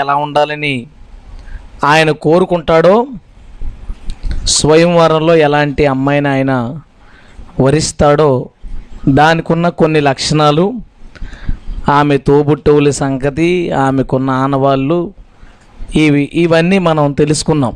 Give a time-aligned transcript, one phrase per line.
[0.00, 0.86] ఎలా ఉండాలని
[1.84, 3.06] ఆయన కోరుకుంటాడో
[4.44, 6.80] స్వయంవరంలో ఎలాంటి అమ్మాయిని ఆయన
[7.60, 8.48] వరిస్తాడో
[9.08, 10.72] దానికున్న కొన్ని లక్షణాలు.
[11.88, 14.98] ఆమె తోబుట్టువుల సంగతి ఆమెకున్న ఆనవాళ్ళు
[15.94, 17.72] ఇవి ఇవన్నీ మనం తెలుసుకున్నాం.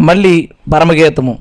[0.00, 1.38] మళ్ళీ పరమగీతము.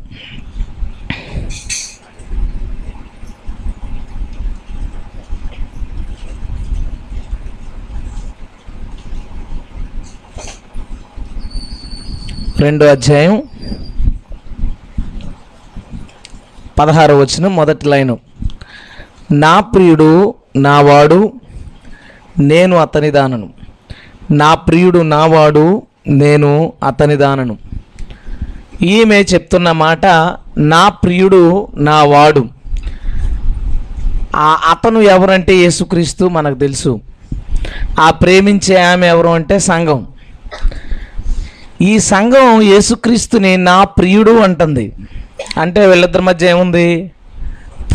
[12.59, 13.43] రెండో అధ్యాయం
[16.79, 18.19] పదహారు వచ్చిన మొదటి లైను.
[19.31, 21.33] నా ప్రియుడు నావాడు
[22.39, 23.49] నేను అతని దానను.
[24.31, 27.57] నా ప్రియుడు నావాడు నేను అతని దానను.
[28.81, 30.05] ఈమె చెప్తున్న మాట
[30.57, 32.47] నా ప్రియుడు నా వాడు
[34.35, 36.99] ఆ అతను ఎవరంటే యేసుక్రీస్తు మనకు తెలుసు.
[37.99, 40.07] ఆ ప్రేమించే ఆమె ఎవరు అంటే సంఘం.
[41.81, 44.91] ఈ సంఘం యేసుక్రీస్తుని నా ప్రియుడు అంటుంది.
[45.57, 47.11] అంటే వీళ్ళిద్దరి మధ్య ఏముంది?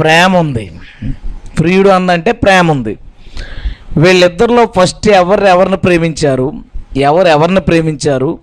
[0.01, 0.73] ప్రేమ ఉంది.
[1.59, 2.99] ప్రియుడు అందంటే ప్రేమ ఉంది.
[3.97, 6.53] వీళ్ళిద్దరిలో ఫస్ట్ ఎవరు ఎవరిని ప్రేమించారు?
[6.97, 8.39] ఎవరు ఎవరిని ప్రేమించారు?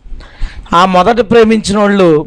[0.73, 2.25] ఆ మొదట ప్రేమించిన వాళ్ళు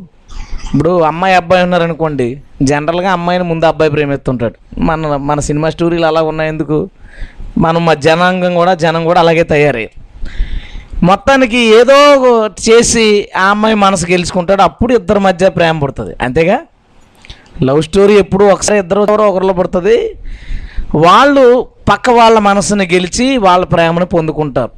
[0.75, 4.55] ఇప్పుడు అమ్మాయి అబ్బాయి ఉన్నారనుకోండి జనరల్గా అమ్మాయిని ముందు అబ్బాయి ప్రేమిస్తుంటాడు.
[4.79, 6.91] మన మన సినిమా స్టోరీలు అలా ఉన్నాయి ఎందుకు
[7.59, 10.03] మనం మా జనాంగం కూడా జనం కూడా అలాగే తయారయ్యారు
[11.03, 16.17] మొత్తానికి ఏదో చేసి ఆ అమ్మాయి మనసు గెలుచుకుంటాడు అప్పుడు ఇద్దరి మధ్య ప్రేమ పుడుతుంది.
[16.21, 16.59] అంతేగా?
[17.63, 20.15] లవ్ స్టోరీ ఎప్పుడు ఒకసారి ఇద్దరు ఒకరిలో పడుతుంది.
[20.95, 24.71] వాళ్ళు పక్క వాళ్ళ మనసుని గెలిచి వాళ్ళ ప్రేమను పొందుకుంటారు.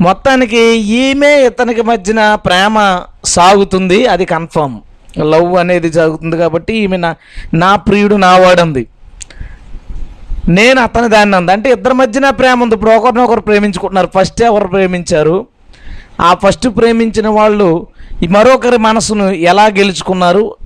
[0.00, 4.80] మొత్తానికి ఈమె ఇతనికి మధ్యన ప్రేమ సాగుతుంది అది కన్ఫర్మ్.
[5.20, 7.14] లవ్ అనేది జరుగుతుంది కాబట్టి ఈమె నా
[7.54, 8.86] నా ప్రియుడు నా వాడంది.
[10.48, 11.52] నేను అతని దాన్ని అంది.
[11.52, 12.74] అంటే ఇద్దరి మధ్యన ప్రేమ ఉంది.
[12.74, 14.10] ఇప్పుడు ఒకరినొకరు ప్రేమించుకుంటున్నారు.
[14.14, 15.46] ఫస్ట్ ఎవరు ప్రేమించారు?
[16.20, 17.86] ఆ ఫస్ట్ ప్రేమించిన వాళ్ళు
[18.28, 20.56] మరొకరి మనసును ఎలా గెలుచుకున్నారు?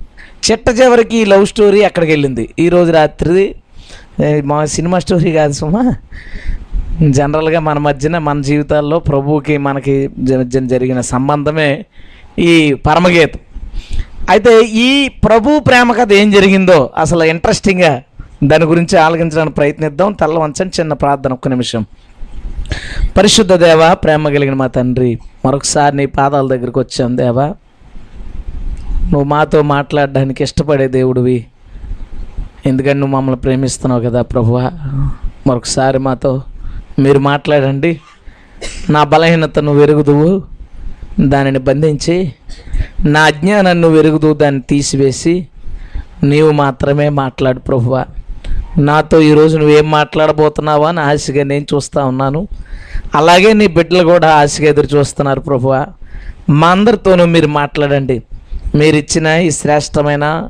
[0.51, 2.53] చిట్ట చివరికి ఈ లవ్ స్టోరీ అక్కడికి వెళ్ళింది.
[2.59, 3.55] ఈరోజు రాత్రి
[4.43, 5.95] మా సినిమా స్టోరీ కాదు సుమా.
[7.09, 11.85] జనరల్గా మన మధ్యన మన జీవితాల్లో ప్రభువుకి మనకి జ- జరిగిన సంబంధమే
[12.39, 13.39] ఈ పరమగీతం.
[14.29, 18.03] అయితే ఈ ప్రభు ప్రేమ కథ ఏం జరిగిందో అసలు ఇంట్రెస్టింగ్గా
[18.43, 20.13] దాని గురించి ఆలోచించడానికి ప్రయత్నిద్దాం.
[20.13, 21.85] తెల్ల వంచని చిన్న ప్రార్థన ఒక్క నిమిషం.
[23.17, 27.45] పరిశుద్ధ దేవ ప్రేమ కలిగిన మా తండ్రి మరొకసారి నీ పాదాల దగ్గరికి వచ్చాం దేవా.
[29.03, 31.45] నువ్వు మాతో మాట్లాడడానికి ఇష్టపడే దేవుడివి.
[32.65, 34.71] ఎందుకంటే నువ్వు మమ్మల్ని ప్రేమిస్తున్నావు కదా ప్రభువ.
[35.47, 36.43] మరొకసారి మాతో
[36.99, 37.99] మీరు మాట్లాడండి.
[38.89, 40.43] నా బలహీనత నువ్వు ఎరుగుదువు.
[41.19, 42.33] దానిని బంధించి
[43.05, 45.47] నా అజ్ఞానాన్ని నువ్వు దాన్ని తీసివేసి
[46.23, 48.05] నీవు మాత్రమే మాట్లాడు ప్రభువా.
[48.77, 52.47] నాతో ఈరోజు నువ్వేం మాట్లాడబోతున్నావా అని ఆశగా నేను చూస్తూ ఉన్నాను.
[53.15, 55.87] అలాగే నీ బిడ్డలు కూడా ఆశగా ఎదురు చూస్తున్నారు ప్రభువా.
[56.49, 58.23] మా అందరితోనూ మీరు మాట్లాడండి.
[58.75, 60.49] మీరు ఇచ్చిన ఈ శ్రేష్టమైన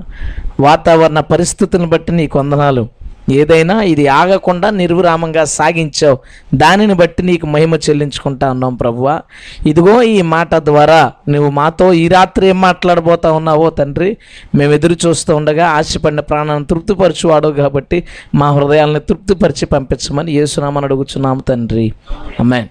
[0.59, 2.87] వాతావరణ పరిస్థితులను బట్టి నీ కొందనాలు.
[3.29, 6.17] ఏదైనా ఇది ఆగకుండా నిర్విరామంగా సాగించావు.
[6.53, 9.21] దానిని బట్టి నీకు మహిమ చెల్లించుకుంటా ఉన్నాం ప్రభువ.
[9.65, 14.17] ఇదిగో ఈ మాట ద్వారా నువ్వు మాతో ఈ రాత్రి ఏం మాట్లాడబోతా ఉన్నావో తండ్రి
[14.55, 18.03] మేము ఎదురు చూస్తూ ఉండగా ఆశపడిన ప్రాణాన్ని తృప్తిపరచువాడు కాబట్టి
[18.35, 21.93] మా హృదయాలను తృప్తిపరిచి పంపించమని యేసునామని అడుగుచున్నాము తండ్రి.
[22.39, 22.69] అమ్మాయి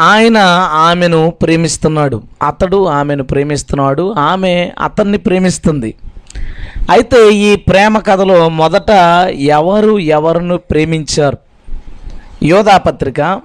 [0.00, 0.38] ఆయన
[0.72, 2.22] ఆమెను ప్రేమిస్తున్నాడు.
[2.46, 4.14] అతడు ఆమెను ప్రేమిస్తున్నాడు.
[4.18, 5.94] ఆమె అతన్ని ప్రేమిస్తుంది.
[6.90, 8.90] అయితే ఈ ప్రేమ కథలో మొదట
[9.30, 11.38] ఎవరు ఎవరును ప్రేమించారు?
[12.42, 13.40] యోధా పత్రిక.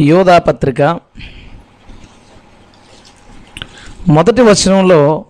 [0.00, 0.82] యోధా పత్రిక.
[4.08, 5.24] మొదటి వచనంలో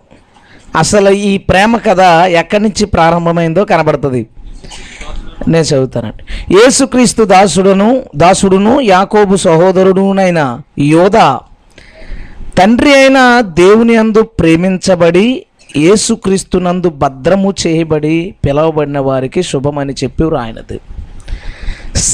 [0.75, 4.29] అసలు ఈ ప్రేమ కథ ఎక్కడి నుంచి ప్రారంభమైందో కనబడుతుంది.
[5.47, 6.23] నేను చదువుతానండి.
[6.55, 11.17] యేసుక్రీస్తు దాసుడును దాసుడును యాకోబు సహోదరుడునైన యోధ
[12.61, 15.27] తండ్రి అయిన దేవుని అందు ప్రేమించబడి
[15.77, 20.77] యేసుక్రీస్తునందు భద్రము చేయబడి పిలవబడిన వారికి శుభమని చెప్పి రాయనది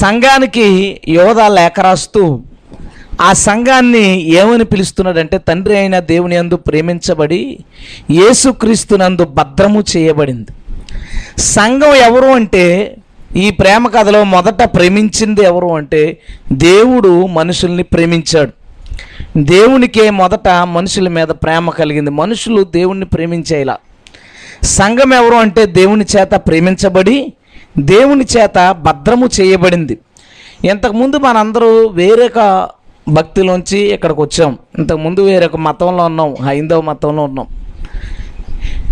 [0.00, 0.66] సంఘానికి
[1.08, 2.22] యోధ లేఖ రాస్తూ
[3.20, 4.04] ఆ సంఘాన్ని
[4.40, 7.40] ఏమని పిలుస్తున్నాడంటే తండ్రి అయిన దేవుని అందు ప్రేమించబడి
[8.10, 10.52] యేసుక్రీస్తునందు భద్రము చేయబడింది.
[11.56, 12.64] సంఘం ఎవరు అంటే
[13.36, 16.02] ఈ ప్రేమ కథలో మొదట ప్రేమించింది ఎవరు అంటే
[16.52, 18.52] దేవుడు మనుషుల్ని ప్రేమించాడు.
[19.36, 22.10] దేవునికే మొదట మనుషుల మీద ప్రేమ కలిగింది.
[22.10, 23.76] మనుషులు దేవుణ్ణి ప్రేమించేలా.
[24.62, 27.32] సంఘం ఎవరు అంటే దేవుని చేత ప్రేమించబడి
[27.78, 29.98] దేవుని చేత భద్రము చేయబడింది.
[30.64, 32.68] ఇంతకుముందు మనందరూ వేరొక
[33.08, 34.58] భక్తిలోంచి ఇక్కడికి వచ్చాం.
[34.78, 36.34] ఇంతకుముందు వేరొక మతంలో ఉన్నాం.
[36.44, 37.46] హైందవ మతంలో ఉన్నాం.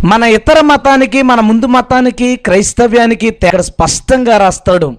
[0.04, 4.94] మన ఇతర మతానికి మన ముందు మతానికి క్రైస్తవ్యానికి తేడా స్పష్టంగా రాస్తాడు.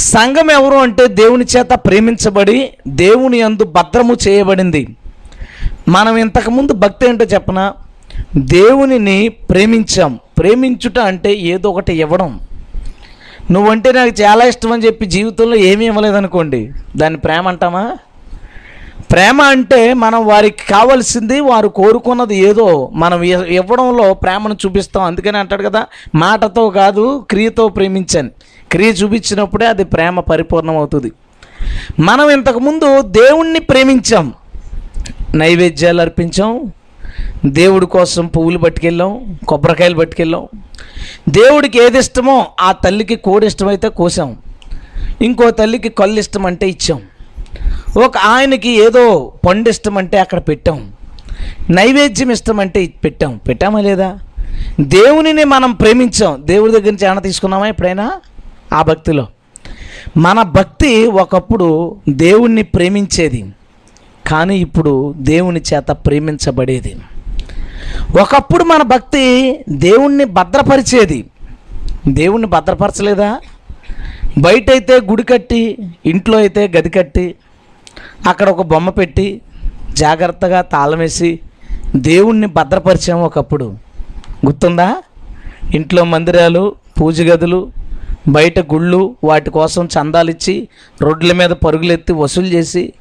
[0.00, 4.96] సంఘం ఎవరు అంటే దేవుని చేత ప్రేమించబడి దేవుని యందు భద్రము చేయబడింది.
[5.88, 7.74] మనం ఇంతకుముందు భక్తి ఏంటో చెప్పనా?
[8.36, 10.18] దేవునిని ప్రేమించాం.
[10.38, 12.40] ప్రేమించుట అంటే ఏదో ఒకటి ఇవ్వడం.
[13.50, 17.96] నువ్వంటే నాకు చాలా ఇష్టం అని చెప్పి జీవితంలో ఏమీ ఇవ్వలేదనుకోండి దాన్ని ప్రేమ అంటామా?
[19.12, 25.02] ప్రేమ అంటే మనం వారికి కావాల్సింది వారు కోరుకున్నది ఏదో మనం ఇవ్వడంలో ప్రేమను చూపిస్తాం.
[25.02, 28.30] అందుకని అంటాడు కదా మాటతో కాదు క్రియతో ప్రేమించాను.
[28.70, 31.12] క్రియ చూపించినప్పుడే అది ప్రేమ పరిపూర్ణం అవుతుంది
[32.00, 34.34] మనం ఇంతకుముందు దేవుణ్ణి ప్రేమించాం.
[35.34, 36.72] నైవేద్యాలు అర్పించాం.
[37.46, 39.38] దేవుడి కోసం పువ్వులు పట్టుకెళ్ళాం.
[39.48, 40.48] కొబ్బరికాయలు పట్టుకెళ్ళాం.
[41.28, 44.36] దేవుడికి ఏది ఇష్టమో ఆ తల్లికి కోడి ఇష్టమైతే కోసాం.
[45.22, 47.02] ఇంకో తల్లికి కళ్ళు ఇష్టం అంటే ఇచ్చాం.
[48.04, 50.92] ఒక ఆయనకి ఏదో పండు ఇష్టం అంటే అక్కడ పెట్టాం.
[51.70, 53.40] నైవేద్యం ఇష్టం అంటే పెట్టాం.
[53.48, 54.18] పెట్టామా లేదా?
[54.80, 56.42] దేవునిని మనం ప్రేమించాం.
[56.44, 58.12] దేవుడి దగ్గర నుంచి ఏమైనా తీసుకున్నామా ఎప్పుడైనా?
[58.72, 59.26] ఆ భక్తిలో.
[60.16, 63.54] మన భక్తి ఒకప్పుడు దేవుణ్ణి ప్రేమించేది
[64.26, 66.96] కానీ ఇప్పుడు దేవుని చేత ప్రేమించబడేది.
[68.22, 71.24] ఒకప్పుడు మన భక్తి దేవుణ్ణి భద్రపరిచేది.
[72.08, 73.40] దేవుణ్ణి భద్రపరచలేదా?
[74.38, 77.34] బయట అయితే గుడి కట్టి ఇంట్లో అయితే గది కట్టి
[78.28, 79.40] అక్కడ ఒక బొమ్మ పెట్టి
[79.92, 81.40] జాగ్రత్తగా తాళం వేసి
[81.96, 83.64] దేవుణ్ణి భద్రపరిచాము ఒకప్పుడు.
[84.46, 84.96] గుర్తుందా?
[85.74, 87.72] ఇంట్లో మందిరాలు పూజ గదులు
[88.30, 90.68] బయట గుళ్ళు వాటి కోసం చందాలు ఇచ్చి
[91.02, 92.92] రోడ్ల మీద పరుగులెత్తి వసూలు చేసి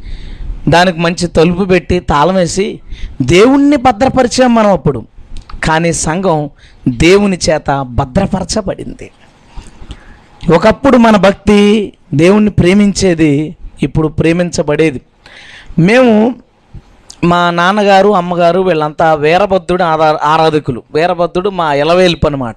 [0.68, 2.80] దానికి మంచి తలుపు పెట్టి తాళం వేసి
[3.22, 5.04] దేవుణ్ణి భద్రపరిచాం మనం అప్పుడు.
[5.64, 6.50] కానీ సంఘం
[6.88, 9.12] దేవుని చేత భద్రపరచబడింది.
[10.56, 15.02] ఒకప్పుడు మన భక్తి దేవుణ్ణి ప్రేమించేది ఇప్పుడు ప్రేమించబడేది.
[15.80, 16.36] మేము
[17.24, 20.84] మా నాన్నగారు అమ్మగారు వీళ్ళంతా వీరభద్రుడు ఆరా ఆరాధకులు.
[20.94, 22.56] వీరభద్రుడు మా ఎలవేలుపు అనమాట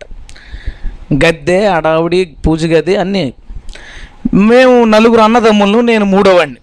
[1.24, 3.24] గద్దె అడావిడి పూజ గది అన్నీ.
[4.34, 6.60] మేము నలుగురు అన్నదమ్ములను నేను మూడోవాడిని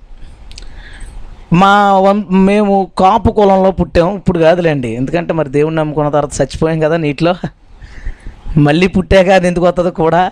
[1.53, 1.71] మా
[2.05, 4.89] వం మేము కాపు కులంలో పుట్టాము ఇప్పుడు కాదులేండి.
[4.95, 7.33] ఎందుకంటే మరి దేవుణ్ణి నమ్ముకున్న తర్వాత చచ్చిపోయాం కదా నీటిలో.
[8.57, 10.31] మళ్ళీ పుట్టాక అది ఎందుకు వస్తుంది కూడా.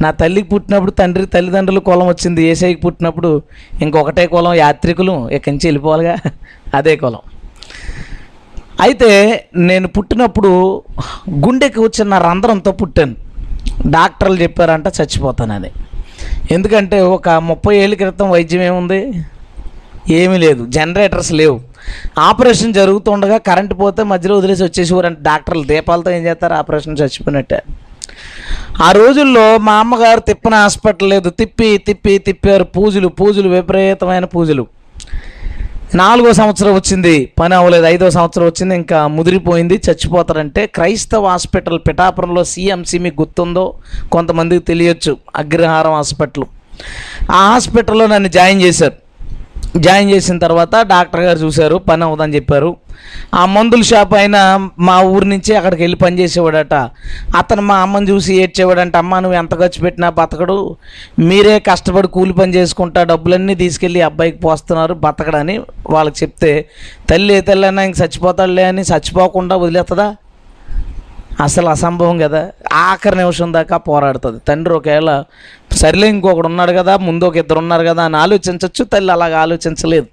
[0.00, 3.42] నా తల్లికి పుట్టినప్పుడు తండ్రి తల్లిదండ్రులు కులం వచ్చింది ఏసైకి పుట్టినప్పుడు
[3.82, 6.16] ఇంకొకటే కులం యాత్రికులు ఇక్కడి నుంచి వెళ్ళిపోవాలిగా.
[6.74, 7.20] అదే కులం.
[8.80, 9.10] అయితే
[9.56, 10.82] నేను పుట్టినప్పుడు
[11.30, 13.31] గుండెకి వచ్చిన రంధ్రంతో పుట్టాను.
[13.86, 15.70] డాక్టర్లు చెప్పారంట చచ్చిపోతానని
[16.50, 19.24] ఎందుకంటే ఒక ముప్పై ఏళ్ళ క్రితం వైద్యం ఏముంది?
[20.10, 20.66] ఏమీ లేదు.
[20.66, 21.60] జనరేటర్స్ లేవు.
[22.18, 25.62] ఆపరేషన్ జరుగుతుండగా కరెంట్ పోతే మధ్యలో వదిలేసి వచ్చేసేవారంటే డాక్టర్లు.
[25.62, 26.54] దీపాలతో ఏం చేస్తారు?
[26.54, 27.62] ఆపరేషన్ చచ్చిపోయినట్టే.
[28.82, 31.30] ఆ రోజుల్లో మా అమ్మగారు తిప్పిన హాస్పిటల్ లేదు.
[31.30, 34.66] తిప్పి తిప్పి తిప్పారు పూజలు పూజలు విపరీతమైన పూజలు.
[36.00, 37.86] నాలుగో సంవత్సరం వచ్చింది పని అవ్వలేదు.
[37.86, 43.64] ఐదో సంవత్సరం వచ్చింది ఇంకా ముదిరిపోయింది చచ్చిపోతారంటే క్రైస్తవ హాస్పిటల్ పిఠాపురంలో సిఎంసి మీకు గుర్తుందో
[44.12, 46.46] కొంతమందికి తెలియచ్చు అగ్రహారం హాస్పిటల్.
[47.30, 49.01] ఆ హాస్పిటల్లో నన్ను జాయిన్ చేశారు.
[49.84, 52.70] జాయిన్ చేసిన తర్వాత డాక్టర్ గారు చూశారు పని అవుదని చెప్పారు.
[53.40, 54.36] ఆ మందుల షాప్ అయిన
[54.88, 56.74] మా ఊరి నుంచి అక్కడికి వెళ్ళి పని చేసేవాడట.
[57.40, 60.58] అతను మా అమ్మని చూసి ఏడ్చేవాడంట అమ్మ నువ్వు ఎంత ఖర్చు పెట్టినా బతకడు.
[61.28, 65.56] మీరే కష్టపడి కూలి పని చేసుకుంటా డబ్బులన్నీ తీసుకెళ్ళి అబ్బాయికి పోస్తున్నారు బతకడని
[65.94, 66.52] వాళ్ళకి చెప్తే
[67.10, 70.08] తల్లి తల్లి అయినా ఇంక చచ్చిపోతాడులే అని చచ్చిపోకుండా వదిలేస్తుందా
[71.40, 72.52] అసలు అసంభవం కదా.
[72.72, 74.40] ఆఖరి నిమిషం దాకా పోరాడుతుంది.
[74.48, 75.24] తండ్రి ఒకవేళ
[75.72, 80.06] సరిలే ఇంకొకడు ఉన్నాడు కదా ముందు ఒక ఇద్దరు ఉన్నారు కదా అని ఆలోచించవచ్చు తల్లి అలాగ ఆలోచించలేదు.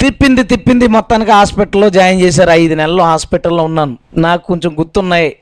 [0.00, 2.50] తిప్పింది తిప్పింది మొత్తానికి హాస్పిటల్లో జాయిన్ చేశారు.
[2.50, 3.96] ఐదు నెలలు హాస్పిటల్లో ఉన్నాను.
[4.16, 5.36] నాకు కొంచెం గుర్తున్నాయి.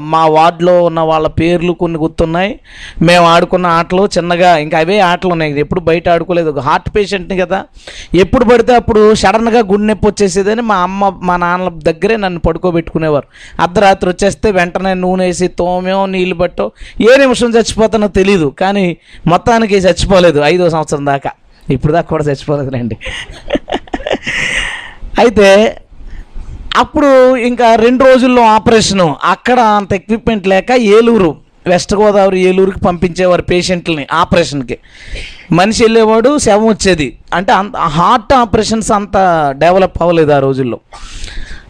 [0.00, 2.60] మా వార్డులో ఉన్న వాళ్ళ పేర్లు కొన్ని గుర్తున్నాయి.
[3.02, 5.58] మేము ఆడుకున్న ఆటలు చిన్నగా ఇంకా అవే ఆటలు ఉన్నాయి.
[5.60, 6.50] ఎప్పుడు బయట ఆడుకోలేదు.
[6.50, 7.64] ఒక హార్ట్ పేషెంట్ని కదా.
[8.14, 13.26] ఎప్పుడు పడితే అప్పుడు సడన్గా గుండె నొప్పి వచ్చేసేదని మా అమ్మ మా నాన్న దగ్గరే నన్ను పడుకోబెట్టుకునేవారు.
[13.60, 16.70] అర్ధరాత్రి వచ్చేస్తే వెంటనే నూనె వేసి తోమేమో నీళ్ళు పట్టో.
[17.00, 21.30] ఏ నిమిషం చచ్చిపోతానో తెలియదు కానీ మొత్తానికి చచ్చిపోలేదు ఐదో సంవత్సరం దాకా.
[21.70, 22.96] ఇప్పుడు దాకా కూడా చచ్చిపోలేదులేండి.
[25.18, 25.78] అయితే
[26.76, 34.06] అప్పుడు ఇంకా రెండు రోజుల్లో ఆపరేషను అక్కడ అంత ఎక్విప్మెంట్ లేక ఏలూరు వెస్ట్ గోదావరి ఏలూరుకి పంపించేవారు పేషెంట్లని
[34.12, 34.78] ఆపరేషన్కి.
[35.52, 37.18] మనిషి వెళ్ళేవాడు శవం వచ్చేది.
[37.34, 39.12] అంటే అంత హార్ట్ ఆపరేషన్స్ అంత
[39.58, 40.80] డెవలప్ అవ్వలేదు ఆ రోజుల్లో.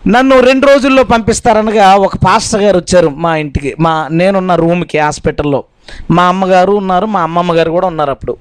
[0.06, 5.64] నన్ను రెండు రోజుల్లో పంపిస్తారనగా ఒక పాస్టర్ గారు వచ్చారు మా ఇంటికి మా నేనున్న రూమ్కి హాస్పిటల్లో.
[6.10, 8.36] మా అమ్మగారు ఉన్నారు మా అమ్మమ్మ గారు కూడా ఉన్నారు అప్పుడు.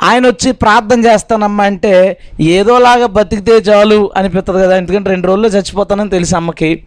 [0.00, 4.76] ఆయన వచ్చి ప్రార్థన చేస్తానమ్మా అంటే ఏదోలాగా బతికితే చాలు అనిపిస్తుంది కదా.
[4.76, 6.82] ఎందుకంటే రెండు రోజుల్లో చచ్చిపోతానని తెలుసు అమ్మకి.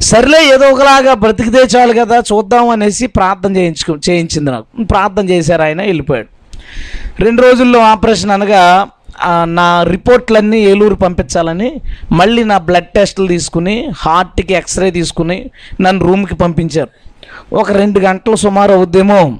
[0.00, 4.84] సర్లే ఏదో ఒకలాగా బ్రతికితే చాలు కదా చూద్దాం అనేసి ప్రార్థన చేయించుకు చేయించింది నాకు.
[4.84, 6.28] ప్రార్థన చేశారు ఆయన వెళ్ళిపోయాడు.
[7.22, 8.86] రెండు రోజుల్లో ఆపరేషన్ అనగా
[9.44, 11.80] నా రిపోర్ట్లన్నీ ఏలూరు పంపించాలని
[12.12, 16.88] మళ్ళీ నా బ్లడ్ టెస్టులు తీసుకుని హార్ట్కి ఎక్స్రే తీసుకుని నన్ను రూమ్కి పంపించారు.
[17.54, 19.38] ఒక రెండు గంటలు సుమారు అవుద్దేమో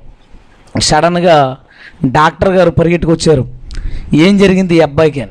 [0.80, 1.56] సడన్గా
[2.04, 3.48] డాక్టర్ గారు పరిగెట్టుకొచ్చారు.
[4.14, 5.20] ఏం జరిగింది ఈ అబ్బాయికి?
[5.20, 5.30] అని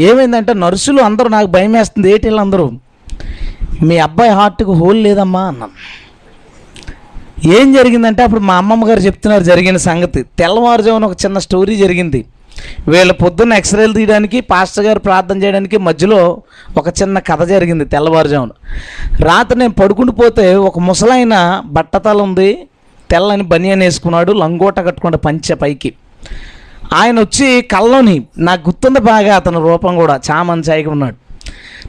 [0.00, 2.72] ఏమైందంటే నర్సులు అందరూ నాకు భయం వేస్తుంది ఏంటి వీళ్ళందరూ?
[3.82, 6.04] మీ అబ్బాయి హార్ట్కి హోల్ లేదమ్మా అన్నాను.
[7.48, 10.22] ఏం జరిగిందంటే అప్పుడు మా అమ్మమ్మ గారు చెప్తున్నారు జరిగిన సంగతి.
[10.22, 12.24] తెల్లవారుజామున ఒక చిన్న స్టోరీ జరిగింది.
[12.88, 16.42] వీళ్ళ పొద్దున్న ఎక్స్రేలు తీయడానికి పాస్టర్ గారు ప్రార్థన చేయడానికి మధ్యలో
[16.76, 18.48] ఒక చిన్న కథ జరిగింది తెల్లవారుజామున.
[19.24, 22.66] రాత్రి నేను పడుకుండిపోతే ఒక ముసలాయన బట్టతల ఉంది
[23.14, 25.92] తెల్లని బనియన్ వేసుకున్నాడు లంగోట కట్టుకున్నాడు పంచె పైకి.
[26.92, 30.20] ఆయన వచ్చి కళ్ళని నాకు గుర్తుంది బాగా అతని రూపం కూడా?
[30.30, 31.16] చామంచాయిగా ఉన్నాడు.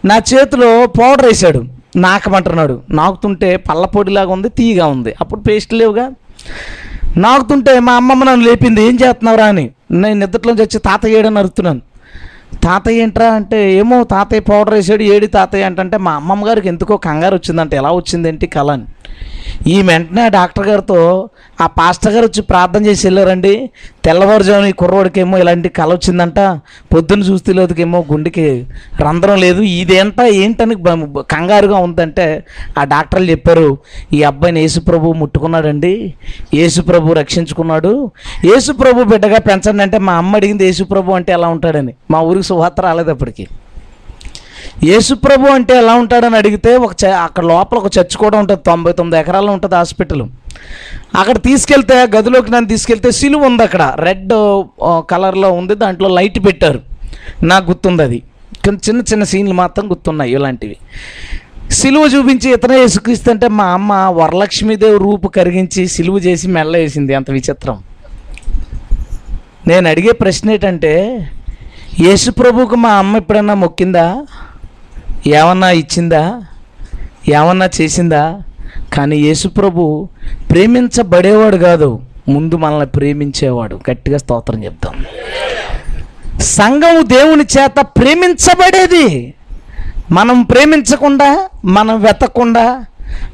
[0.07, 1.65] నా చేతిలో పౌడర్ వేసాడు
[1.95, 2.81] నాకమంటున్నాడు.
[2.89, 5.15] నాకుతుంటే పళ్ళపొడిలాగా ఉంది తీగా ఉంది.
[5.21, 6.11] అప్పుడు పేస్ట్ లేవుగా?
[7.17, 11.81] నాకుతుంటే మా అమ్మమ్మ నన్ను లేపింది ఏం చేస్తున్నావురా అని నేను నిద్రలోంచి వచ్చి తాతయ్య ఏడని అరుతున్నాను.
[12.63, 13.27] తాతయ్య ఏంట్రా?
[13.27, 15.63] అంటే ఏమో తాతయ్య పౌడర్ వేసాడు ఏడి తాతయ్య?
[15.63, 18.71] అంటే మా అమ్మమ్మ గారికి ఎందుకో కంగారు వచ్చిందంటే ఎలా వచ్చిందేంటి కళ?
[18.71, 18.83] అని.
[19.67, 21.29] ఈ వెంటనే డాక్టర్ గారితో
[21.61, 23.69] ఆ పాస్టర్ గారు వచ్చి ప్రార్థన చేసి వెళ్ళారండి.
[24.05, 26.39] తెల్లవారుజామున ఈ కుర్రోడికేమో ఇలాంటి కళ వచ్చిందంట.
[26.93, 28.65] పొద్దున్న చూస్తే లేదుకేమో గుండెకి
[29.01, 29.61] రంధ్రం లేదు.
[29.61, 30.75] ఇదేంట ఏంటని
[31.31, 32.27] కంగారుగా ఉందంటే
[32.77, 33.77] ఆ డాక్టర్లు చెప్పారు
[34.13, 36.13] ఈ అబ్బాయిని యేసుప్రభు ముట్టుకున్నాడండి.
[36.53, 38.11] యేసుప్రభు రక్షించుకున్నాడు.
[38.45, 41.93] యేసుప్రభు బిడ్డగా పెంచండి అంటే మా అమ్మ అడిగింది యేసుప్రభు అంటే ఎలా ఉంటాడని.
[42.11, 43.47] మా ఊరికి సువార్త రాలేదు అప్పటికి.
[44.83, 48.61] యేసుప్రభు అంటే ఎలా ఉంటాడని అడిగితే ఒక చ- అక్కడ లోపల ఒక చర్చ్ కూడా ఉంటుంది.
[48.65, 50.23] తొంభై తొమ్మిది ఎకరాల్లో ఉంటుంది హాస్పిటల్.
[51.15, 53.93] అక్కడ తీసుకెళ్తే గదిలోకి నన్ను తీసుకెళ్తే సిలువ ఉంది అక్కడ.
[53.95, 54.29] రెడ్
[55.09, 55.75] కలర్లో ఉంది.
[55.75, 56.81] దాంట్లో లైట్ పెట్టారు.
[57.43, 58.23] నాకు గుర్తుంది అది.
[58.65, 60.75] కానీ చిన్న చిన్న సీన్లు మాత్రం గుర్తున్నాయి ఇలాంటివి.
[61.71, 67.13] సిలువ చూపించి ఇతనే యేసుక్రీస్తు అంటే మా అమ్మ వరలక్ష్మీదేవి రూపు కరిగించి సిలువ చేసి మెల్ల వేసింది.
[67.13, 67.83] అంత విచిత్రం.
[69.67, 71.27] నేను అడిగే ప్రశ్న ఏంటంటే
[72.01, 74.25] యేసుప్రభుకు మా అమ్మ ఎప్పుడన్నా మొక్కిందా?
[75.27, 76.43] ఏమన్నా ఇచ్చిందా?
[77.29, 78.41] ఏమన్నా చేసిందా?
[78.93, 80.09] కానీ యేసుప్రభు
[80.51, 83.79] ప్రేమించబడేవాడు కాదు ముందు మనల్ని ప్రేమించేవాడు.
[83.91, 85.05] గట్టిగా స్తోత్రం చెప్తాం
[86.39, 89.33] సంఘము దేవుని చేత ప్రేమించబడేది.
[90.11, 92.85] మనం ప్రేమించకుండా మనం వెతకుండా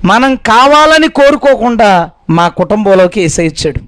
[0.05, 3.79] మనం కావాలని కోరుకోకుండా మా కుటుంబంలోకి ఏసై ఇచ్చాడు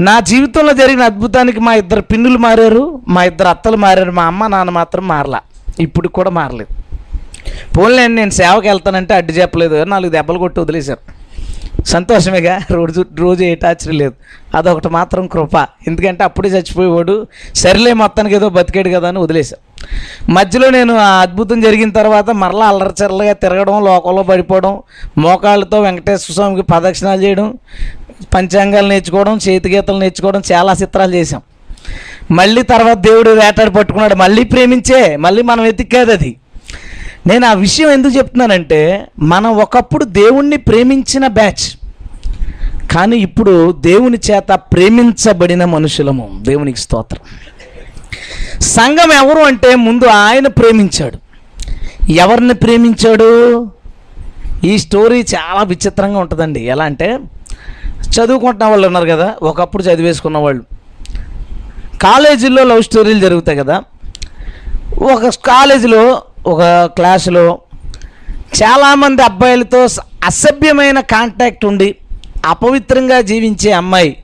[0.00, 4.70] నా జీవితంలో జరిగిన అద్భుతానికి మా ఇద్దరు పిన్నులు మారారు మా ఇద్దరు అత్తలు మారారు మా అమ్మ నాన్న
[4.70, 5.40] మాత్రం మారలా.
[5.80, 6.74] ఇప్పుడు కూడా మారలేదు.
[7.78, 9.84] పోన్లే నేను సేవకి వెళ్తానంటే అడ్డు చెప్పలేదు.
[9.84, 11.22] నాలుగు దెబ్బలు కొట్టి వదిలేశారు.
[11.86, 14.14] సంతోషమేగా రోజు రోజు ఏ లేదు
[14.54, 15.56] అదొకటి మాత్రం కృప.
[15.86, 19.62] ఎందుకంటే అప్పుడే చచ్చిపోయేవాడు సరిలే మొత్తానికి ఏదో బతికాడు కదా అని వదిలేశాను
[20.32, 24.82] మధ్యలో నేను ఆ అద్భుతం జరిగిన తర్వాత మరలా అల్లరచర్రలుగా తిరగడం లోకంలో పడిపోవడం
[25.18, 27.54] మోకాళ్ళతో వెంకటేశ్వర స్వామికి ప్రదక్షిణాలు చేయడం
[28.34, 31.42] పంచాంగాలు నేర్చుకోవడం చేతిగీతలు నేర్చుకోవడం చాలా చిత్రాలు చేశాం.
[32.30, 34.14] మళ్ళీ తర్వాత దేవుడు వేటాడి పట్టుకున్నాడు.
[34.14, 36.36] మళ్ళీ ప్రేమించే మళ్ళీ మనం వెతికేది అది.
[37.26, 41.78] నేను ఆ విషయం ఎందుకు చెప్తున్నానంటే మనం ఒకప్పుడు దేవుణ్ణి ప్రేమించిన బ్యాచ్.
[42.92, 46.38] కానీ ఇప్పుడు దేవుని చేత ప్రేమించబడిన మనుషులము.
[46.42, 47.20] దేవునికి స్తోత్రం.
[48.60, 51.18] సంఘం ఎవరు అంటే ముందు ఆయన ప్రేమించాడు.
[52.12, 53.68] ఎవరిని ప్రేమించాడు?
[54.64, 56.60] ఈ స్టోరీ చాలా విచిత్రంగా ఉంటుందండి.
[56.60, 57.18] ఎలా అంటే
[58.02, 60.64] చదువుకుంటున్న వాళ్ళు ఉన్నారు కదా ఒకప్పుడు చదివేసుకున్న వాళ్ళు.
[62.02, 63.82] కాలేజీల్లో లవ్ స్టోరీలు జరుగుతాయి కదా.
[65.12, 66.62] ఒక కాలేజీలో ఒక
[66.96, 67.58] క్లాసులో
[68.62, 69.82] చాలామంది అబ్బాయిలతో
[70.24, 71.94] అసభ్యమైన కాంటాక్ట్ ఉండి
[72.46, 74.16] అపవిత్రంగా జీవించే అమ్మాయి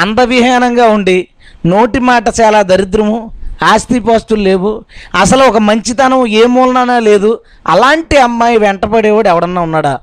[0.00, 1.28] అందవిహీనంగా ఉండి
[1.66, 3.30] నోటి మాట చాలా దరిద్రము
[3.62, 9.98] ఆస్తిపాస్తులు లేవు అసలు ఒక మంచితనం ఏ మూలన లేదు అలాంటి అమ్మాయి వెంటపడేవాడు ఎవడన్నా ఉన్నాడా?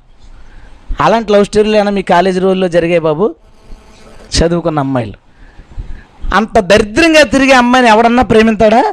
[1.00, 3.36] అలాంటి లవ్ స్టోరీలు ఏమైనా మీ కాలేజీ రోజుల్లో జరిగాయి బాబు?
[4.36, 5.23] చదువుకున్న అమ్మాయిలు.
[6.34, 8.84] అంత దరిద్రంగా తిరిగే అమ్మాయిని ఎవడన్నా ప్రేమిస్తాడా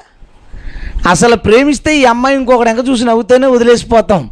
[1.11, 4.31] అసలు ప్రేమిస్తే ఈ అమ్మాయి ఇంకొకటి ఎంక చూసి నవ్వుతూనే వదిలేసిపోతాం.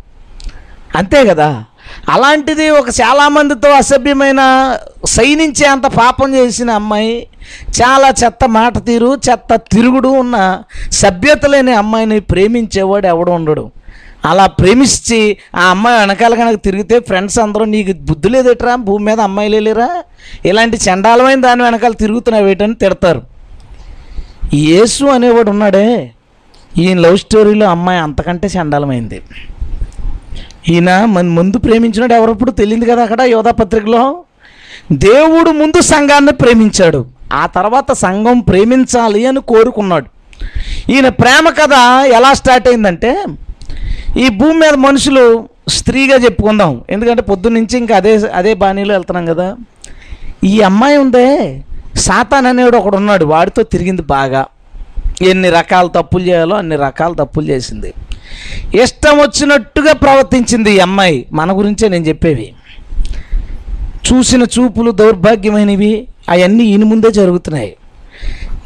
[0.96, 1.64] అంతే కదా?
[2.08, 4.40] అలాంటిది ఒక చాలామందితో అసభ్యమైన
[5.04, 7.26] సైనించే అంత పాపం చేసిన అమ్మాయి
[7.82, 10.62] చాలా చెత్త మాట తీరు చెత్త తిరుగుడు ఉన్న
[10.92, 13.70] సభ్యత లేని అమ్మాయిని ప్రేమించేవాడు ఎవడు ఉండడు.
[14.24, 18.74] అలా ప్రేమించి ఆ అమ్మాయి వెనకాల కనుక తిరిగితే ఫ్రెండ్స్ అందరూ నీకు బుద్ధి లేదేట్రా?
[18.74, 20.02] భూమి మీద అమ్మాయిలే లేరా
[20.44, 23.22] ఇలాంటి చండాలమైన దాని వెనకాల తిరుగుతున్నావు ఏటని తిడతారు.
[24.54, 26.10] యేసు అనేవాడు ఉన్నాడే.
[26.78, 29.22] ఈయన లవ్ స్టోరీలో అమ్మాయి అంతకంటే చండాలమైంది.
[30.68, 34.24] ఈయన మన ముందు ప్రేమించినాడు ఎవరప్పుడు తెలియదు కదా అక్కడ యోధా పత్రికలో?
[34.92, 37.06] దేవుడు ముందు సంఘాన్ని ప్రేమించాడు.
[37.32, 40.06] ఆ తర్వాత సంఘం ప్రేమించాలి అని కోరుకున్నాడు.
[40.92, 41.72] ఈయన ప్రేమ కథ
[42.06, 43.24] ఎలా స్టార్ట్ అయిందంటే
[44.18, 46.80] ఈ భూమి మీద మనుషులు స్త్రీగా చెప్పుకుందాం.
[46.90, 49.56] ఎందుకంటే పొద్దున్నుంచి ఇంకా అదే అదే బాణీలో వెళ్తున్నాం కదా.
[50.44, 51.60] ఈ అమ్మాయి ఉందే
[51.96, 53.24] సాతాన్ అనేవాడు ఒకడు ఉన్నాడు.
[53.24, 54.46] వాడితో తిరిగింది బాగా.
[55.22, 57.94] ఎన్ని రకాల తప్పులు చేయాలో అన్ని రకాల తప్పులు చేసింది.
[58.82, 61.26] ఇష్టం వచ్చినట్టుగా ప్రవర్తించింది ఈ అమ్మాయి.
[61.32, 62.54] మన గురించే నేను చెప్పేవి.
[64.12, 66.08] చూసిన చూపులు దౌర్భాగ్యమైనవి.
[66.28, 67.76] అవన్నీ ఇని ముందే జరుగుతున్నాయి.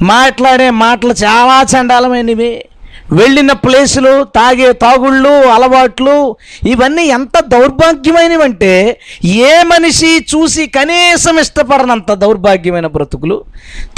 [0.02, 2.64] మాట్లాడే మాటలు చాలా చండాలమైనవి.
[3.10, 6.36] వెళ్ళిన ప్లేసులు తాగే తాగుళ్ళు అలవాట్లు
[6.68, 13.44] ఇవన్నీ ఎంత దౌర్భాగ్యమైనవి అంటే ఏ మనిషి చూసి కనీసం ఇష్టపడనంత దౌర్భాగ్యమైన బ్రతుకులు.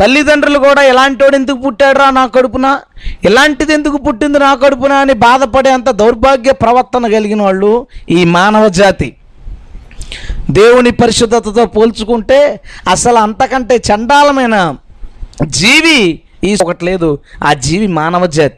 [0.01, 2.81] తల్లిదండ్రులు కూడా ఎలాంటోడు ఎందుకు పుట్టాడురా నా కడుపున?
[3.25, 4.93] ఇలాంటిది ఎందుకు పుట్టింది నా కడుపున?
[4.93, 9.17] అని బాధపడే అంత దౌర్భాగ్య ప్రవర్తన కలిగిన వాళ్ళు ఈ మానవ జాతి.
[10.51, 14.75] దేవుని పరిశుద్ధతతో పోల్చుకుంటే అసలు అంతకంటే చండాలమైన
[15.47, 17.19] జీవి ఈ ఒకటి లేదు.
[17.45, 18.57] ఆ జీవి మానవ జాతి.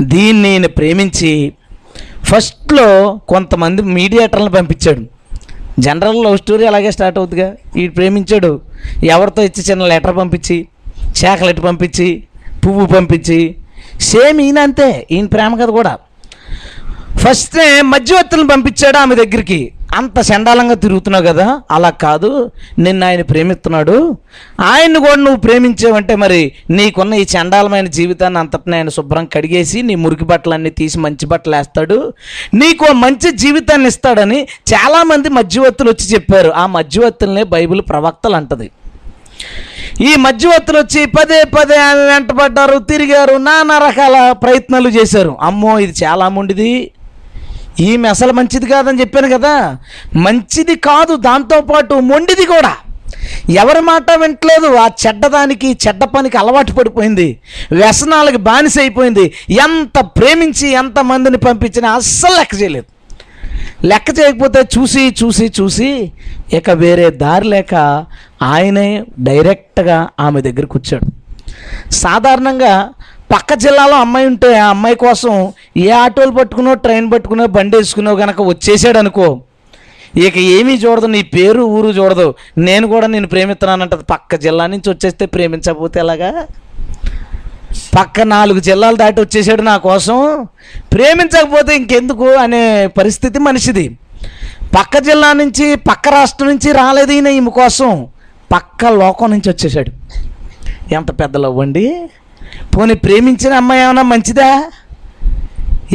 [0.00, 1.52] దీన్ని ఈయన ప్రేమించి
[2.24, 5.02] ఫస్ట్లో కొంతమంది మీడియేటర్లను పంపించాడు.
[5.78, 8.60] జనరల్ లవ్ స్టోరీ అలాగే స్టార్ట్ అవుతుందిగా ఈ ప్రేమించాడు.
[9.04, 10.68] ఎవరితో ఇచ్చి చిన్న లెటర్ పంపించి
[11.24, 12.22] చాక్లెట్ పంపించి
[12.66, 13.56] పువ్వు పంపించి
[14.00, 15.06] సేమ్ ఈయన అంతే.
[15.10, 15.98] ఈయన ప్రేమ కథ కూడా.
[17.18, 19.72] ఫస్ట్ మధ్యవర్తులను పంపించాడు ఆమె దగ్గరికి.
[19.92, 21.60] అంత చండాలంగా తిరుగుతున్నావు కదా?
[21.70, 22.50] అలా కాదు.
[22.78, 24.16] నిన్ను ఆయన ప్రేమిస్తున్నాడు.
[24.60, 30.24] ఆయన్ని కూడా నువ్వు ప్రేమించావంటే మరి నీకున్న ఈ చండాలమైన జీవితాన్ని అంతటిని ఆయన శుభ్రం కడిగేసి నీ మురికి
[30.24, 32.12] బట్టలన్నీ తీసి మంచి బట్టలు వేస్తాడు.
[32.54, 36.50] నీకు మంచి జీవితాన్ని ఇస్తాడని చాలామంది మధ్యవర్తులు వచ్చి చెప్పారు.
[36.50, 38.70] ఆ మధ్యవర్తులనే బైబిల్ ప్రవక్తలు అంటది.
[40.00, 45.36] ఈ మధ్యవర్తులు వచ్చి పదే పదే ఆమె వెంటబడ్డారు తిరిగారు నానా రకాల ప్రయత్నాలు చేశారు.
[45.40, 46.90] అమ్మో ఇది చాలా మొండిది.
[47.80, 49.76] ఈమె అసలు మంచిది కాదని చెప్పాను కదా.
[50.16, 52.76] మంచిది కాదు దాంతోపాటు మొండిది కూడా.
[53.50, 57.38] ఎవరి మాట వింటలేదు ఆ చెడ్డదానికి చెడ్డ పనికి అలవాటు పడిపోయింది.
[57.72, 59.32] వ్యసనాలకు బానిస అయిపోయింది.
[59.50, 62.84] ఎంత ప్రేమించి ఎంత మందిని పంపించినా అస్సలు లెక్క చేయలేదు.
[63.86, 66.12] లెక్క చేయకపోతే చూసి చూసి చూసి
[66.52, 68.04] ఇక వేరే దారి లేక
[68.42, 71.06] ఆయనే డైరెక్ట్గా ఆమె దగ్గరికి వచ్చాడు.
[71.90, 72.90] సాధారణంగా
[73.30, 78.42] పక్క జిల్లాలో అమ్మాయి ఉంటే ఆ అమ్మాయి కోసం ఏ ఆటోలు పట్టుకునో ట్రైన్ పట్టుకునో బండి వేసుకునో కనుక
[78.42, 79.40] వచ్చేసాడు అనుకో
[80.16, 82.34] ఇక ఏమీ చూడదు నీ పేరు ఊరు చూడదు.
[82.58, 84.04] నేను కూడా నేను ప్రేమిస్తున్నానంటది.
[84.04, 86.46] పక్క జిల్లా నుంచి వచ్చేస్తే ప్రేమించకపోతే ఎలాగా?
[87.98, 90.46] పక్క నాలుగు జిల్లాలు దాటి వచ్చేసాడు నా కోసం.
[90.92, 93.98] ప్రేమించకపోతే ఇంకెందుకు అనే పరిస్థితి మనిషిది.
[94.78, 98.06] పక్క జిల్లా నుంచి పక్క రాష్ట్రం నుంచి రాలేదు ఈయన ఈమె కోసం.
[98.52, 99.92] పక్క లోకం నుంచి వచ్చేసాడు.
[100.94, 102.08] ఎంత పెద్ద అవ్వండి
[102.74, 104.48] పోనీ ప్రేమించిన అమ్మాయి ఏమైనా మంచిదా?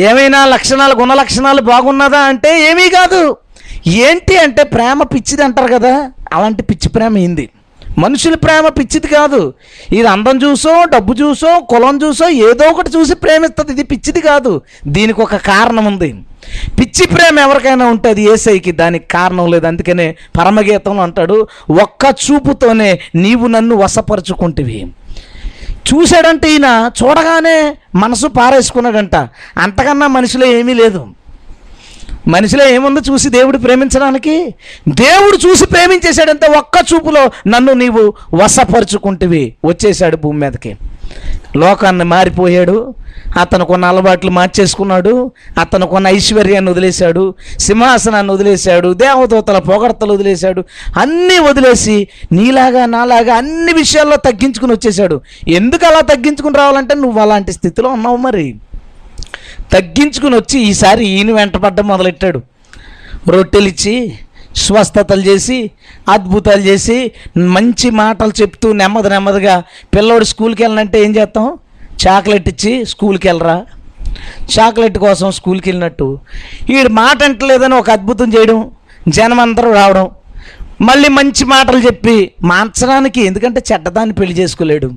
[0.08, 3.22] ఏమైనా లక్షణాలు గుణ లక్షణాలు బాగున్నదా అంటే ఏమీ కాదు.
[3.88, 5.94] ఏంటి అంటే ప్రేమ పిచ్చిది అంటారు కదా
[6.34, 7.50] అలాంటి పిచ్చి ప్రేమ ఏంది?
[8.04, 9.54] మనుషుల ప్రేమ పిచ్చిది కాదు.
[9.98, 14.62] ఇది అందం చూసో డబ్బు చూసో కులం చూసో ఏదో ఒకటి చూసి ప్రేమిస్తుంది ఇది పిచ్చిది కాదు.
[14.88, 16.10] దీనికి ఒక కారణం ఉంది.
[16.80, 19.66] పిచ్చి ప్రేమ ఎవరికైనా ఉంటుంది అది ఏసైకి దానికి కారణం లేదు.
[19.68, 21.48] అందుకనే పరమగీతంలో అంటాడు
[21.86, 24.80] ఒక్క చూపుతోనే నీవు నన్ను వశపరుచుకుంటివి.
[25.94, 29.16] చూశాడంటే ఈయన చూడగానే మనసు పారేసుకున్నాడంట.
[29.58, 31.08] అంతకన్నా మనిషిలో ఏమీ లేదు.
[32.28, 34.56] మనిషిలో ఏముందో చూసి దేవుడు ప్రేమించడానికి
[34.90, 39.54] దేవుడు చూసి ప్రేమించేశాడంటే ఒక్క చూపులో నన్ను నీవు వశపరుచుకుంటువి.
[39.66, 40.78] వచ్చేసాడు భూమి మీదకి.
[41.58, 42.96] లోకాన్ని మారిపోయాడు.
[43.40, 45.32] అతనుకున్న అలవాట్లు మార్చేసుకున్నాడు.
[45.60, 47.36] అతనుకున్న ఐశ్వర్యాన్ని వదిలేశాడు.
[47.60, 48.94] సింహాసనాన్ని వదిలేశాడు.
[48.94, 50.64] దేవదూతల పొగడతలు వదిలేశాడు.
[50.98, 57.90] అన్నీ వదిలేసి నీలాగా నాలాగా అన్ని విషయాల్లో తగ్గించుకుని వచ్చేసాడు ఎందుకు అలా తగ్గించుకుని రావాలంటే నువ్వు అలాంటి స్థితిలో
[57.90, 58.56] ఉన్నావు మరి.
[59.72, 62.42] తగ్గించుకుని వచ్చి ఈసారి ఈయన వెంటపడ్డం మొదలెట్టాడు.
[63.30, 64.14] రొట్టెలిచ్చి
[64.66, 65.58] స్వస్థతలు చేసి
[66.16, 66.98] అద్భుతాలు చేసి
[67.56, 69.56] మంచి మాటలు చెప్తూ నెమ్మది నెమ్మదిగా
[69.96, 71.48] పిల్లోడు స్కూల్కి వెళ్ళనంటే ఏం చేస్తాం?
[72.04, 73.58] చాక్లెట్ ఇచ్చి స్కూల్కి వెళ్ళరా?
[74.54, 76.08] చాక్లెట్ కోసం స్కూల్కి వెళ్ళినట్టు.
[76.70, 78.60] వీడు మాట అంటలేదని ఒక అద్భుతం చేయడం
[79.08, 80.08] జనం అందరూ రావడం
[80.82, 84.90] మళ్ళీ మంచి మాటలు చెప్పి మార్చడానికి ఎందుకంటే చెడ్డదాన్ని పెళ్ళి చేసుకోలేడు.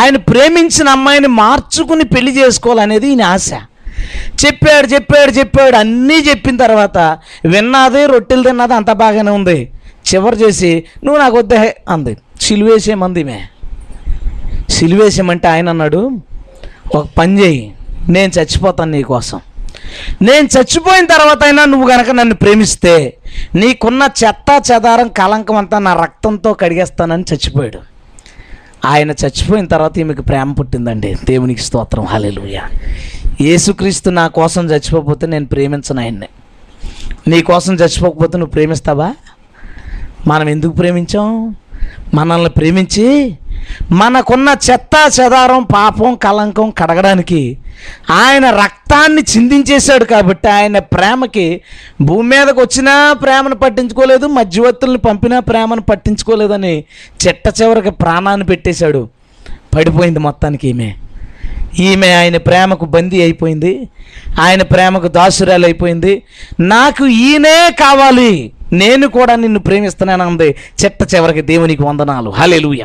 [0.00, 3.50] ఆయన ప్రేమించిన అమ్మాయిని మార్చుకుని పెళ్ళి చేసుకోవాలనేది ఈయన ఆశ.
[4.46, 5.76] చెప్పాడు చెప్పాడు చెప్పాడు.
[5.76, 6.98] అన్నీ చెప్పిన తర్వాత
[7.44, 9.70] విన్నది రొట్టెలు తిన్నది అంత బాగానే ఉంది.
[10.14, 12.16] చివరి చేసి నువ్వు నాకు వద్దే అంది.
[12.40, 13.46] సిలువేసేమంది మే.
[14.70, 16.10] సిలువేసేమంటే ఆయన అన్నాడు
[16.94, 17.74] ఒక పని చేయి
[18.08, 19.40] నేను చచ్చిపోతాను నీకోసం
[20.22, 23.16] నేను చచ్చిపోయిన తర్వాత అయినా నువ్వు గనక నన్ను ప్రేమిస్తే
[23.54, 27.78] నీకున్న చెత్త చెదారం కలంకం అంతా నా రక్తంతో కడిగేస్తానని చచ్చిపోయాడు.
[28.84, 31.16] ఆయన చచ్చిపోయిన తర్వాత ఈమెకు ప్రేమ పుట్టిందండి.
[31.24, 32.04] దేవునికి స్తోత్రం.
[32.04, 32.58] హాలేలుయ
[33.40, 36.26] యేసుక్రీస్తు నా కోసం చచ్చిపోకపోతే నేను ప్రేమించను ఆయన్ని.
[37.28, 39.14] నీ కోసం చచ్చిపోకపోతే నువ్వు ప్రేమిస్తావా?
[40.26, 41.56] మనం ఎందుకు ప్రేమించాం?
[42.14, 43.38] మనల్ని ప్రేమించి
[43.90, 47.58] మనకున్న చెత్త చెదారం పాపం కలంకం కడగడానికి
[48.10, 51.60] ఆయన రక్తాన్ని చిందించేశాడు కాబట్టి ఆయన ప్రేమకి
[52.00, 56.84] భూమి మీదకి వచ్చినా ప్రేమను పట్టించుకోలేదు మధ్యవర్తులను పంపినా ప్రేమను పట్టించుకోలేదని
[57.26, 59.08] చిట్ట చివరికి ప్రాణాన్ని పెట్టేశాడు.
[59.74, 60.94] పడిపోయింది మొత్తానికి ఈమె.
[61.78, 63.88] ఈమె ఆయన ప్రేమకు బందీ అయిపోయింది.
[64.40, 66.22] ఆయన ప్రేమకు దాసురాలు అయిపోయింది.
[66.60, 68.52] నాకు ఈయనే కావాలి.
[68.72, 70.54] నేను కూడా నిన్ను ప్రేమిస్తున్నాను అంది
[70.84, 72.30] చెట్ట చివరికి దేవునికి వందనాలు.
[72.30, 72.84] హలెలుయ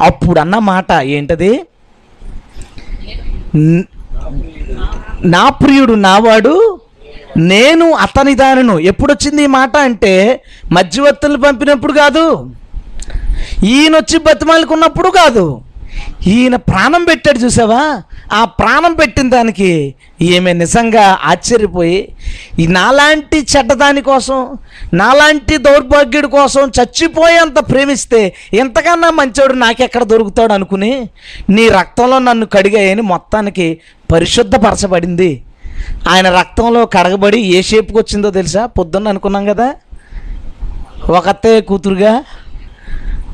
[0.00, 1.60] అప్పుడు అన్న మాట ఏంటది?
[5.24, 6.80] నా ప్రియుడు నావాడు
[7.36, 8.78] నేను అతని దానిను.
[8.78, 12.50] ఎప్పుడు వచ్చింది ఈ మాట అంటే మధ్యవర్తులు పంపినప్పుడు కాదు.
[13.64, 14.18] ఈయన వచ్చి
[15.10, 15.60] కాదు.
[16.26, 18.02] ఈయన ప్రాణం పెట్టాడు చూసావా?
[18.32, 22.08] ఆ ప్రాణం పెట్టిన దానికి ఈమె నిజంగా ఆశ్చర్యపోయి
[22.58, 24.58] ఈ నాలాంటి చెడ్డదాని కోసం
[24.94, 31.08] నాలాంటి దౌర్భాగ్యుడి కోసం చచ్చిపోయేంత ప్రేమిస్తే ఎంతకన్నా మంచోడు నాకెక్కడ దొరుకుతాడు అనుకుని
[31.50, 33.80] నీ రక్తంలో నన్ను కడిగాయని మొత్తానికి
[34.12, 35.42] పరిశుద్ధపరచబడింది.
[36.10, 38.66] ఆయన రక్తంలో కడగబడి ఏ షేప్కి వచ్చిందో తెలుసా?
[38.66, 39.74] పొద్దున్న అనుకున్నాం కదా?
[41.10, 42.24] ఒకతే కూతురుగా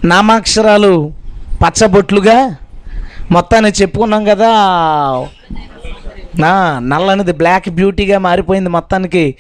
[0.05, 1.13] నామాక్షరాలు
[1.63, 2.57] పచ్చబొట్లుగా
[3.31, 4.51] మొత్తాన్ని చెప్పుకున్నాం కదా.
[6.39, 9.35] నా నల్లనిది బ్లాక్ బ్యూటీగా మారిపోయింది మొత్తానికి.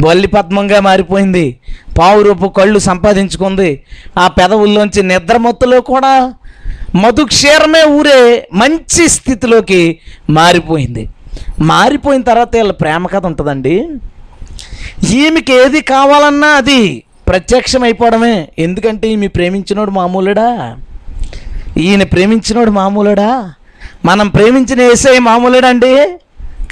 [0.00, 1.58] బల్లి పద్మంగా మారిపోయింది.
[1.98, 3.82] పావు రూపు కళ్ళు సంపాదించుకుంది.
[4.18, 6.34] ఆ పెదవుల్లోంచి నిద్రమత్తులో కూడా
[6.94, 9.98] మధు క్షీరమే ఊరే మంచి స్థితిలోకి
[10.30, 11.08] మారిపోయింది.
[11.60, 13.88] మారిపోయిన తర్వాత వీళ్ళ ప్రేమ కథ ఉంటుందండి.
[15.10, 20.76] ఈమెకి ఏది కావాలన్నా అది ప్రత్యక్షం అయిపోవడమే ఎందుకంటే ఈమె ప్రేమించినోడు మామూలుడా?
[21.78, 23.54] ఈయన ప్రేమించినోడు మామూలుడా?
[24.04, 26.18] మనం ప్రేమించిన ఏసై మామూలుడా అండి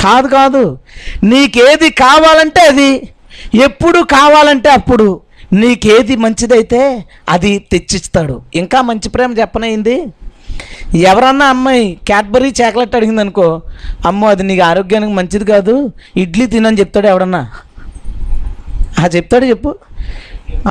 [0.03, 0.79] కాదు కాదు.
[1.25, 3.09] నీకేది కావాలంటే అది.
[3.55, 5.21] ఎప్పుడు కావాలంటే అప్పుడు.
[5.53, 8.43] నీకేది మంచిదైతే అది తెచ్చిస్తాడు.
[8.55, 10.07] ఇంకా మంచి ప్రేమ చెప్పనయింది
[10.95, 13.63] ఎవరన్నా అమ్మాయి క్యాడ్బరీ చాక్లెట్ అడిగింది అనుకో
[14.07, 15.93] అమ్మో అది నీకు ఆరోగ్యానికి మంచిది కాదు.
[16.17, 17.51] ఇడ్లీ తినని చెప్తాడు ఎవడన్నా?
[18.99, 19.75] ఆ చెప్తాడు చెప్పు.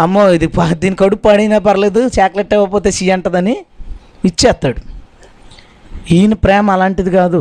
[0.02, 3.58] అమ్మో ఇది దీని కడుపు పడినా పర్లేదు చాక్లెట్ ఇవ్వకపోతే సి అంటదని.
[4.26, 4.82] ఇచ్చేస్తాడు.
[6.16, 7.40] ఈయన ప్రేమ అలాంటిది కాదు.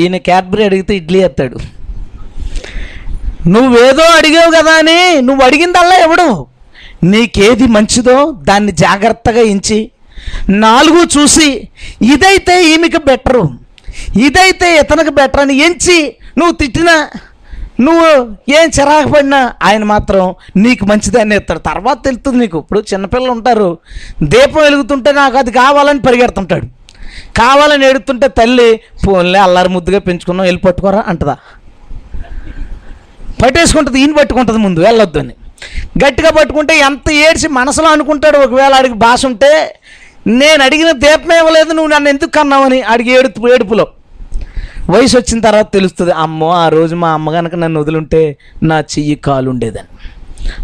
[0.00, 1.58] ఈయన క్యాడ్బరీ అడిగితే ఇడ్లీ ఎత్తాడు
[3.52, 6.28] నువ్వేదో అడిగావు కదా అని నువ్వు అడిగిందల్లా ఎవడు?
[7.12, 8.16] నీకేది మంచిదో
[8.48, 9.78] దాన్ని జాగ్రత్తగా ఎంచి
[10.64, 11.48] నాలుగు చూసి
[12.12, 13.44] ఇదైతే ఈమెకి బెటరు.
[14.26, 15.98] ఇదైతే ఇతనికి బెటర్ అని ఎంచి
[16.38, 16.94] నువ్వు తిట్టినా
[17.80, 18.08] నువ్వు
[18.58, 20.22] ఏం చిరాకు పడినా ఆయన మాత్రం
[20.56, 22.58] నీకు మంచిదని ఇస్తాడు తర్వాత తెలుస్తుంది నీకు.
[22.58, 23.68] ఇప్పుడు చిన్నపిల్లలు ఉంటారు.
[24.22, 26.66] దీపం వెలుగుతుంటే నాకు అది కావాలని పరిగెడుతుంటాడు.
[27.38, 28.68] కావాలని ఎడుతుంటే తల్లి
[29.04, 31.36] ఫోన్లే అల్లారి ముద్దుగా పెంచుకున్నాం వెళ్ళి పట్టుకోరా అంటదా.
[33.42, 35.34] పట్టేసుకుంటుంది ఈయన పట్టుకుంటుంది ముందు వెళ్ళొద్దు అని.
[36.04, 39.50] గట్టిగా పట్టుకుంటే ఎంత ఏడ్చి మనసులో అనుకుంటాడు ఒకవేళ ఆడికి భాష ఉంటే
[40.26, 43.86] నేను అడిగిన దీపం ఇవ్వలేదు నువ్వు నన్ను ఎందుకు కన్నావని అడిగి ఏడుపు ఏడుపులో.
[44.90, 49.50] వయసు వచ్చిన తర్వాత తెలుస్తుంది అమ్మో ఆ రోజు మా అమ్మ కనుక నన్ను వదిలింటే నా చెయ్యి కాలు
[49.50, 49.90] ఉండేదని.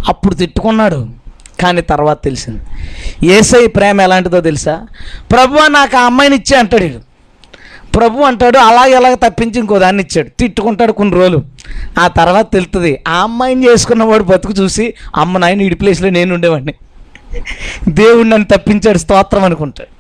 [0.09, 1.09] అప్పుడు తిట్టుకున్నాడు
[1.63, 2.63] కానీ తర్వాత తెలిసింది.
[3.27, 4.87] ఏసై ప్రేమ ఎలాంటిదో తెలుసా?
[5.33, 7.01] ప్రభు నాకు ఆ అమ్మాయిని ఇచ్చే అంటాడు వీడు.
[7.97, 10.29] ప్రభు అంటాడు అలాగే అలాగ తప్పించి ఇంకో దాన్ని ఇచ్చాడు.
[10.29, 11.45] తిట్టుకుంటాడు కొన్ని రోజులు.
[12.01, 16.75] ఆ తర్వాత తెలుస్తుంది ఆ అమ్మాయిని చేసుకున్నవాడు బతుకు చూసి అమ్మ నాయన ఇడి ప్లేస్లో నేను ఉండేవాడిని.
[17.89, 19.97] దేవుడు నన్ను తప్పించాడు స్తోత్రం అనుకుంటాడు.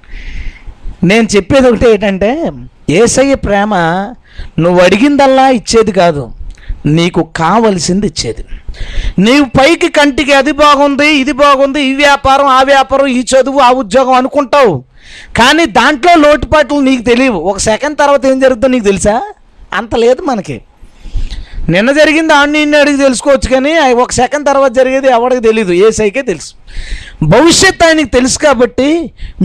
[1.07, 2.53] నేను చెప్పేది ఒకటి ఏంటంటే
[2.90, 3.75] ఏసయ్య ప్రేమ
[4.59, 6.33] నువ్వు అడిగిందల్లా ఇచ్చేది కాదు
[6.87, 8.44] నీకు కావలసింది ఇచ్చేది.
[9.18, 14.12] నీవు పైకి కంటికి అది బాగుంది ఇది బాగుంది ఈ వ్యాపారం ఆ వ్యాపారం ఈ చదువు ఆ ఉద్యోగం
[14.12, 14.85] అనుకుంటావు.
[15.37, 17.38] కానీ దాంట్లో లోటుపాట్లు నీకు తెలియవు.
[17.38, 19.22] ఒక సెకండ్ తర్వాత ఏం జరుగుతుందో నీకు తెలుసా?
[19.72, 20.62] అంత లేదు మనకి.
[21.75, 26.23] నిన్న జరిగింది ఆడిని ఇన్ని అడిగి తెలుసుకోవచ్చు కానీ ఒక సెకండ్ తర్వాత జరిగేది ఎవరికి తెలియదు ఏ సైకే
[26.29, 26.51] తెలుసు.
[27.33, 28.89] భవిష్యత్ ఆయనకి తెలుసు కాబట్టి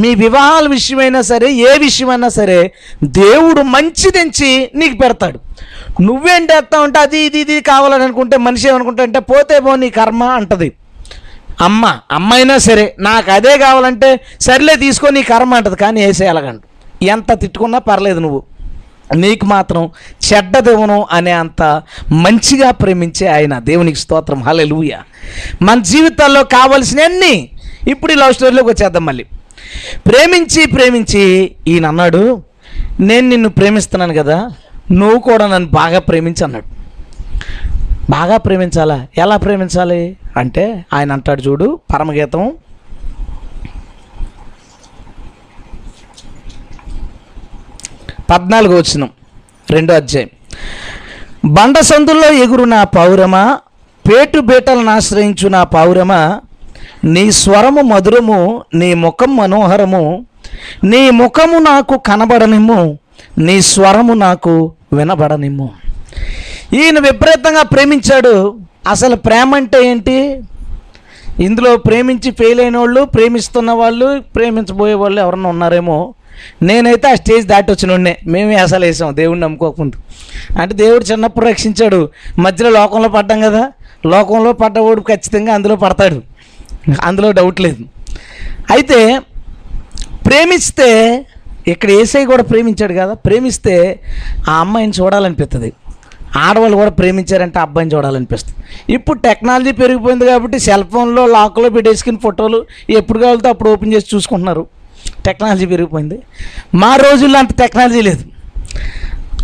[0.02, 2.60] మీ వివాహాల విషయమైనా సరే ఏ విషయమైనా సరే
[3.22, 5.40] దేవుడు మంచి తెంచి నీకు పెడతాడు.
[6.08, 10.24] నువ్వేం చేస్తావు అంటే అది ఇది ఇది కావాలని అనుకుంటే మనిషి ఏమనుకుంటా అంటే పోతే పో నీ కర్మ
[10.40, 10.70] అంటది.
[11.68, 11.86] అమ్మ
[12.18, 14.10] అమ్మైనా సరే నాకు అదే కావాలంటే
[14.48, 16.66] సర్లే తీసుకొని నీ కర్మ అంటది కానీ వేసేయాలగండు
[17.16, 18.42] ఎంత తిట్టుకున్నా పర్లేదు నువ్వు.
[19.16, 19.90] నీకు మాత్రం
[20.34, 24.44] చెడ్డదేవును అనే అంత మంచిగా ప్రేమించే ఆయన దేవునికి స్తోత్రం.
[24.44, 24.92] హలెలుయ
[25.62, 27.50] మన జీవితాల్లో కావలసినన్ని
[27.88, 29.24] ఇప్పుడు ఈ లవ్ స్టోరీలోకి వచ్చేద్దాం మళ్ళీ.
[30.08, 32.44] ప్రేమించి ప్రేమించి ఈయన అన్నాడు
[33.00, 34.50] నేను నిన్ను ప్రేమిస్తున్నాను కదా
[34.92, 36.66] నువ్వు కూడా నన్ను బాగా ప్రేమించి అన్నాడు.
[38.12, 39.08] బాగా ప్రేమించాలా?
[39.18, 40.18] ఎలా ప్రేమించాలి?
[40.38, 42.52] అంటే ఆయన అంటాడు చూడు పరమగీతం
[48.32, 49.08] పద్నాలుగు వచ్చిన
[49.70, 50.30] రెండో అధ్యాయం.
[51.46, 53.60] బండ సందుల్లో ఎగురు నా పౌరమా
[54.10, 56.42] పేటు బీటలను ఆశ్రయించు నా పౌరమా
[57.04, 60.26] నీ స్వరము మధురము నీ ముఖం మనోహరము
[60.84, 63.00] నీ ముఖము నాకు కనబడనిమ్ము
[63.38, 65.70] నీ స్వరము నాకు వినబడనిమ్ము.
[66.74, 68.58] ఈయన విపరీతంగా ప్రేమించాడు.
[68.90, 70.44] అసలు ప్రేమ అంటే ఏంటి?
[71.40, 76.14] ఇందులో ప్రేమించి ఫెయిల్ అయిన వాళ్ళు ప్రేమిస్తున్న వాళ్ళు ప్రేమించబోయే వాళ్ళు ఎవరన్నా ఉన్నారేమో
[76.64, 79.98] నేనైతే ఆ స్టేజ్ దాటి వచ్చిన మేమే అసలు వేసాం దేవుడిని నమ్ముకోకుండా.
[80.62, 82.10] అంటే దేవుడు చిన్నప్పుడు రక్షించాడు.
[82.40, 83.72] మధ్యలో లోకంలో పడ్డాం కదా.
[84.06, 86.22] లోకంలో పడ్డవాడు ఖచ్చితంగా అందులో పడతాడు.
[87.02, 87.84] అందులో డౌట్ లేదు.
[88.72, 89.20] అయితే
[90.28, 90.90] ప్రేమిస్తే
[91.68, 93.14] ఇక్కడ ఏసై కూడా ప్రేమించాడు కదా.
[93.14, 94.00] ప్రేమిస్తే
[94.50, 95.74] ఆ అమ్మాయిని చూడాలనిపిస్తుంది
[96.38, 98.58] ఆడవాళ్ళు కూడా ప్రేమించారంటే అబ్బాయిని చూడాలనిపిస్తుంది.
[98.94, 104.68] ఇప్పుడు టెక్నాలజీ పెరిగిపోయింది కాబట్టి సెల్ ఫోన్లో లాక్లో పెట్టేసుకుని ఫోటోలు ఎప్పుడు కావాలితే అప్పుడు ఓపెన్ చేసి చూసుకుంటున్నారు.
[105.26, 106.20] టెక్నాలజీ పెరిగిపోయింది.
[106.76, 108.24] మా రోజుల్లో అంత టెక్నాలజీ లేదు.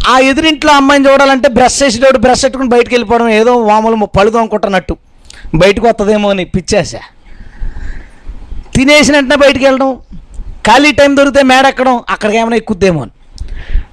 [0.08, 4.98] ఆ ఎదురింట్లో అమ్మాయిని చూడాలంటే బ్రష్ చేసేటప్పుడు బ్రష్ పెట్టుకుని బయటకు వెళ్ళిపోవడం ఏదో మామూలు పళ్ళు తోముకుంటున్నట్టు.
[5.56, 7.00] బయటకు వస్తుందేమో అని పిచ్చేసా
[8.76, 9.98] తినేసిన వెంటనే బయటికి వెళ్ళడం
[10.68, 13.12] ఖాళీ టైం దొరికితే మేడెక్కడం అక్కడికి ఏమైనా ఎక్కుద్దేమో అని.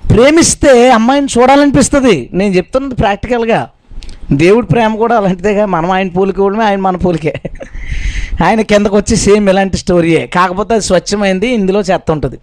[0.09, 2.31] ప్రేమిస్తే అమ్మాయిని చూడాలనిపిస్తుంది.
[2.33, 3.68] నేను చెప్తున్నది ప్రాక్టికల్గా
[4.33, 5.66] దేవుడి ప్రేమ కూడా అలాంటిదేగా.
[5.66, 7.40] మనం ఆయన పూలికి ఇవ్వడమే ఆయన మన పూలికే.
[8.42, 12.38] ఆయన కిందకు వచ్చి సేమ్ ఇలాంటి స్టోరీయే కాకపోతే అది స్వచ్ఛమైంది ఇందులో చెత్త ఉంటుంది.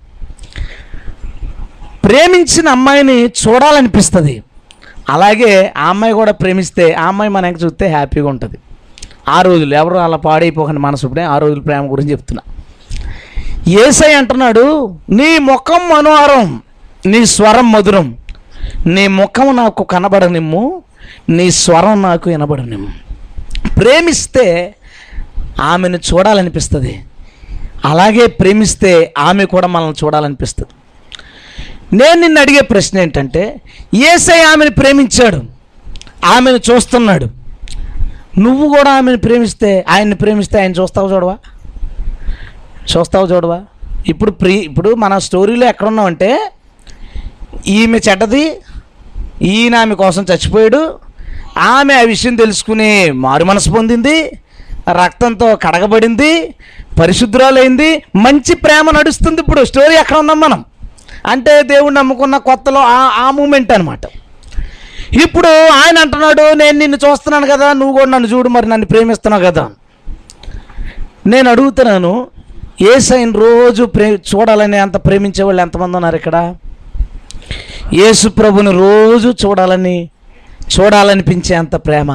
[2.04, 4.44] ప్రేమించిన అమ్మాయిని చూడాలనిపిస్తుంది.
[5.10, 8.58] అలాగే ఆ అమ్మాయి కూడా ప్రేమిస్తే ఆ అమ్మాయి మనకి చూస్తే హ్యాపీగా ఉంటుంది.
[9.30, 12.54] ఆ రోజులు ఎవరు అలా పాడైపోకండి మనసుప్పుడే ఆ రోజుల ప్రేమ గురించి చెప్తున్నా.
[13.68, 16.62] ఏసై అంటున్నాడు నీ ముఖం మనోహరం
[17.06, 18.18] నీ స్వరం మధురం.
[18.86, 20.84] నీ ముఖం నాకు కనబడనిమ్ము
[21.30, 22.88] నీ స్వరం నాకు వినబడనిమ్ము.
[23.76, 24.76] ప్రేమిస్తే
[25.60, 27.04] ఆమెను చూడాలనిపిస్తుంది.
[27.86, 30.74] అలాగే ప్రేమిస్తే ఆమె కూడా మనల్ని చూడాలనిపిస్తుంది.
[31.94, 33.62] నేను నిన్ను అడిగే ప్రశ్న ఏంటంటే
[33.96, 35.42] ఏసై ఆమెను ప్రేమించాడు
[36.26, 37.30] ఆమెను చూస్తున్నాడు.
[38.40, 41.38] నువ్వు కూడా ఆమెను ప్రేమిస్తే ఆయన్ని ప్రేమిస్తే ఆయన చూస్తావు చూడవా?
[42.96, 43.62] చూస్తావు చూడవా?
[44.08, 46.52] ఇప్పుడు ప్రీ ఇప్పుడు మన స్టోరీలో ఎక్కడున్నామంటే
[47.68, 48.62] ఈమె చెడ్డది
[49.42, 51.00] ఈయన ఆమె కోసం చచ్చిపోయాడు
[51.58, 54.40] ఆమె ఆ విషయం తెలుసుకుని మారు మనసు పొందింది
[54.94, 56.32] రక్తంతో కడగబడింది
[57.00, 59.64] పరిశుద్ధురాలైంది మంచి ప్రేమ నడుస్తుంది ఇప్పుడు.
[59.66, 60.66] స్టోరీ ఎక్కడ ఉన్నాం మనం?
[61.26, 64.04] అంటే దేవుడు నమ్ముకున్న కొత్తలో ఆ ఆ మూమెంట్ అనమాట
[65.24, 69.70] ఇప్పుడు ఆయన అంటున్నాడు నేను నిన్ను చూస్తున్నాను కదా నువ్వు కూడా నన్ను చూడు మరి నన్ను ప్రేమిస్తున్నావు కదా.
[71.28, 72.28] నేను అడుగుతున్నాను
[72.82, 76.54] ఏ సైన్ రోజు ప్రే చూడాలని అంత ప్రేమించే వాళ్ళు ఎంతమంది ఉన్నారు ఇక్కడ?
[77.94, 80.10] యేసు ప్రభుని రోజు చూడాలని
[80.78, 82.12] చూడాలనిపించే అంత ప్రేమ.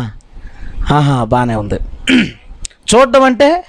[0.95, 1.79] ఆహా బాగానే ఉంది.
[2.95, 3.65] చూడడం అంటే?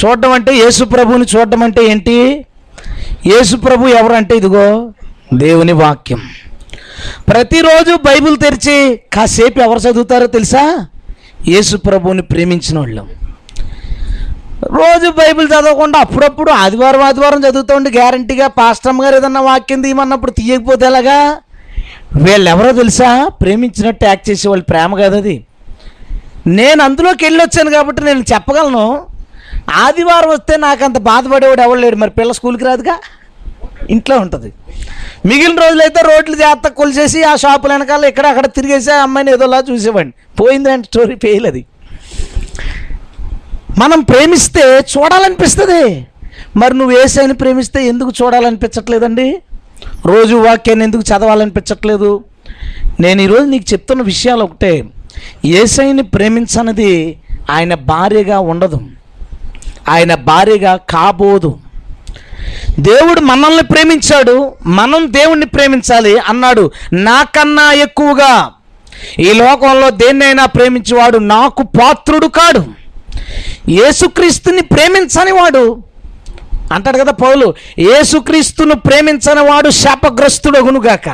[0.00, 2.46] చూడడం అంటే యేసు ప్రభుని చూడడం అంటే ఏంటి?
[3.26, 4.92] యేసు ప్రభు ఎవరంటే ఇదిగో
[5.32, 6.20] దేవుని వాక్యం.
[7.28, 10.86] ప్రతిరోజు బైబిల్ తెరిచి కాసేపు ఎవరు చదువుతారో తెలుసా?
[11.48, 13.04] యేసు ప్రభువుని ప్రేమించిన వాళ్ళు
[14.74, 20.86] రోజు బైబిల్ చదవకుండా అప్పుడప్పుడు ఆదివారం ఆదివారం చదువుతూ ఉండి గ్యారంటీగా పాస్టమ్ గారు ఏదన్నా వాక్యం తీయమన్నప్పుడు తీయకపోతే
[20.86, 21.40] ఎలాగా?
[22.16, 23.28] వీళ్ళెవరో తెలుసా?
[23.28, 25.44] ప్రేమించినట్టు యాక్ట్ చేసే వాళ్ళు ప్రేమ కాదు అది
[26.46, 29.06] నేను అందులోకి వెళ్ళి వచ్చాను కాబట్టి నేను చెప్పగలను.
[29.70, 31.96] ఆదివారం వస్తే నాకు అంత బాధపడేవాడు ఎవరు లేడు.
[31.96, 32.98] మరి పిల్ల స్కూల్కి రాదుగా?
[33.90, 34.52] ఇంట్లో ఉంటుంది.
[35.26, 40.12] మిగిలిన రోజులైతే రోడ్లు జాగ్రత్త కొలిసేసి ఆ షాపుల వెనకాల ఇక్కడ అక్కడ తిరిగేసి ఆ అమ్మాయిని ఏదోలా చూసేవాడిని.
[40.40, 41.66] పోయిందంటే స్టోరీ ఫెయిల్ అది.
[43.78, 46.06] మనం ప్రేమిస్తే చూడాలనిపిస్తుంది.
[46.56, 49.42] మరి నువ్వు ఏసైని ప్రేమిస్తే ఎందుకు చూడాలనిపించట్లేదండి?
[50.06, 52.24] రోజు వాక్యాన్ని ఎందుకు చదవాలనిపించట్లేదు?
[53.00, 54.84] నేను ఈరోజు నీకు చెప్తున్న విషయాలు ఒకటే.
[55.44, 57.18] ఏసైని ప్రేమించనిది
[57.50, 58.80] ఆయన భార్యగా ఉండదు.
[59.88, 61.58] ఆయన భార్యగా కాబోదు.
[62.80, 66.70] దేవుడు మనల్ని ప్రేమించాడు మనం దేవుణ్ణి ప్రేమించాలి అన్నాడు.
[66.92, 68.52] నాకన్నా ఎక్కువగా
[69.18, 72.64] ఈ లోకంలో దేన్నైనా ప్రేమించేవాడు నాకు పాత్రుడు కాడు.
[73.70, 75.82] ఏసుక్రీస్తుని ప్రేమించని వాడు
[76.72, 81.08] అంటాడు కదా పౌలు ఏసుక్రీస్తును ప్రేమించని వాడు శాపగ్రస్తుడగునుగాక.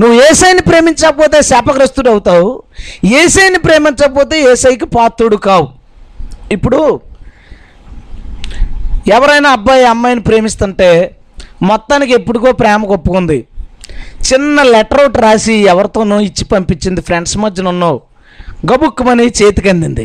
[0.00, 2.48] నువ్వు ఏసైని ప్రేమించకపోతే శాపగ్రస్తుడు అవుతావు
[3.20, 5.68] ఏసైని ప్రేమించకపోతే ఏసైకి పాత్రుడు కావు.
[6.56, 6.80] ఇప్పుడు
[9.16, 10.88] ఎవరైనా అబ్బాయి అమ్మాయిని ప్రేమిస్తుంటే
[11.62, 13.38] మొత్తానికి ఎప్పుడుకో ప్రేమ ఒప్పుకుంది
[14.28, 17.98] చిన్న లెటర్ ఒకటి రాసి ఎవరితోనో ఇచ్చి పంపించింది ఫ్రెండ్స్ మధ్యన ఉన్నావు.
[18.70, 20.04] గబుక్కుమని చేతికి అందింది.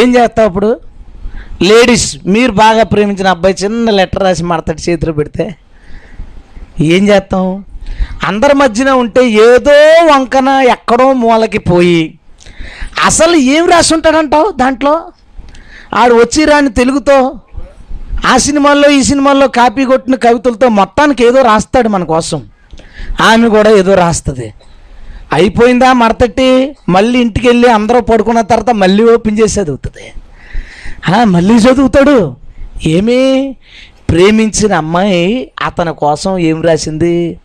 [0.00, 0.70] ఏం చేస్తావు అప్పుడు?
[1.68, 5.44] లేడీస్ మీరు బాగా ప్రేమించిన అబ్బాయి చిన్న లెటర్ రాసి మడతటి చేతిలో పెడితే
[6.94, 7.46] ఏం చేస్తాం?
[8.26, 12.18] అందరి మధ్యన ఉంటే ఏదో వంకన ఎక్కడో మూలకి పోయి
[13.04, 15.12] అసలు ఏం రాసి ఉంటాడంటావు దాంట్లో?
[15.94, 17.40] ఆడు వచ్చి రాని తెలుగుతో
[18.26, 22.46] ఆ సినిమాల్లో ఈ సినిమాల్లో కాపీ కొట్టిన కవితలతో మొత్తానికి ఏదో రాస్తాడు మన కోసం.
[23.20, 24.54] ఆమె కూడా ఏదో రాస్తుంది.
[25.32, 26.76] అయిపోయిందా మరతట్టి?
[26.88, 30.12] మళ్ళీ ఇంటికి వెళ్ళి అందరూ పడుకున్న తర్వాత మళ్ళీ ఓపెన్ చేసి చదువుతుంది.
[31.14, 32.36] ఆ, మళ్ళీ చదువుతాడు.
[32.86, 33.56] ఏమి?
[34.10, 37.38] ప్రేమించిన అమ్మాయి అతని కోసం ఏం రాసింది?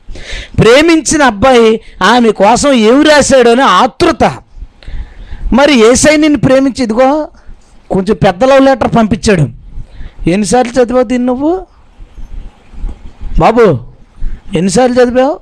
[0.60, 4.24] ప్రేమించిన అబ్బాయి ఆమె కోసం ఏమి రాశాడు అని ఆతృత.
[5.54, 7.28] మరి ఏసై నిన్ను ప్రేమించి ఇదిగో
[7.92, 9.48] కొంచెం పెద్ద లవ్ లెటర్ పంపించాడు.
[10.30, 11.68] ఎన్నిసార్లు చదివావు దీన్ని నువ్వు?
[13.40, 13.80] బాబు
[14.56, 15.40] ఎన్నిసార్లు చదివావు?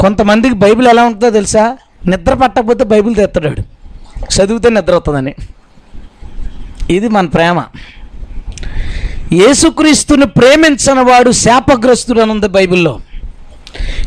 [0.00, 1.76] కొంతమందికి బైబిల్ ఎలా ఉంటుందో తెలుసా?
[2.06, 3.60] నిద్ర పట్టకపోతే బైబిల్ తెస్తాడు
[4.36, 5.34] చదివితే నిద్ర వస్తుందని.
[6.90, 7.64] ఇది మన ప్రేమ.
[9.32, 13.00] యేసుక్రీస్తుని ప్రేమించని వాడు శాపగ్రస్తుడు అని ఉంది బైబిల్లో.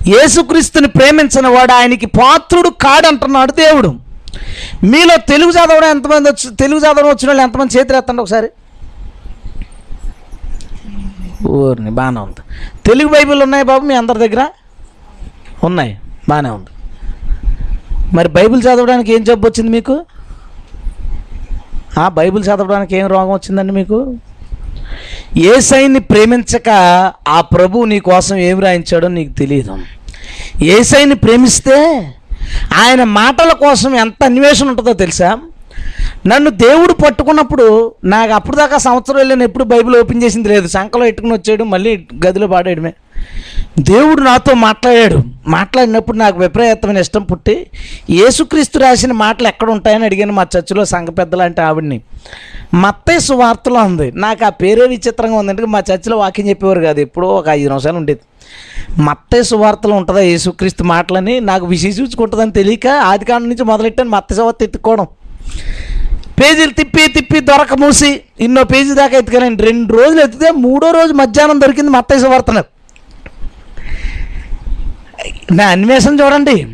[0.08, 3.92] యేసుక్రీస్తుని ప్రేమించిన వాడు ఆయనకి పాత్రుడు కాడంటున్నాడు దేవుడు.
[4.84, 8.50] మీలో తెలుగు చదవడం ఎంతమంది వచ్చి తెలుగు చదవడం వచ్చిన వాళ్ళు ఎంతమంది చేతులు ఎత్తండి ఒకసారి?
[11.48, 12.42] ఊరిని బాగానే ఉంది.
[12.86, 14.48] తెలుగు బైబిల్ ఉన్నాయి బాబు మీ అందరి దగ్గర?
[15.64, 16.00] ఉన్నాయి.
[16.30, 16.72] బాగానే ఉంది.
[18.16, 20.06] మరి బైబిల్ చదవడానికి ఏం జబ్బు వచ్చింది మీకు?
[22.00, 24.16] ఆ బైబిల్ చదవడానికి ఏం రోగం వచ్చిందండి మీకు?
[25.38, 26.70] ఏసైని ప్రేమించక
[27.28, 29.78] ఆ ప్రభు నీ కోసం ఏమి రాయించాడో నీకు తెలియదు.
[30.64, 31.98] ఏసైని ప్రేమిస్తే
[32.74, 35.38] ఆయన మాటల కోసం ఎంత అన్వేషణ ఉంటుందో తెలుసా?
[36.28, 40.68] నన్ను దేవుడు పట్టుకున్నప్పుడు నాకు అప్పుడు దాకా సంవత్సరం వెళ్ళిన ఎప్పుడు బైబిల్ ఓపెన్ చేసింది లేదు.
[40.68, 42.94] సంకలో ఎట్టుకుని వచ్చాడు మళ్ళీ గదిలో పాడేయడమే.
[43.80, 45.24] దేవుడు నాతో మాట్లాడాడు.
[45.48, 47.68] మాట్లాడినప్పుడు నాకు విపరీతమైన ఇష్టం పుట్టి
[48.10, 52.02] యేసుక్రీస్తు రాసిన మాటలు ఎక్కడ ఉంటాయని అడిగాను మా చర్చిలో సంఘ పెద్దలాంటి ఆవిడ్ని.
[52.74, 54.12] మత్తే సువార్తలో ఉంది.
[54.12, 55.66] నాకు ఆ పేరే విచిత్రంగా ఉంది.
[55.66, 57.00] మా చర్చిలో వాక్యం చెప్పేవారు కాదు.
[57.00, 58.20] ఎప్పుడో ఒక ఐదు నిమిషాలు ఉండేది.
[59.02, 61.40] మత్తే సువార్తలు ఉంటుందా యేసుక్రీస్తు మాటలని?
[61.40, 65.08] నాకు విశేషించుకుంటుందని తెలియక ఆది కాండం నుంచి మొదలెట్టాను మత్త సువార్త ఎత్తుకోవడం
[66.42, 71.62] పేజీలు తిప్పి తిప్పి దొరక మూసి ఇన్నో పేజీ దాకా ఎత్తుకానండి రెండు రోజులు ఎత్తితే మూడో రోజు మధ్యాహ్నం
[71.62, 72.81] దొరికింది మత్తే సువార్త నాకు
[75.52, 76.68] నా అన్వేషణ చూడండి.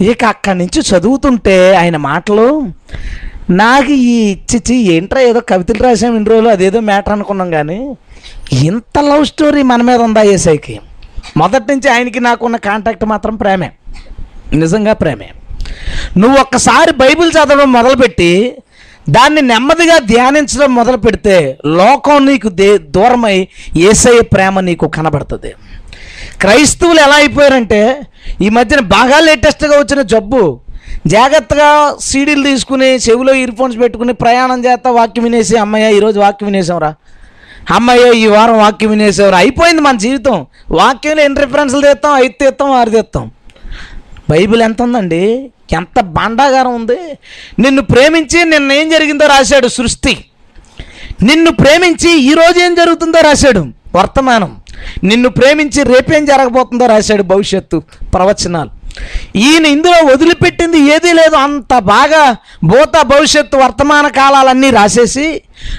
[0.00, 2.62] ఇక అక్కడి నుంచి చదువుతుంటే ఆయన మాటలు
[3.50, 7.96] నాకు ఈ ఇచ్చిచ్చి ఏంట్రా ఏదో కవితలు రాసాం ఇన్ని రోజులు అదేదో మ్యాటర్ అనుకున్నాం కానీ
[8.52, 10.80] ఇంత లవ్ స్టోరీ మన మీద ఉందా ఏసైకి?
[11.36, 13.70] మొదటి నుంచి ఆయనకి నాకున్న కాంటాక్ట్ మాత్రం ప్రేమే.
[14.52, 15.28] నిజంగా ప్రేమే.
[16.18, 18.56] నువ్వు ఒక్కసారి బైబిల్ చదవడం మొదలుపెట్టి
[19.10, 25.54] దాన్ని నెమ్మదిగా ధ్యానించడం మొదలు పెడితే లోకం నీకు దే దూరమై ఏసఐ ప్రేమ నీకు కనబడుతుంది.
[26.40, 28.00] క్రైస్తవులు ఎలా అయిపోయారంటే
[28.42, 30.60] ఈ మధ్యన బాగా లేటెస్ట్గా వచ్చిన జబ్బు.
[31.06, 36.94] జాగ్రత్తగా సీడీలు తీసుకుని చెవిలో ఇయర్ ఫోన్స్ పెట్టుకుని ప్రయాణం చేస్తా వాక్యం వినేసి అమ్మయ్య ఈరోజు వాక్యం వినేసాంరా
[37.70, 40.46] అమ్మయ్య ఈ వారం వాక్యం వినేసావురా అయిపోయింది మన జీవితం.
[40.70, 42.16] వాక్యంలో ఎన్ని రిఫరెన్స్లు తెస్తాం?
[42.16, 43.30] ఐదు తెస్తాం ఆరు తెస్తాం.
[44.30, 45.50] బైబిల్ ఎంత ఉందండి?
[45.72, 46.98] ఎంత బాండాగారం ఉంది?
[47.58, 50.24] నిన్ను ప్రేమించి నిన్న ఏం జరిగిందో రాశాడు సృష్టి.
[51.22, 54.59] నిన్ను ప్రేమించి ఈరోజు ఏం జరుగుతుందో రాశాడు వర్తమానం.
[55.04, 57.78] నిన్ను ప్రేమించి రేపేం జరగబోతుందో రాశాడు భవిష్యత్తు
[58.14, 58.70] ప్రవచనాలు.
[59.40, 62.22] ఈయన ఇందులో వదిలిపెట్టింది ఏదీ లేదు అంత బాగా
[62.64, 65.26] భూత భవిష్యత్తు వర్తమాన కాలాలన్నీ రాసేసి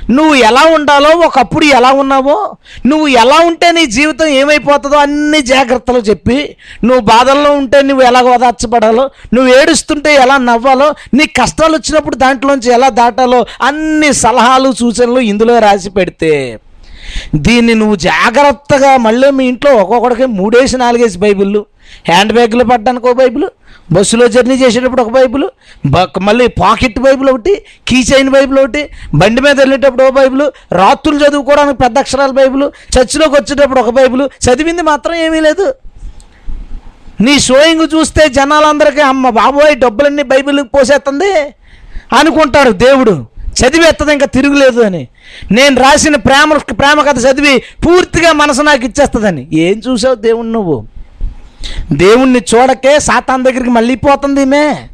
[0.10, 2.38] నువ్వు ఎలా ఉండాలో ఒకప్పుడు ఎలా ఉన్నావో
[2.86, 6.38] నువ్వు ఎలా ఉంటే నీ జీవితం ఏమైపోతుందో అన్ని జాగ్రత్తలు చెప్పి
[6.84, 12.90] నువ్వు బాధల్లో ఉంటే నువ్వు ఎలా ఓదార్చబడాలో నువ్వు ఏడుస్తుంటే ఎలా నవ్వాలో నీ కష్టాలు వచ్చినప్పుడు దాంట్లోంచి ఎలా
[13.02, 16.34] దాటాలో అన్ని సలహాలు సూచనలు ఇందులో రాసి పెడితే
[17.46, 21.62] దీన్ని నువ్వు జాగ్రత్తగా మళ్ళీ మీ ఇంట్లో ఒక్కొక్కడికి మూడేసి నాలుగేసి బైబిళ్ళు
[22.10, 23.48] హ్యాండ్ బ్యాగ్లో పడ్డానికి ఒక బైబిల్
[23.94, 25.46] బస్సులో జర్నీ చేసేటప్పుడు ఒక బైబిల్
[26.28, 27.54] మళ్ళీ పాకెట్ బైబిల్ ఒకటి
[27.88, 28.82] కీ చైన్ బైబిల్ ఒకటి
[29.22, 30.44] బండి మీద వెళ్ళేటప్పుడు ఒక బైబిల్
[30.82, 35.68] రాత్రులు చదువుకోవడానికి పెద్ద అక్షరాల బైబిల్ చర్చిలోకి వచ్చేటప్పుడు ఒక బైబిల్ చదివింది మాత్రం ఏమీ లేదు.
[37.26, 41.32] నీ షోయింగ్ చూస్తే జనాలందరికీ అమ్మ బాబోయ్ డబ్బులన్నీ బైబిల్కి పోసేస్తుంది
[42.20, 43.14] అనుకుంటారు దేవుడు.
[43.66, 45.08] చదివేస్తుంది ఇంకా తిరుగులేదు అని.
[45.52, 49.48] నేను రాసిన ప్రేమ ప్రేమ కథ చదివి పూర్తిగా మనసు నాకు ఇచ్చేస్తుందని.
[49.54, 50.88] ఏం చూసావు దేవుణ్ణి నువ్వు?
[51.92, 54.88] దేవుణ్ణి చూడకే సాతాన్ దగ్గరికి మళ్ళీ పోతుంది ఈమె.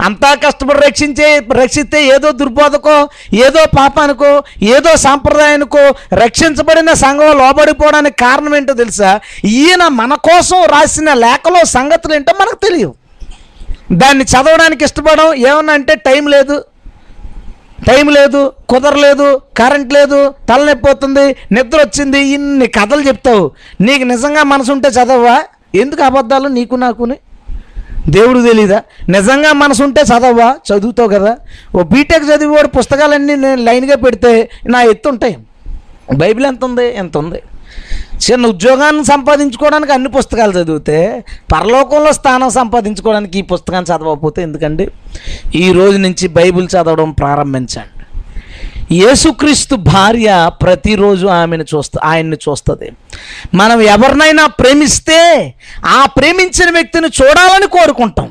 [0.00, 8.74] అంతా కష్టపడి రక్షించే రక్షిస్తే ఏదో దుర్బోధకో ఏదో పాపానికో ఏదో సాంప్రదాయానికో రక్షించబడిన సంఘం లోబడిపోవడానికి కారణం ఏంటో
[8.74, 9.20] తెలుసా?
[9.44, 12.94] ఈయన మన కోసం రాసిన లేఖలో సంగతులు ఏంటో మనకు తెలియవు.
[13.92, 16.64] దాన్ని చదవడానికి ఇష్టపడడం ఏమన్నా అంటే టైం లేదు.
[17.88, 18.40] టైం లేదు
[18.70, 19.26] కుదరలేదు
[19.60, 20.18] కరెంట్ లేదు
[20.48, 21.24] తలనొప్పి వస్తుంది
[21.56, 23.44] నిద్ర వచ్చింది ఇన్ని కథలు చెప్తావు.
[23.86, 25.36] నీకు నిజంగా మనసు ఉంటే చదవవా
[25.82, 27.16] ఎందుకు అబద్ధాలు నీకు నాకుని?
[28.16, 28.78] దేవుడు తెలీదా?
[29.16, 31.32] నిజంగా మనసు ఉంటే చదవవా చదువుతావు కదా.
[31.76, 34.32] ఓ బీటెక్ చదివేవాడు పుస్తకాలన్నీ నేను లైన్గా పెడితే
[34.74, 35.36] నా ఎత్తు ఉంటాయి
[36.22, 37.40] బైబిల్ ఎంత ఉంది ఎంత ఉంది
[38.24, 40.98] చిన్న ఉద్యోగాన్ని సంపాదించుకోవడానికి అన్ని పుస్తకాలు చదివితే
[41.52, 44.88] పరలోకంలో స్థానం సంపాదించుకోవడానికి ఈ పుస్తకాన్ని చదవకపోతే ఎందుకండి?
[45.54, 47.98] ఈ రోజు నుంచి బైబిల్ చదవడం ప్రారంభించండి.
[48.94, 52.88] యేసుక్రీస్తు భార్య ప్రతిరోజు ఆమెను చూస్తా ఆయన్ని చూస్తుంది.
[53.54, 55.20] మనం ఎవరినైనా ప్రేమిస్తే
[55.86, 58.30] ఆ ప్రేమించిన వ్యక్తిని చూడాలని కోరుకుంటాం.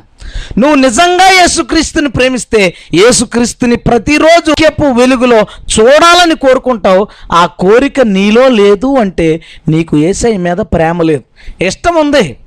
[0.57, 5.39] నువ్వు నిజంగా యేసుక్రీస్తుని ప్రేమిస్తే యేసుక్రీస్తుని ప్రతిరోజు చెప్పు వెలుగులో
[5.73, 11.23] చూడాలని కోరుకుంటావు ఆ కోరిక నీలో లేదు అంటే నీకు ఏసై మీద ప్రేమ లేదు.
[11.61, 12.38] ఇష్టం ఉంది.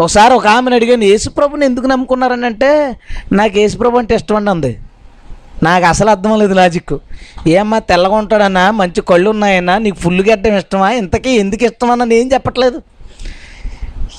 [0.00, 2.46] ఒకసారి ఒక ఆమెను అడిగాను యేసుప్రభుని ఎందుకు నమ్ముకున్నారని?
[2.46, 2.96] అంటే
[3.32, 4.78] నాకు యేసుప్రభు అంటే ఇష్టం అండి అంది.
[5.62, 6.94] నాకు అసలు అర్థం లేదు లాజిక్.
[7.46, 10.90] ఏమ్మా తెల్లగా ఉంటాడన్నా మంచి కళ్ళు ఉన్నాయన్నా నీకు ఫుల్ గడ్డం ఇష్టమా?
[10.90, 12.82] ఇంతకీ ఎందుకు ఇష్టమన్నా నేను చెప్పట్లేదు.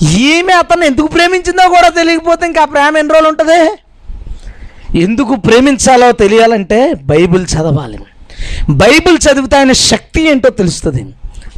[0.02, 3.60] ఈమె అతను ఎందుకు ప్రేమించిందో కూడా తెలియకపోతే ఇంకా ప్రేమ ఎన్ని రోజులు ఉంటుంది?
[4.98, 7.98] ఎందుకు ప్రేమించాలో తెలియాలంటే బైబిల్ చదవాలి.
[8.70, 11.02] బైబిల్ చదివితే ఆయన శక్తి ఏంటో తెలుస్తుంది.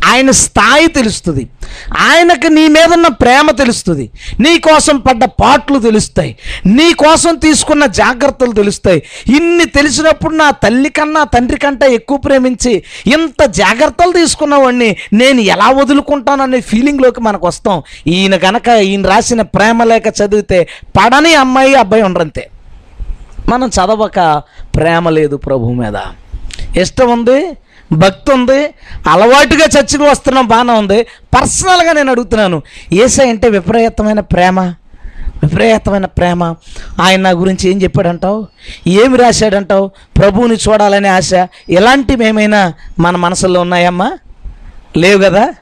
[0.05, 1.49] ఆయన స్థాయి తెలుస్తుంది.
[1.99, 4.11] ఆయనకు నీ మీదన్న ప్రేమ తెలుస్తుంది.
[4.41, 6.37] నీ కోసం పడ్డ పాటలు తెలుస్తాయి.
[6.67, 9.03] నీ కోసం తీసుకున్న జాగ్రత్తలు తెలుస్తాయి.
[9.37, 16.61] ఇన్ని తెలిసినప్పుడు నా తల్లి కన్నా తండ్రి కంటే ఎక్కువ ప్రేమించి ఇంత జాగ్రత్తలు తీసుకున్నవాడిని నేను ఎలా వదులుకుంటాననే
[16.61, 17.83] ఫీలింగ్లోకి మనకు వస్తాం.
[18.07, 22.51] ఈయన గనక ఈయన రాసిన ప్రేమ లేక చదివితే పడని అమ్మాయి అబ్బాయి ఉండరంతే.
[23.49, 24.43] మనం చదవక
[24.77, 25.95] ప్రేమ లేదు ప్రభు మీద.
[26.77, 27.57] ఇష్టం ఉంది?
[27.93, 28.67] భక్తి ఉంది
[29.07, 31.03] అలవాటుగా చర్చకు వస్తున్నాం బాగానే ఉంది.
[31.03, 32.63] పర్సనల్గా నేను అడుగుతున్నాను
[32.93, 34.61] ఏసై అంటే విపరీతమైన ప్రేమ?
[35.43, 36.55] విపరీతమైన ప్రేమ.
[37.01, 38.47] ఆయన నా గురించి ఏం చెప్పాడంటావు?
[38.87, 39.91] ఏమి రాశాడంటావు?
[40.19, 41.31] ప్రభువుని చూడాలనే ఆశ.
[41.69, 44.19] ఇలాంటివి ఏమైనా మన మనసులో ఉన్నాయమ్మా?
[44.97, 45.55] లేవు కదా?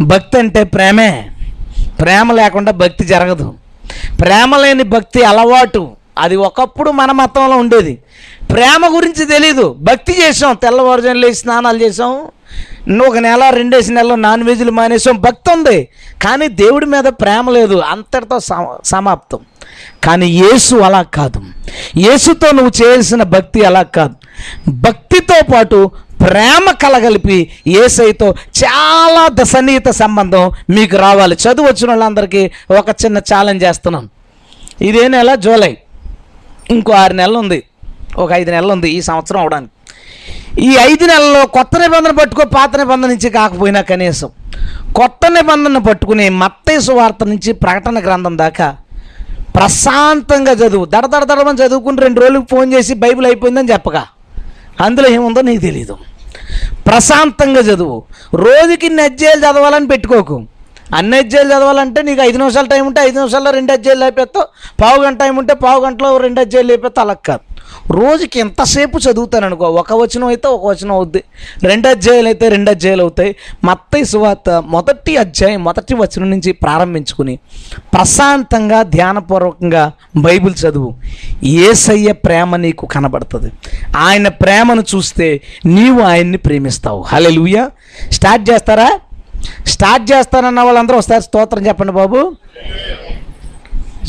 [0.00, 1.30] భక్తి అంటే ప్రేమే.
[2.00, 3.54] ప్రేమ లేకుండా భక్తి జరగదు.
[4.20, 5.95] ప్రేమ లేని భక్తి అలవాటు.
[6.18, 7.98] అది ఒకప్పుడు మన మతంలో ఉండేది.
[8.52, 9.76] ప్రేమ గురించి తెలీదు.
[9.78, 12.26] భక్తి చేసాం తెల్లవారుజాను లేచి స్నానాలు చేసాం
[13.08, 15.88] ఒక నెల రెండేసి నెలలు నాన్ వెజ్లు మానేసాం భక్తి ఉంది.
[16.22, 17.74] కానీ దేవుడి మీద ప్రేమ లేదు.
[17.74, 18.40] అంతటితో
[18.84, 19.38] సమాప్తం.
[20.04, 21.40] కానీ యేసు అలా కాదు.
[21.96, 24.14] యేసుతో నువ్వు చేయాల్సిన భక్తి అలా కాదు.
[24.68, 25.90] భక్తితో పాటు
[26.26, 31.34] ప్రేమ కలగలిపి ఏసైతో చాలా ద- సన్నిహిత సంబంధం మీకు రావాలి.
[31.34, 34.08] చదువు వచ్చిన వాళ్ళందరికీ ఒక చిన్న ఛాలెంజ్ చేస్తున్నాం
[34.80, 35.76] ఇదే నెల జూలై.
[36.74, 37.58] ఇంకో ఆరు నెలలు ఉంది.
[38.22, 39.72] ఒక ఐదు నెలలు ఉంది ఈ సంవత్సరం అవడానికి.
[40.66, 44.30] ఈ ఐదు నెలల్లో కొత్త నిబంధన పట్టుకో పాత నిబంధన నుంచి కాకపోయినా కనీసం
[44.98, 48.68] కొత్త నిబంధన పట్టుకుని మత్తేసు వార్త నుంచి ప్రకటన గ్రంథం దాకా
[49.56, 50.84] ప్రశాంతంగా చదువు.
[50.94, 54.04] దడ దడ దడమని చదువుకుని రెండు రోజులకు ఫోన్ చేసి బైబిల్ అయిపోయిందని చెప్పగా
[54.84, 55.94] అందులో ఏముందో నీకు తెలియదు
[56.88, 57.96] ప్రశాంతంగా చదువు.
[58.44, 60.36] రోజుకి ఇన్ని చదవాలని పెట్టుకోకు.
[60.94, 64.46] అన్ని అధ్యాయులు చదవాలంటే నీకు ఐదు నిమిషాలు టైం ఉంటే ఐదు నిమిషాల్లో రెండు అధ్యాయులు లేపేస్తావు.
[64.82, 67.06] పావు గంట టైం ఉంటే పావు గంటలో రెండు అధ్యాయులు లేపేస్తావు.
[67.06, 67.56] అలా కాదు.
[67.92, 71.24] రోజుకి ఎంతసేపు చదువుతాను అనుకో ఒక వచనం అయితే ఒక వచనం అవుద్ది.
[71.62, 73.36] రెండు అధ్యాయులు అయితే రెండు అధ్యాయులు అవుతాయి.
[73.64, 77.38] మత్తయి సువార్త మొదటి అధ్యాయం మొదటి వచనం నుంచి ప్రారంభించుకుని
[77.78, 80.94] ప్రశాంతంగా ధ్యానపూర్వకంగా బైబిల్ చదువు.
[81.44, 83.52] ఏసయ్య ప్రేమ నీకు కనబడుతుంది.
[83.96, 87.02] ఆయన ప్రేమను చూస్తే నీవు ఆయన్ని ప్రేమిస్తావు.
[87.02, 87.68] హలెలుయ
[88.10, 88.98] స్టార్ట్ చేస్తారా?
[89.74, 92.20] స్టార్ట్ చేస్తానన్న వాళ్ళందరూ ఒకసారి స్తోత్రం చెప్పండి బాబు.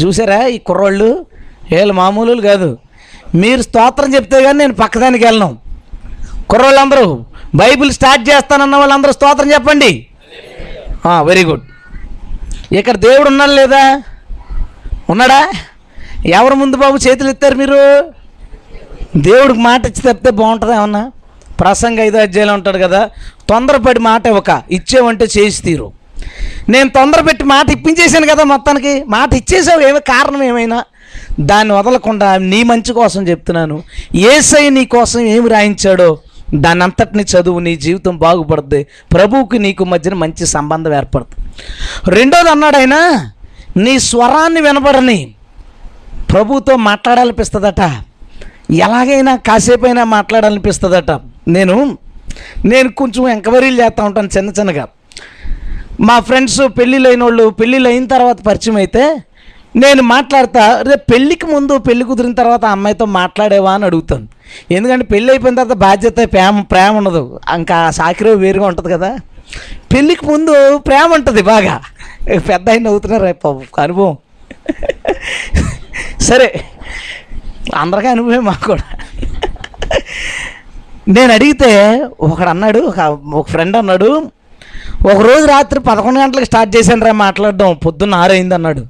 [0.02, 1.10] చూసారా ఈ కుర్రోళ్ళు?
[1.72, 2.70] వీళ్ళు మామూలు కాదు.
[3.42, 5.50] మీరు స్తోత్రం చెప్తే కానీ నేను పక్కదానికి వెళ్ళను.
[6.52, 7.08] కుర్రోళ్ళందరూ
[7.62, 9.92] బైబిల్ స్టార్ట్ చేస్తానన్న వాళ్ళందరూ స్తోత్రం చెప్పండి.
[11.30, 11.66] వెరీ గుడ్
[12.78, 13.82] ఇక్కడ దేవుడు ఉన్నాడు లేదా?
[15.12, 15.42] ఉన్నాడా?
[16.38, 17.82] ఎవరు ముందు బాబు చేతులు ఎత్తారు మీరు?
[19.28, 21.04] దేవుడికి మాట ఇచ్చి తప్పితే బాగుంటుంది ఏమన్నా?
[21.60, 23.10] ప్రసంగ ఐదో అధ్యాయులు ఉంటాడు కదా
[23.50, 25.92] తొందరపడి మాట ఇవ్వక ఇచ్చేవంటే చేసి తీరు.
[26.70, 30.84] నేను తొందరపెట్టి మాట ఇప్పించేశాను కదా మొత్తానికి మాట ఇచ్చేసావు ఏమి కారణం ఏమైనా?
[31.40, 33.84] దాన్ని వదలకుండా నీ మంచి కోసం చెప్తున్నాను
[34.16, 36.18] ఏసై నీ కోసం ఏమి రాయించాడో
[36.56, 41.48] దాని అంతటిని చదువు నీ జీవితం బాగుపడుద్ది ప్రభువుకి నీకు మధ్యన మంచి సంబంధం ఏర్పడుతుంది.
[42.10, 42.98] రెండోది అన్నాడు ఆయన
[43.78, 45.34] నీ స్వరాన్ని వినబడని
[46.34, 47.82] ప్రభుతో మాట్లాడాలనిపిస్తుందట.
[48.72, 51.12] ఎలాగైనా కాసేపైనా మాట్లాడాలనిపిస్తుందట.
[51.48, 51.98] నేను
[52.66, 54.88] నేను కొంచెం ఎంక్వైరీలు చేస్తూ ఉంటాను చిన్న చిన్నగా.
[56.02, 59.04] మా ఫ్రెండ్స్ పెళ్ళిళ్ళు అయిన వాళ్ళు పెళ్ళిళ్ళు అయిన తర్వాత పరిచయం అయితే
[59.76, 64.28] నేను మాట్లాడతా రేపు పెళ్ళికి ముందు పెళ్ళి కుదిరిన తర్వాత అమ్మాయితో మాట్లాడేవా అని అడుగుతాను.
[64.72, 67.40] ఎందుకంటే పెళ్ళి అయిపోయిన తర్వాత బాధ్యత ప్రేమ ప్రేమ ఉండదు.
[67.56, 69.18] ఇంకా సాకిరో వేరుగా ఉంటుంది కదా.
[69.94, 71.82] పెళ్ళికి ముందు ప్రేమ ఉంటుంది బాగా.
[72.50, 74.18] పెద్ద అయిన అవుతున్నారు రేపు అనుభవం.
[76.22, 76.62] సరే
[77.76, 78.84] అందరికీ అనుభవం మాకు కూడా.
[81.16, 81.70] నేను అడిగితే
[82.28, 83.00] ఒకడు అన్నాడు ఒక
[83.40, 84.10] ఒక ఫ్రెండ్ అన్నాడు
[85.12, 88.84] ఒక రోజు రాత్రి పదకొండు గంటలకు స్టార్ట్ చేశాను రా మాట్లాడడం పొద్దున్న ఆరైంది అన్నాడు.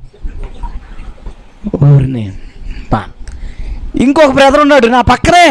[1.89, 2.25] ఊరిని
[4.05, 5.47] ఇంకొక బ్రదర్ ఉన్నాడు నా పక్కనే.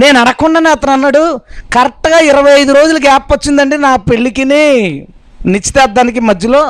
[0.00, 1.22] నేను అడగకుండానే అతను అన్నాడు
[1.74, 4.64] కరెక్ట్గా ఇరవై ఐదు రోజులు గ్యాప్ వచ్చిందండి నా పెళ్ళికిని.
[5.52, 6.62] నిశ్చితార్థానికి మధ్యలో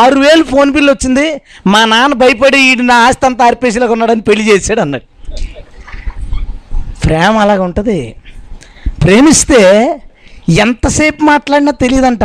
[0.00, 1.26] ఆరు వేలు ఫోన్ బిల్ వచ్చింది.
[1.72, 5.06] మా నాన్న భయపడి వీడి నా ఆస్తి అంతా ఆర్పేసిలాగా ఉన్నాడని పెళ్ళి చేశాడు అన్నాడు.
[7.04, 7.98] ప్రేమ అలాగ ఉంటుంది
[9.04, 9.58] ప్రేమిస్తే
[10.48, 12.24] ఎంతసేపు మాట్లాడినా తెలియదంట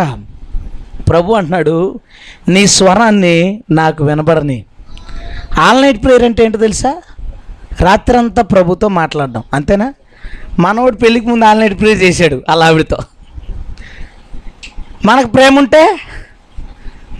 [1.10, 2.00] ప్రభు అంటున్నాడు
[2.48, 4.66] నీ స్వరాన్ని నాకు వినబడని.
[5.60, 7.02] ఆల్ నైట్ ప్రేయర్ అంటే ఏంటో తెలుసా?
[7.82, 9.44] రాత్రంతా ప్రభుతో మాట్లాడడం.
[9.54, 9.94] అంతేనా?
[10.60, 12.98] మనవాడు పెళ్ళికి ముందు ఆల్ నైట్ ప్రేయర్ చేశాడు అలా ఆవిడతో.
[15.06, 16.00] మనకు ప్రేమ ఉంటే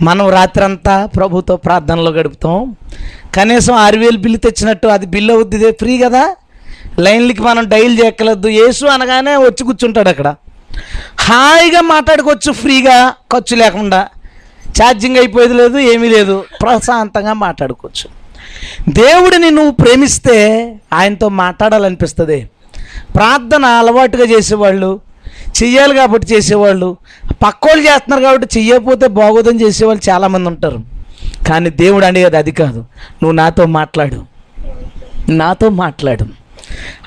[0.02, 2.76] మనం రాత్రంతా ప్రభుతో ప్రార్థనలో గడుపుతాం.
[3.34, 6.34] కనీసం ఆరు వేలు బిల్లు తెచ్చినట్టు అది బిల్లు అవుద్ది ఫ్రీ కదా.
[7.00, 10.34] లైన్లకి మనం డైల్ చేయక్కలద్దు యేసు అనగానే వచ్చి కూర్చుంటాడు అక్కడ.
[11.20, 14.08] హాయిగా మాట్లాడుకోవచ్చు ఫ్రీగా ఖర్చు లేకుండా.
[14.70, 16.44] ఛార్జింగ్ అయిపోయేది లేదు ఏమీ లేదు.
[16.62, 18.20] ప్రశాంతంగా మాట్లాడుకోవచ్చు.
[18.92, 20.36] దేవుడిని నువ్వు ప్రేమిస్తే
[20.92, 22.50] ఆయనతో మాట్లాడాలనిపిస్తుంది.
[23.14, 25.00] ప్రార్థన అలవాటుగా చేసేవాళ్ళు
[25.62, 26.96] చెయ్యాలి కాబట్టి చేసేవాళ్ళు.
[27.44, 30.80] పక్కోళ్ళు చేస్తున్నారు కాబట్టి చెయ్యకపోతే బాగోదని చేసేవాళ్ళు చాలామంది ఉంటారు.
[31.48, 32.78] కానీ దేవుడు అనేది అది కాదు.
[32.78, 34.24] నువ్వు నాతో మాట్లాడు.
[35.28, 36.39] నాతో మాట్లాడు.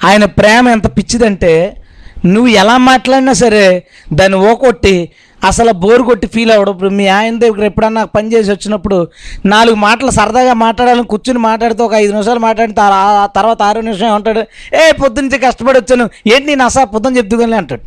[0.04, 1.78] ఆయన ప్రేమ ఎంత పిచ్చిదంటే
[2.26, 3.84] నువ్వు ఎలా మాట్లాడినా సరే
[4.14, 5.10] దాన్ని ఓకొట్టి
[5.44, 9.08] అసలు బోరు కొట్టి ఫీల్ అవ్వడం ఇప్పుడు మీ ఆయన దగ్గర ఎప్పుడన్నా పని చేసి వచ్చినప్పుడు
[9.46, 14.40] నాలుగు మాటలు సరదాగా మాట్లాడాలని కూర్చుని మాట్లాడితే ఒక ఐదు నిమిషాలు మాట్లాడిన ఆ తర్వాత ఆరో నిమిషం ఏమంటాడు?
[14.76, 16.10] ఏ పొద్దున్నే కష్టపడి వచ్చాను.
[16.28, 17.82] ఏంటి నేను అసలు పొద్దున చెప్తుగానే అంటాడు.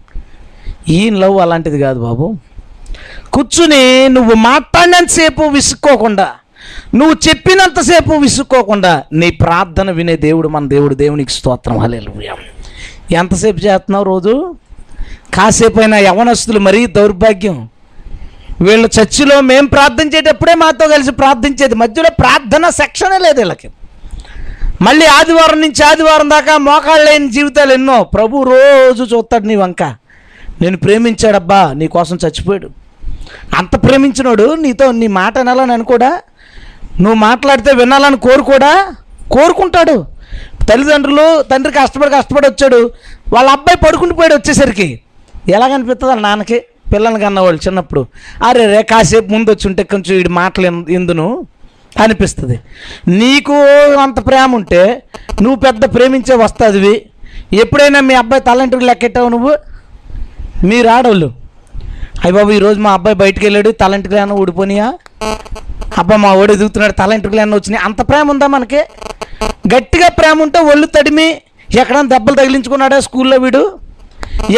[0.88, 2.34] ఈయన లవ్ అలాంటిది కాదు బాబు.
[3.32, 6.34] కూర్చుని నువ్వు మాట్లాడినంతసేపు విసుక్కోకుండా
[6.94, 11.78] నువ్వు చెప్పినంతసేపు విసుక్కోకుండా నీ ప్రార్థన వినే దేవుడు మన దేవుడు దేవునికి స్తోత్రం.
[11.78, 12.34] హల్లెలూయా.
[13.10, 14.54] ఎంతసేపు చేస్తున్నావు రోజు?
[15.34, 17.68] కాసేపు అయినా యవనస్తులు మరీ దౌర్భాగ్యం.
[18.60, 21.74] వీళ్ళు చర్చిలో మేము ప్రార్థించేటప్పుడే మాతో కలిసి ప్రార్థించేది.
[21.74, 23.70] మధ్యలో ప్రార్థన సెక్షనే లేదు వీళ్ళకి.
[24.82, 28.04] మళ్ళీ ఆదివారం నుంచి ఆదివారం దాకా మోకాళ్ళు లేని జీవితాలు ఎన్నో.
[28.04, 29.82] ప్రభు రోజు చూస్తాడు నీ వంక.
[30.60, 32.70] నేను ప్రేమించాడబ్బా నీ కోసం చచ్చిపోయాడు.
[33.56, 36.20] అంత ప్రేమించినోడు నీతో నీ మాట అనాలని అనుకోడా?
[37.02, 38.72] నువ్వు మాట్లాడితే వినాలని కోరుకోడా
[39.34, 39.96] కోరుకుంటాడు.
[40.68, 42.80] తల్లిదండ్రులు తండ్రి కష్టపడి కష్టపడి వచ్చాడు.
[43.34, 44.88] వాళ్ళ అబ్బాయి పడుకుంటూ పోయాడు వచ్చేసరికి.
[45.56, 46.58] ఎలాగనిపిస్తుంది వాళ్ళ నాన్నకి?
[46.92, 48.02] పిల్లల్ని కన్నవాళ్ళు చిన్నప్పుడు.
[48.46, 50.66] అరే రే కాసేపు ముందు వచ్చి ఉంటే కొంచెం వీడి మాటలు
[50.98, 51.26] ఎందును
[52.04, 52.56] అనిపిస్తుంది.
[53.20, 53.56] నీకు
[54.04, 54.82] అంత ప్రేమ ఉంటే
[55.42, 56.94] నువ్వు పెద్ద ప్రేమించే వస్తాదివి.
[57.62, 59.52] ఎప్పుడైనా మీ అబ్బాయి తలంటికి లెక్కెట్టావు నువ్వు?
[60.70, 61.28] మీరు ఆడవాళ్ళు
[62.24, 64.86] అయ్య బాబు ఈరోజు మా అబ్బాయి బయటకు వెళ్ళాడు తలంటికి ఏమన్నా ఊడిపోనియా?
[66.00, 67.84] అబ్బా మా ఓడి ఎదుగుతున్నాడు తలంటికి అన్న వచ్చినాయి?
[67.84, 68.80] అంత ప్రేమ ఉందా మనకి?
[69.74, 71.28] గట్టిగా ప్రేమ ఉంటే ఒళ్ళు తడిమి
[71.80, 73.62] ఎక్కడైనా దెబ్బలు తగిలించుకున్నాడా స్కూల్లో వీడు?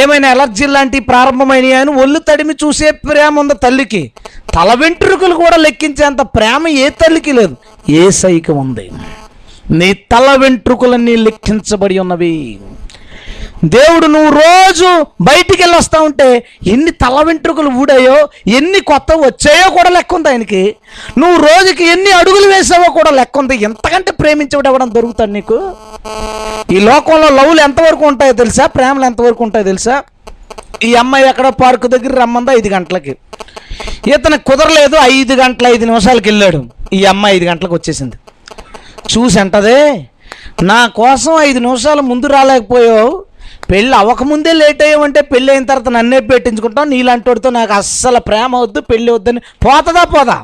[0.00, 4.02] ఏమైనా ఎలర్జీ లాంటివి ప్రారంభమైనవి అని ఒళ్ళు తడిమి చూసే ప్రేమ ఉంది తల్లికి?
[4.54, 7.56] తల వెంట్రుకలు కూడా లెక్కించేంత ప్రేమ ఏ తల్లికి లేదు.
[7.90, 8.86] ఏ సైకి ఉంది?
[9.70, 12.58] నీ తల వెంట్రుకలన్నీ లెక్కించబడి ఉన్నవి.
[13.64, 19.90] దేవుడు నువ్వు రోజు బయటికి వెళ్ళి వస్తా ఉంటే ఎన్ని తల వెంట్రుకలు ఊడాయో ఎన్ని కొత్త వచ్చాయో కూడా
[19.90, 20.76] లెక్క ఉంది ఆయనకి.
[21.18, 23.56] నువ్వు రోజుకి ఎన్ని అడుగులు వేసావో కూడా లెక్క ఉంది.
[23.56, 25.72] ఎంతకంటే ప్రేమించడం ఇవ్వడం దొరుకుతాడు నీకు?
[26.72, 28.66] ఈ లోకంలో లవ్లు ఎంతవరకు ఉంటాయో తెలుసా?
[28.66, 30.02] ప్రేమలు ఎంతవరకు ఉంటాయో తెలుసా?
[30.84, 32.52] ఈ అమ్మాయి ఎక్కడో పార్కు దగ్గర రమ్మందా?
[32.52, 33.16] ఐదు గంటలకి.
[34.06, 36.64] ఇతను కుదరలేదు ఐదు గంటల ఐదు నిమిషాలకి వెళ్ళాడు.
[36.92, 38.16] ఈ అమ్మాయి ఐదు గంటలకు వచ్చేసింది.
[39.12, 40.04] చూసి అంటదే
[40.62, 43.27] నా కోసం ఐదు నిమిషాలు ముందు రాలేకపోయావు.
[43.70, 49.10] పెళ్ళి అవ్వకముందే లేట్ అయ్యామంటే పెళ్ళి అయిన తర్వాత నన్నే పెట్టించుకుంటాం నీలాంటివాడితో నాకు అస్సలు ప్రేమ వద్దు పెళ్ళి
[49.12, 49.40] వద్దని.
[49.66, 50.36] పోతుందా పోదా?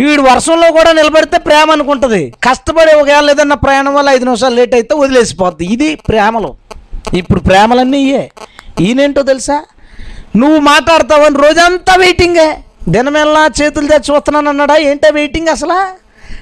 [0.00, 2.22] వీడు వర్షంలో కూడా నిలబడితే ప్రేమ అనుకుంటుంది.
[2.46, 5.64] కష్టపడి ఒకవేళ ఏదన్నా ప్రయాణం వల్ల ఐదు నిమిషాలు లేట్ అయితే వదిలేసిపోద్ది.
[5.74, 6.50] ఇది ప్రేమలు.
[7.20, 8.24] ఇప్పుడు ప్రేమలన్నీ ఇయే
[8.84, 9.58] ఈయనేంటో తెలుసా?
[10.40, 12.48] నువ్వు మాట్లాడతావని రోజంతా వెయిటింగే
[12.94, 15.78] దినమెల్లా చేతులు తెచ్చి చూస్తున్నాను అన్నాడా ఏంటో వెయిటింగ్ అసలు?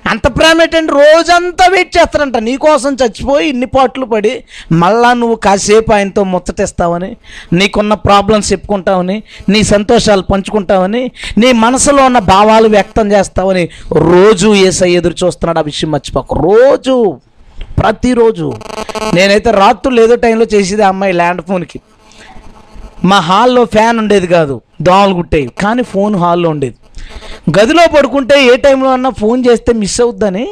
[0.07, 2.37] అంత ప్రేమ ఏంటంటే రోజంతా వెయిట్ చేస్తారంట.
[2.37, 7.17] నీకోసం చచ్చిపోయి ఇన్ని పాటలు పడి మళ్ళా నువ్వు కాసేపు ఆయనతో ముచ్చటిస్తావని
[7.53, 15.27] నీకున్న ప్రాబ్లమ్స్ చెప్పుకుంటావని నీ సంతోషాలు పంచుకుంటావని నీ మనసులో ఉన్న భావాలు వ్యక్తం చేస్తావని రోజు ఏసై ఎదురు
[15.27, 16.35] చూస్తున్నాడు ఆ విషయం మర్చిపోక.
[16.35, 17.21] రోజు
[17.79, 18.53] ప్రతిరోజు.
[19.15, 21.81] నేనైతే రాత్రులు ఏదో టైంలో చేసేది అమ్మాయి ల్యాండ్ ఫోన్కి.
[23.05, 25.51] మా హాల్లో ఫ్యాన్ ఉండేది కాదు దోమలు గుట్టేవి.
[25.63, 26.75] కానీ ఫోన్ హాల్లో ఉండేది.
[27.59, 30.47] గదిలో పడుకుంటే ఏ టైంలో అన్నా ఫోన్ చేస్తే మిస్ అవుద్దని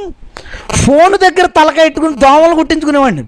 [0.85, 3.25] ఫోన్ దగ్గర తలకెట్టుకుని దోమలు కుట్టించుకునేవాడిని.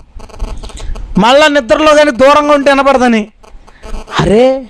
[1.19, 3.29] మళ్ళా నిద్రలో కానీ దూరంగా ఉంటే వినపడదని.
[4.21, 4.67] అరే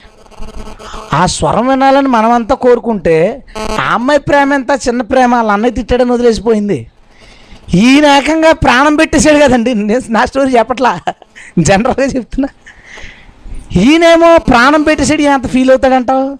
[1.12, 3.16] ఆ స్వరం వినాలని మనమంతా కోరుకుంటే
[3.80, 6.90] ఆ అమ్మాయి ప్రేమ ఎంత చిన్న ప్రేమ వాళ్ళ అన్నయ్య తిట్టాడని వదిలేసిపోయింది.
[7.74, 9.74] ఈయన ఏకంగా ప్రాణం పెట్టేశాడు కదండి.
[9.74, 11.01] నేను నా స్టోరీ చెప్పట్లా?
[11.59, 12.48] జనరల్గా చెప్తున్నా.
[13.76, 16.38] ఈయనేమో ప్రాణం పెట్టేసాడు ఈయన అంత ఫీల్ అవుతాడంటావు?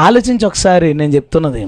[0.00, 1.66] ఆలోచించి ఒకసారి నేను చెప్తున్నది.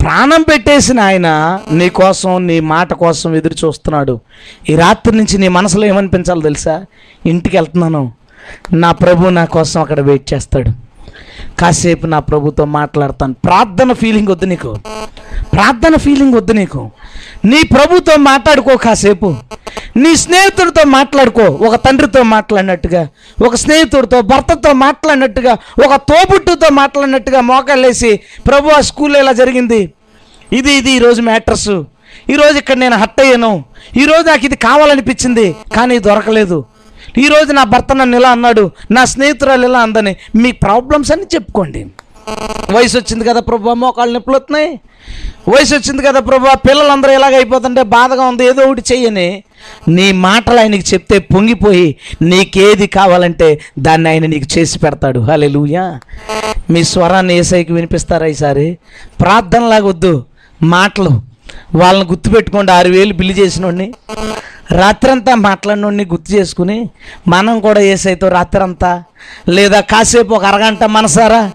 [0.00, 4.20] ప్రాణం పెట్టేసిన ఆయన నీ కోసం నీ మాట కోసం ఎదురు చూస్తున్నాడు.
[4.68, 6.84] ఈ రాత్రి నుంచి నీ మనసులో ఏమనిపించాలో తెలుసా?
[7.26, 8.12] ఇంటికి వెళ్తున్నాను.
[8.72, 10.89] నా ప్రభు నా కోసం అక్కడ వెయిట్ చేస్తాడు.
[11.60, 13.34] కాసేపు నా ప్రభుతో మాట్లాడతాను.
[13.34, 14.76] ప్రార్థన ఫీలింగ్ వద్దు నీకు.
[15.52, 16.90] ప్రార్థన ఫీలింగ్ వద్దు నీకు.
[17.44, 19.34] నీ ప్రభుతో మాట్లాడుకో కాసేపు.
[19.96, 21.42] నీ స్నేహితుడితో మాట్లాడుకో.
[21.42, 23.08] ఒక తండ్రితో మాట్లాడినట్టుగా
[23.46, 25.52] ఒక స్నేహితుడితో భర్తతో మాట్లాడినట్టుగా
[25.86, 29.92] ఒక తోబుట్టుతో మాట్లాడినట్టుగా మోకాళ్ళేసి ప్రభు ఆ స్కూల్లో ఇలా జరిగింది?
[30.52, 31.82] ఇది ఇది ఈరోజు మ్యాటర్స్.
[32.30, 33.64] ఈరోజు ఇక్కడ నేను హట్ అయ్యాను.
[33.96, 36.64] ఈరోజు నాకు ఇది కావాలనిపించింది కానీ ఇది దొరకలేదు.
[37.18, 40.16] ఈరోజు నా భర్త నన్ను ఇలా అన్నాడు నా స్నేహితురాలు ఇలా అందని.
[40.36, 41.86] మీ ప్రాబ్లమ్స్ అని చెప్పుకోండి.
[42.70, 44.80] వయసు వచ్చింది కదా ప్రభు మోకాళ్ళు నొప్పులు వస్తున్నాయి.
[45.48, 49.42] వయసు వచ్చింది కదా ప్రభా పిల్లలందరూ ఇలాగ అయిపోతుంటే బాధగా ఉంది ఏదో ఒకటి చెయ్యని.
[49.88, 55.20] నీ మాటలు ఆయనకి చెప్తే పొంగిపోయి నీకేది కావాలంటే దాన్ని ఆయన నీకు చేసి పెడతాడు.
[55.20, 55.48] హలే
[56.70, 58.78] మీ స్వరాన్ని ఏసైకి వినిపిస్తారా ఈసారి?
[59.20, 60.24] ప్రార్థనలాగొద్దు
[60.62, 61.30] మాటలు.
[61.74, 63.92] వాళ్ళని గుర్తుపెట్టుకోండి ఆరు వేలు బిల్లు చేసినోడిని.
[64.72, 66.90] రాత్రంతా మాట్లాడినోడిని గుర్తు చేసుకుని
[67.28, 69.02] మనం కూడా ఏసైతో రాత్రంతా
[69.48, 71.50] లేదా కాసేపు ఒక అరగంట మనసారా?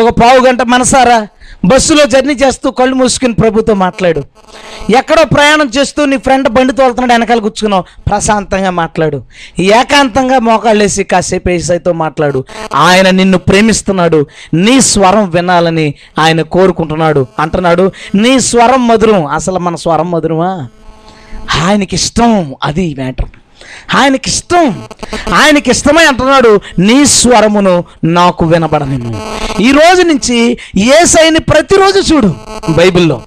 [0.00, 1.28] ఒక పావు గంట మనసారా?
[1.64, 4.22] బస్సులో జర్నీ చేస్తూ కళ్ళు మూసుకుని ప్రభుతో మాట్లాడు.
[4.90, 9.22] ఎక్కడో ప్రయాణం చేస్తూ నీ ఫ్రెండ్ బండి తోలుతున్నాడు వెనకాల కూర్చుకున్నావు ప్రశాంతంగా మాట్లాడు.
[9.58, 12.44] ఏకాంతంగా మోకాళ్ళేసి కాసేపు ఏసైతో మాట్లాడు.
[12.74, 14.26] ఆయన నిన్ను ప్రేమిస్తున్నాడు.
[14.54, 17.26] నీ స్వరం వినాలని ఆయన కోరుకుంటున్నాడు.
[17.38, 17.92] అంటున్నాడు.
[18.14, 19.26] నీ స్వరం మధురం.
[19.26, 20.68] అసలు మన స్వరం మధురమా?
[21.62, 23.26] ఆయనకి ఇష్టం అది మ్యాటర్.
[23.94, 24.84] ఆయనకి ఇష్టం
[25.34, 30.58] ఆయనకి ఇష్టమై అంటున్నాడు నీ స్వరమును నాకు వినబడనిమ్ము ఈ రోజు నుంచి
[31.04, 32.34] సైని ప్రతిరోజు చూడు
[32.70, 33.22] బైబిల్లో.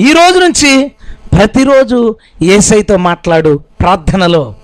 [0.00, 0.88] ఈ రోజు నుంచి
[1.32, 4.54] ప్రతిరోజు ఏసైతో మాట్లాడు ప్రార్థనలో.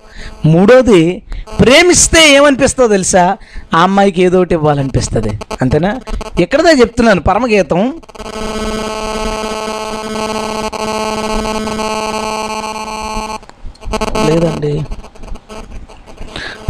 [0.45, 1.23] మూడోది
[1.61, 3.37] ప్రేమిస్తే ఏమనిపిస్తుందో తెలుసా?
[3.75, 5.39] ఆ అమ్మాయికి ఏదో ఒకటి ఇవ్వాలనిపిస్తుంది.
[5.63, 6.01] అంతేనా?
[6.41, 7.95] ఇక్కడదే చెప్తున్నాను పరమగీతం.
[14.29, 14.73] లేదండి.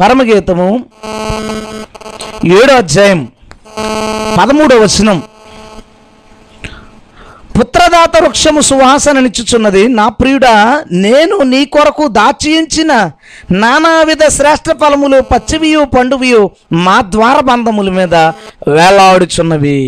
[0.01, 0.69] పరమగీతము
[2.59, 3.21] ఏడో అధ్యాయం
[4.39, 5.19] పదమూడో వచనం.
[7.59, 10.55] పుత్రదాత వృక్షము సువాసననిచ్చుచున్నది నా ప్రియుడా
[11.05, 12.93] నేను నీ కొరకు దాచియించిన
[13.63, 16.43] నానావిధ శ్రేష్ఠ ఫలములు పచ్చివియు పండువియు
[16.87, 18.15] మా ద్వారబంధముల మీద
[18.77, 19.81] వేలాడుచున్నవి.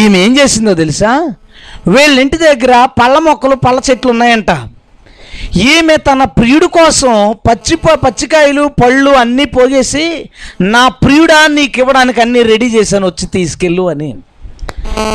[0.00, 1.12] ఈమె ఏం చేసిందో తెలుసా?
[1.94, 4.50] వీళ్ళ ఇంటి దగ్గర పళ్ళ మొక్కలు పళ్ళ చెట్లు ఉన్నాయంట
[5.56, 10.28] ఈమె తన ప్రియుడు కోసం పచ్చి పచ్చికాయలు పళ్ళు అన్నీ పోగేసి
[10.60, 14.16] నా ప్రియుడా నీకు ఇవ్వడానికి అన్నీ రెడీ చేశాను వచ్చి తీసుకెళ్ళు అని.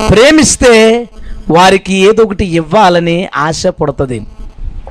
[0.10, 1.08] ప్రేమిస్తే
[1.50, 4.22] వారికి ఏదో ఒకటి ఇవ్వాలని ఆశ పుడుతుంది.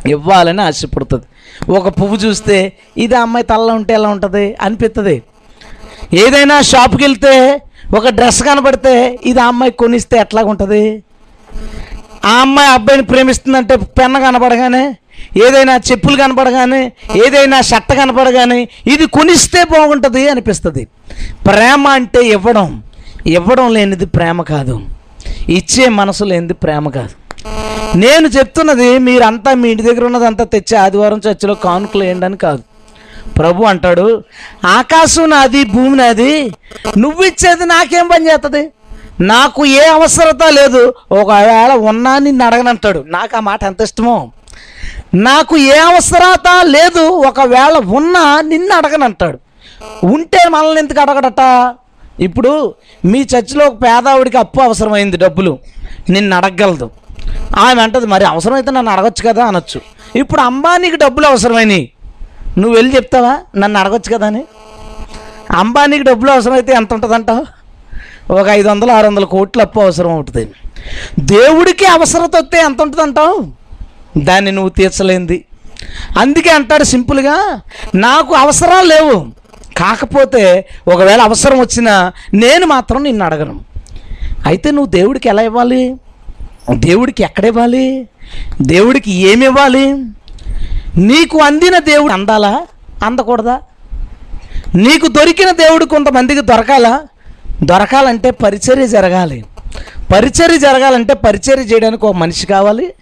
[0.07, 1.25] ఇవ్వాలని ఆశ పుడుతుంది.
[1.73, 4.57] ఒక పువ్వు చూస్తే ఇది అమ్మాయి తల్ల ఉంటే ఎలా ఉంటుంది?
[4.61, 5.23] అనిపిస్తుంది
[6.15, 7.63] ఏదైనా షాప్కి వెళ్తే
[7.95, 11.03] ఒక డ్రెస్ కనబడితే ఇది ఆ అమ్మాయి కొనిస్తే ఎట్లాగుంటుంది?
[12.25, 14.97] ఆ అమ్మాయి అబ్బాయిని ప్రేమిస్తుందంటే పెన్న కనబడగానే
[15.47, 16.93] ఏదైనా చెప్పులు కనపడగానే
[17.27, 20.85] ఏదైనా షర్ట్ కనపడగానే ఇది కొనిస్తే బాగుంటుంది అనిపిస్తుంది.
[21.47, 22.83] ప్రేమ అంటే ఇవ్వడం.
[23.27, 24.81] ఇవ్వడం లేనిది ప్రేమ కాదు.
[25.49, 27.15] ఇచ్చే మనసు లేనిది ప్రేమ కాదు.
[27.97, 32.63] నేను చెప్తున్నది మీరంతా మీ ఇంటి దగ్గర ఉన్నదంతా తెచ్చి ఆదివారం చర్చిలో కానుకలు వేయండి అని కాదు.
[33.39, 34.25] ప్రభు అంటాడు
[34.65, 36.33] ఆకాశం నాది భూమి నాది
[36.99, 38.63] నువ్వు ఇచ్చేది నాకేం పని చేస్తుంది
[39.21, 40.95] నాకు ఏ అవసరత లేదు.
[41.13, 43.05] ఒకవేళ ఉన్నా నిన్ను అడగనంటాడు.
[43.09, 44.33] నాకు ఆ మాట ఎంత ఇష్టమో.
[45.15, 49.39] నాకు ఏ అవసరత లేదు ఒకవేళ ఉన్నా నిన్ను అడగనంటాడు.
[50.05, 51.75] ఉంటే మనల్ని ఎందుకు అడగడట?
[52.21, 55.59] ఇప్పుడు మీ చర్చిలో ఒక పేదావుడికి అప్పు అవసరమైంది డబ్బులు
[56.11, 56.91] నిన్ను అడగగలదు.
[57.59, 59.45] ఆమె అంటది మరి అవసరమైతే నన్ను అడగచ్చు కదా?
[59.45, 59.81] అనొచ్చు.
[60.19, 61.91] ఇప్పుడు అంబానీకి డబ్బులు అవసరమైనవి
[62.59, 63.41] నువ్వు వెళ్ళి చెప్తావా?
[63.57, 64.45] నన్ను అడగచ్చు కదా అని.
[65.51, 67.47] అంబానీకి డబ్బులు అవసరమైతే ఎంత ఉంటుందంటావు
[68.33, 70.53] ఒక ఐదు వందలు ఆరు వందల కోట్లు అప్పు అవసరం అవుతుంది.
[71.19, 73.64] దేవుడికి అవసరత వస్తే ఎంత ఉంటుందంటావు?
[74.19, 75.45] దాన్ని నువ్వు తీర్చలేంది.
[76.19, 77.61] అందుకే అంటాడు సింపుల్గా
[77.95, 79.27] నాకు అవసరాలు లేవు.
[79.77, 83.61] కాకపోతే ఒకవేళ అవసరం వచ్చినా నేను మాత్రం నిన్ను అడగను.
[84.47, 85.97] అయితే నువ్వు దేవుడికి ఎలా ఇవ్వాలి?
[86.71, 88.09] దేవుడికి ఎక్కడ ఇవ్వాలి?
[88.63, 89.93] దేవుడికి ఏమి ఇవ్వాలి?
[90.97, 92.67] నీకు అందిన దేవుడు అందాలా?
[93.05, 93.61] అందకూడదా?
[94.75, 97.03] నీకు దొరికిన దేవుడు కొంతమందికి దొరకాలా?
[97.63, 99.45] దొరకాలంటే పరిచర్య జరగాలి.
[100.15, 102.93] పరిచర్య జరగాలంటే పరిచర్య చేయడానికి ఒక మనిషి కావాలి.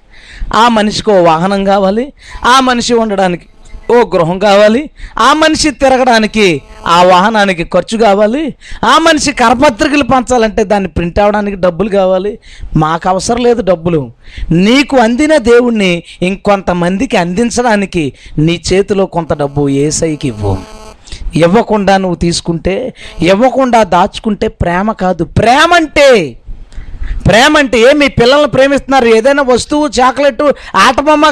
[0.55, 2.13] ఆ మనిషికి ఓ వాహనం కావాలి
[2.45, 3.47] ఆ మనిషి ఉండడానికి
[3.91, 10.89] ఓ గృహం కావాలి ఆ మనిషి తిరగడానికి ఆ వాహనానికి ఖర్చు కావాలి ఆ మనిషి కరపత్రికలు పంచాలంటే దాన్ని
[10.89, 12.39] ప్రింట్ అవడానికి డబ్బులు కావాలి.
[12.77, 14.11] మాకు అవసరం లేదు డబ్బులు.
[14.51, 20.57] నీకు అందిన దేవుణ్ణి ఇంకొంతమందికి అందించడానికి నీ చేతిలో కొంత డబ్బు ఏసైకి ఇవ్వు.
[21.35, 25.25] ఇవ్వకుండా నువ్వు తీసుకుంటే ఇవ్వకుండా దాచుకుంటే ప్రేమ కాదు.
[25.25, 26.37] ప్రేమ అంటే
[27.29, 27.93] ప్రేమ అంటే ఏ?
[27.93, 29.07] మీ పిల్లల్ని ప్రేమిస్తున్నారు.
[29.07, 30.43] ఏదైనా వస్తువు చాక్లెట్
[30.77, 31.25] ఆట బొమ్మ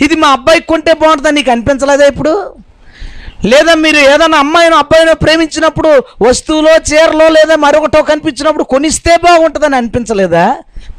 [0.00, 2.54] ఇది మా అబ్బాయికి కొంటే బాగుంటుందని నీకు అనిపించలేదా ఇప్పుడు?
[3.44, 10.56] లేదా మీరు ఏదైనా అమ్మాయినో అబ్బాయినో ప్రేమించినప్పుడు వస్తువులో చీరలో లేదా మరొకటో కనిపించినప్పుడు కొనిస్తే బాగుంటుందని అనిపించలేదా?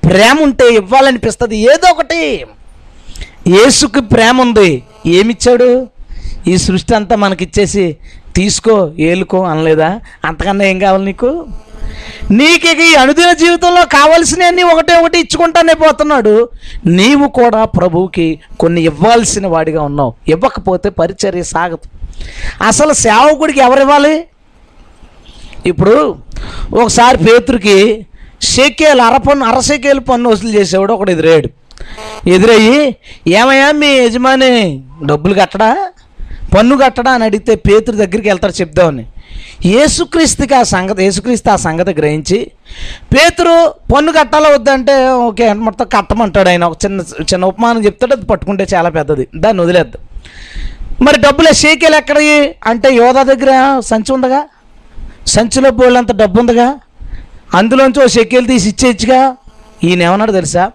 [0.10, 1.58] ప్రేమ ఉంటే ఇవ్వాలనిపిస్తుంది.
[1.58, 2.45] ఏదో ఒకటి.
[3.47, 4.84] యేసుకి ప్రేమ ఉంది.
[5.06, 5.88] ఏమిచ్చాడు?
[6.47, 7.97] ఈ సృష్టి అంతా మనకిచ్చేసి
[8.36, 9.99] తీసుకో ఏలుకో అనలేదా?
[10.26, 11.45] అంతకన్నా ఏం కావాలి నీకు?
[12.31, 16.49] నీకు ఇక ఈ అనుదిన జీవితంలో కావలసినవన్నీ ఒకటే ఒకటి ఇచ్చుకుంటానే పోతున్నాడు.
[16.85, 20.13] నీవు కూడా ప్రభువుకి కొన్ని ఇవ్వాల్సిన వాడిగా ఉన్నావు.
[20.27, 21.79] ఇవ్వకపోతే పరిచర్య సాగదు.
[22.67, 24.23] అసలు సేవకుడికి ఎవరివ్వాలి
[25.65, 26.15] ఇప్పుడు
[26.73, 28.05] ఒకసారి పేతురికి
[28.41, 31.49] షేకేలు అరపన్ను అరసేకేలు పన్ను వసూలు చేసేవాడు ఒకడు ఎదురయ్యాడు.
[32.29, 32.95] ఎదురయ్యి
[33.27, 35.91] ఏమయ్యా మీ యజమాని డబ్బులు కట్టడా?
[36.57, 37.11] పన్ను కట్టడా?
[37.11, 39.05] అని అడిగితే పేతురు దగ్గరికి వెళ్తాడు చెప్దామని.
[39.65, 42.51] యేసుక్రీస్తుకి ఆ సంగతి యేసుక్రీస్తు ఆ సంగతి గ్రహించి
[43.13, 46.63] పేతురు పన్ను కట్టాలా వద్దంటే ఓకే మొత్తం కట్టమంటాడు ఆయన.
[46.63, 49.27] ఒక చిన్న చిన్న ఉపమానం చెప్తాడు అది పట్టుకుంటే చాలా పెద్దది.
[49.36, 50.01] దాన్ని వదిలేద్దాం.
[51.01, 54.43] మరి డబ్బులు షేకేలు ఎక్కడవి అంటే యోధా దగ్గర సంచి ఉందగా?
[55.27, 56.79] సంచిలో బోళ్ళంత డబ్బు ఉందిగా?
[57.53, 59.36] అందులోంచి ఓ షెక్కేలు తీసి ఇచ్చేయచ్చుగా?
[59.84, 60.71] ఈయన ఏమన్నాడు తెలుసా?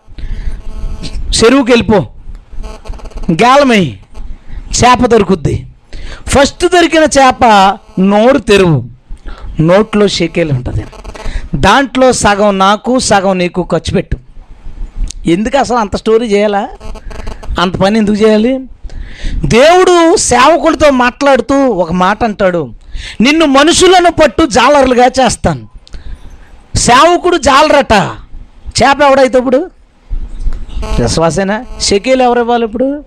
[1.39, 2.07] చెరువుకి వెళ్ళిపో.
[3.33, 3.99] గాలమై
[4.79, 5.67] చేప దొరుకుద్ది.
[6.29, 7.45] ఫస్ట్ దొరికిన చేప
[7.99, 8.85] నోరు తెరువు.
[9.61, 10.85] నోట్లో షెకేలు ఉంటుంది.
[11.55, 14.17] దాంట్లో సగం నాకు సగం నీకు ఖర్చు పెట్టు.
[15.27, 16.69] ఎందుకు అసలు అంత స్టోరీ చేయాలా?
[17.61, 18.59] అంత పని ఎందుకు చేయాలి?
[19.45, 22.73] దేవుడు సేవకుడితో మాట్లాడుతూ ఒక మాట అంటాడు.
[23.21, 25.69] నిన్ను మనుషులను పట్టు జాలరులుగా చేస్తాను.
[26.77, 27.93] సేవకుడు జాలరట.
[28.83, 29.71] చేప ఎవడైతే ఇప్పుడు?
[31.01, 31.65] విశ్వాసేనా?
[31.83, 33.05] షకీలు ఎవరు ఇవ్వాలి ఇప్పుడు?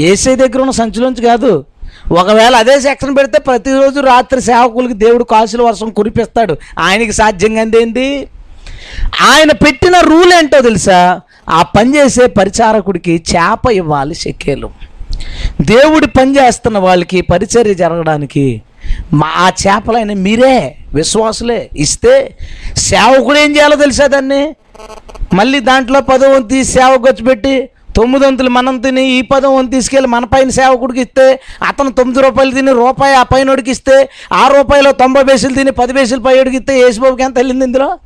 [0.00, 1.64] ఏసై దగ్గర ఉన్న సంచులోంచి కాదు.
[2.12, 6.56] ఒకవేళ అదే సెక్షన్ పెడితే ప్రతిరోజు రాత్రి సేవకులకి దేవుడు కాసుల వర్షం కురిపిస్తాడు.
[6.78, 8.28] ఆయనకి సాధ్యంగా ఏంది?
[9.20, 11.20] ఆయన పెట్టిన రూల్ ఏంటో తెలుసా?
[11.48, 14.70] ఆ పని చేసే పరిచారకుడికి చేప ఇవ్వాలి షెక్కేలు
[15.60, 18.62] దేవుడి పని చేస్తున్న వాళ్ళకి పరిచర్య జరగడానికి
[19.12, 21.70] మా ఆ చేపలైన మీరే విశ్వాసులే.
[21.76, 22.36] ఇస్తే
[22.76, 24.54] సేవకుడు ఏం చేయాలో తెలుసా దాన్ని?
[25.34, 30.24] మళ్ళీ దాంట్లో పదవంతి సేవ తీసి పెట్టి తొమ్మిది వంతులు మనం తిని ఈ పదం వంతు తీసుకెళ్ళి మన
[30.24, 35.54] పైన సేవకుడికి ఇస్తే అతను తొమ్మిది రూపాయలు తిని రూపాయి ఆ పైన ఇస్తే ఆ రూపాయలో తొంభై బేసులు
[35.54, 37.98] తిని పది బేసులు పై ఇస్తే యేసుబాబుకి ఎంత వెళ్ళింది ఇందులో?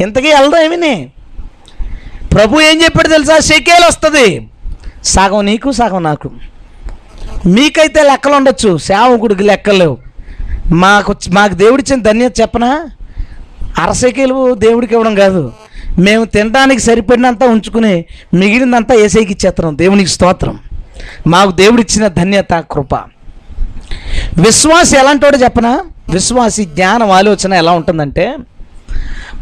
[0.00, 1.10] ఇంతకీ వెళ్దాం ఏమిని?
[2.34, 3.38] ప్రభు ఏం చెప్పాడు తెలుసా?
[3.38, 4.48] షెకేలు వస్తుంది.
[5.04, 6.30] సగం నీకు సగం నాకు.
[7.46, 8.76] మీకైతే లెక్కలు ఉండొచ్చు.
[8.76, 9.98] సేవకుడికి లెక్కలు
[10.72, 12.86] మాకు మాకు దేవుడిచ్చిన ధన్యత చెప్పనా?
[13.78, 15.52] అరసెకేలు దేవుడికి ఇవ్వడం కాదు.
[15.98, 20.58] మేము తినడానికి సరిపడినంత ఉంచుకుని మిగిలినంతా ఏసైకి ఇచ్చేస్తున్నాం దేవునికి స్తోత్రం.
[21.26, 22.94] మాకు దేవుడిచ్చిన ధన్యత కృప.
[24.38, 25.84] విశ్వాసి ఎలాంటోడో చెప్పనా?
[26.10, 28.36] విశ్వాసి జ్ఞానం ఆలోచన ఎలా ఉంటుందంటే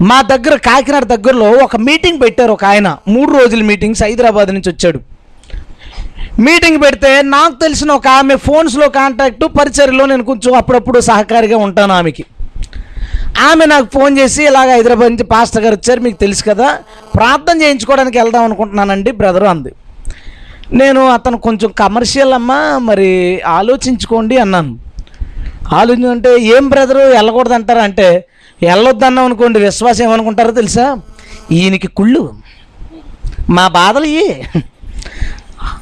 [0.00, 2.96] మా దగ్గర కాకినాడ దగ్గరలో ఒక మీటింగ్ పెట్టారు ఒక ఆయన.
[3.08, 5.00] మూడు రోజుల మీటింగ్స్ హైదరాబాద్ నుంచి వచ్చాడు.
[6.40, 12.24] మీటింగ్ పెడితే నాకు తెలిసిన ఒక ఆమె ఫోన్స్లో కాంటాక్ట్ పరిచర్లో నేను కొంచెం అప్పుడప్పుడు సహకారిగా ఉంటాను ఆమెకి.
[13.48, 16.68] ఆమె నాకు ఫోన్ చేసి ఇలాగ హైదరాబాద్ నుంచి పాస్టర్ గారు వచ్చారు మీకు తెలుసు కదా
[17.14, 19.72] ప్రార్థన చేయించుకోవడానికి వెళ్దాం అనుకుంటున్నానండి బ్రదరు అంది.
[20.72, 24.78] నేను అతను కొంచెం కమర్షియల్ అమ్మా మరి ఆలోచించుకోండి అన్నాను.
[25.72, 28.26] ఆలోచించుకుంటే ఏం బ్రదరు వెళ్ళకూడదు అంటారు అంటే
[28.62, 30.96] వెళ్ళొద్దన్నాం అనుకోండి విశ్వాసం ఏమనుకుంటారో తెలుసా?
[31.52, 32.34] ఈయనకి కుళ్ళు.
[33.50, 34.28] మా బాధలు ఇవి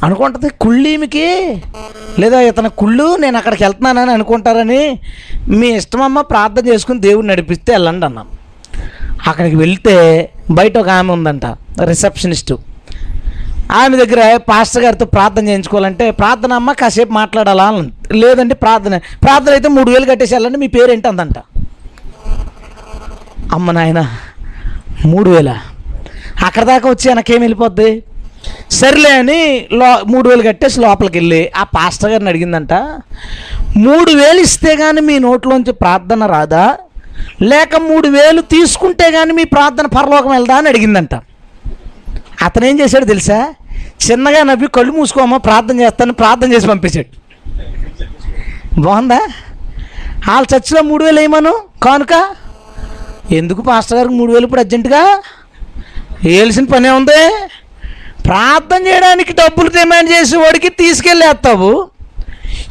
[0.02, 1.62] అనుకుంటుంది కుళ్ళీమికి?
[2.18, 5.00] లేదా ఇతను కుళ్ళు నేను అక్కడికి వెళ్తున్నానని అనుకుంటారని
[5.48, 8.28] మీ ఇష్టమమ్మ ప్రార్థన చేసుకుని దేవుడిని నడిపిస్తే వెళ్ళండి అన్నాను.
[9.26, 11.46] అక్కడికి వెళ్తే బయట ఒక ఆమె ఉందంట
[11.84, 12.58] రిసెప్షనిస్టు.
[13.72, 17.88] ఆమె దగ్గర పాస్టర్ గారితో ప్రార్థన చేయించుకోవాలంటే ప్రార్థన అమ్మ కాసేపు మాట్లాడాలా?
[18.12, 21.38] లేదంటే ప్రార్థన ప్రార్థన అయితే మూడు వేలు కట్టేసి వెళ్ళండి మీ పేరు అందంట.
[23.52, 24.16] అమ్మ నాయన
[25.04, 25.58] మూడు వేల?
[26.46, 28.02] అక్కడ దాకా వచ్చి వెనకేం వెళ్ళిపోద్ది?
[28.70, 32.72] సర్లే అని లో మూడు వేలు కట్టేసి లోపలికి వెళ్ళి ఆ పాస్టర్ గారిని అడిగిందంట
[33.76, 36.78] మూడు వేలు ఇస్తే కానీ మీ నోట్లోంచి ప్రార్థన రాదా?
[37.42, 40.56] లేక మూడు వేలు తీసుకుంటే కానీ మీ ప్రార్థన పరలోకం వెళ్దా?
[40.56, 41.14] అని అడిగిందంట.
[42.42, 43.54] అతనేం చేశాడు తెలుసా?
[44.10, 47.08] చిన్నగా నవ్వి కళ్ళు మూసుకోమా ప్రార్థన చేస్తాను ప్రార్థన చేసి పంపించాడు.
[48.80, 49.20] బాగుందా?
[50.28, 51.62] వాళ్ళ చర్చిలో మూడు వేలు వేయమను?
[51.82, 52.34] కానుక?
[53.32, 55.22] ఎందుకు పాస్టర్ గారికి మూడు వేలు ఇప్పుడు అర్జెంటుగా?
[56.24, 57.20] వేయాల్సిన పనే ఉంది.
[58.28, 61.70] ప్రార్థన చేయడానికి డబ్బులు డిమాండ్ చేసి వాడికి తీసుకెళ్ళేస్తావు.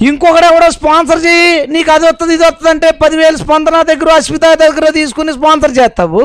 [0.07, 4.87] ఇంకొకడు కూడా స్పాన్సర్ చేయి నీకు అది వస్తుంది ఇది వస్తుంది అంటే పదివేలు స్పందన దగ్గర అశ్విత దగ్గర
[4.99, 6.23] తీసుకుని స్పాన్సర్ చేస్తావు.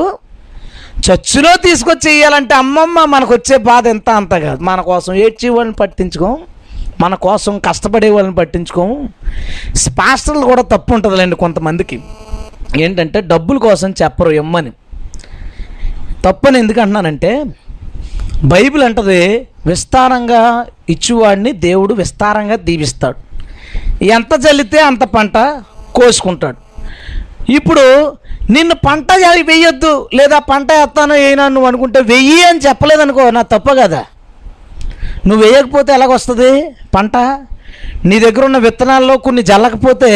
[1.05, 4.59] చర్చిలో తీసుకొచ్చి వేయాలంటే అమ్మమ్మ మనకు వచ్చే బాధ ఎంత అంత కాదు.
[4.69, 6.35] మన కోసం ఏడ్చి వాళ్ళని పట్టించుకోం
[7.03, 8.91] మన కోసం కష్టపడే వాళ్ళని పట్టించుకోం.
[9.99, 11.97] పాస్టర్లు కూడా తప్పు ఉంటుందిలేండి కొంతమందికి.
[12.83, 14.71] ఏంటంటే డబ్బుల కోసం చెప్పరు ఇమ్మని
[16.25, 17.31] తప్పని ఎందుకు అంటున్నానంటే
[18.51, 19.21] బైబిల్ అంటది
[19.69, 20.41] విస్తారంగా
[20.93, 23.19] ఇచ్చేవాడిని దేవుడు విస్తారంగా దీవిస్తాడు.
[24.15, 25.37] ఎంత జల్లితే అంత పంట
[25.97, 26.59] కోసుకుంటాడు.
[27.57, 27.85] ఇప్పుడు
[28.55, 33.69] నిన్ను పంట జల్లి వెయ్యొద్దు లేదా పంట వేస్తాను వేయనా నువ్వు అనుకుంటే వెయ్యి అని చెప్పలేదనుకో నా తప్ప
[33.81, 34.01] కదా.
[35.27, 36.51] నువ్వు వేయకపోతే ఎలాగొస్తుంది
[36.95, 37.15] పంట?
[38.09, 40.11] నీ దగ్గర ఉన్న విత్తనాల్లో కొన్ని జల్లకపోతే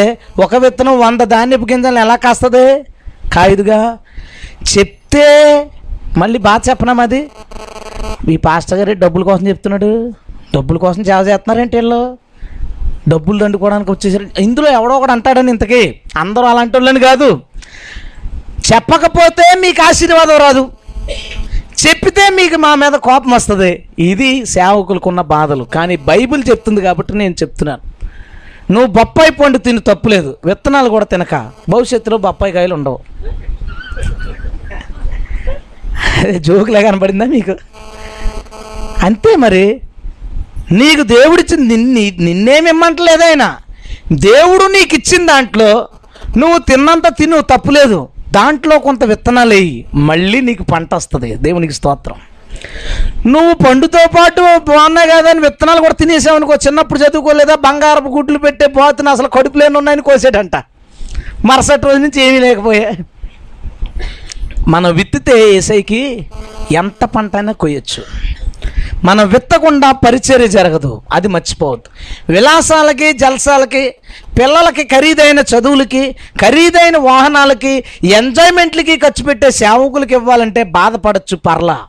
[0.45, 2.65] ఒక విత్తనం వంద ధాన్యపు గింజలు ఎలా కాస్తుంది?
[3.35, 3.79] కాయదుగా.
[4.73, 5.27] చెప్తే
[6.17, 7.21] మళ్ళీ బాగా చెప్పనా అది
[8.25, 10.13] మీ పాస్టర్ గారి డబ్బుల కోసం చెప్తున్నాడు.
[10.55, 12.17] డబ్బుల కోసం సేవ చేస్తున్నారేంటి వీళ్ళు?
[13.09, 14.27] డబ్బులు దండుకోవడానికి వచ్చేసారు.
[14.39, 15.95] ఇందులో ఎవడో ఒకడు అంటాడని ఇంతకీ.
[16.17, 17.41] అందరూ అలాంటి వాళ్ళని కాదు.
[18.69, 20.71] చెప్పకపోతే మీకు ఆశీర్వాదం రాదు.
[21.87, 23.89] చెప్పితే మీకు మా మీద కోపం వస్తుంది.
[23.99, 25.63] ఇది సేవకులకున్న బాధలు.
[25.63, 27.83] కానీ బైబిల్ చెప్తుంది కాబట్టి నేను చెప్తున్నాను.
[28.73, 31.35] నువ్వు బొప్పాయి పండు తిని తప్పులేదు విత్తనాలు కూడా తినక.
[31.69, 32.99] భవిష్యత్తులో బొప్పాయి కాయలు ఉండవు.
[36.17, 37.55] అదే జోకులే కనబడిందా మీకు?
[39.03, 39.81] అంతే మరి.
[40.71, 43.57] నీకు దేవుడిచ్చింది నిన్ను నిన్నేమిమ్మంటలేదు ఆయన.
[44.11, 45.87] దేవుడు నీకు ఇచ్చిన దాంట్లో
[46.37, 51.35] నువ్వు తిన్నంత తిను తప్పులేదు దాంట్లో కొంత విత్తనాలు వేయి మళ్ళీ నీకు పంట వస్తుంది.
[51.35, 52.15] దేవునికి స్తోత్రం.
[53.25, 57.55] నువ్వు పండుతో పాటు బాగున్నాయి కదా అని విత్తనాలు కూడా తినేసావనుకో చిన్నప్పుడు చదువుకోలేదా?
[57.55, 60.55] బంగారపు గుడ్లు పెట్టే పోతున్నా అసలు కడుపులేని ఉన్నాయని కోసేటంట.
[61.45, 62.91] మరుసటి రోజు నుంచి ఏమీ లేకపోయా.
[64.67, 66.25] మనం విత్తితే ఏసైకి
[66.75, 68.03] ఎంత పంట అయినా కొయ్యొచ్చు.
[69.03, 71.01] మనం విత్తకుండా పరిచర్య జరగదు.
[71.13, 71.89] అది మర్చిపోవద్దు.
[72.31, 73.95] విలాసాలకి జలసాలకి
[74.39, 81.79] పిల్లలకి ఖరీదైన చదువులకి ఖరీదైన వాహనాలకి ఎంజాయ్మెంట్లకి ఖర్చు పెట్టే సేవకులకి ఇవ్వాలంటే బాధపడచ్చు పర్లా.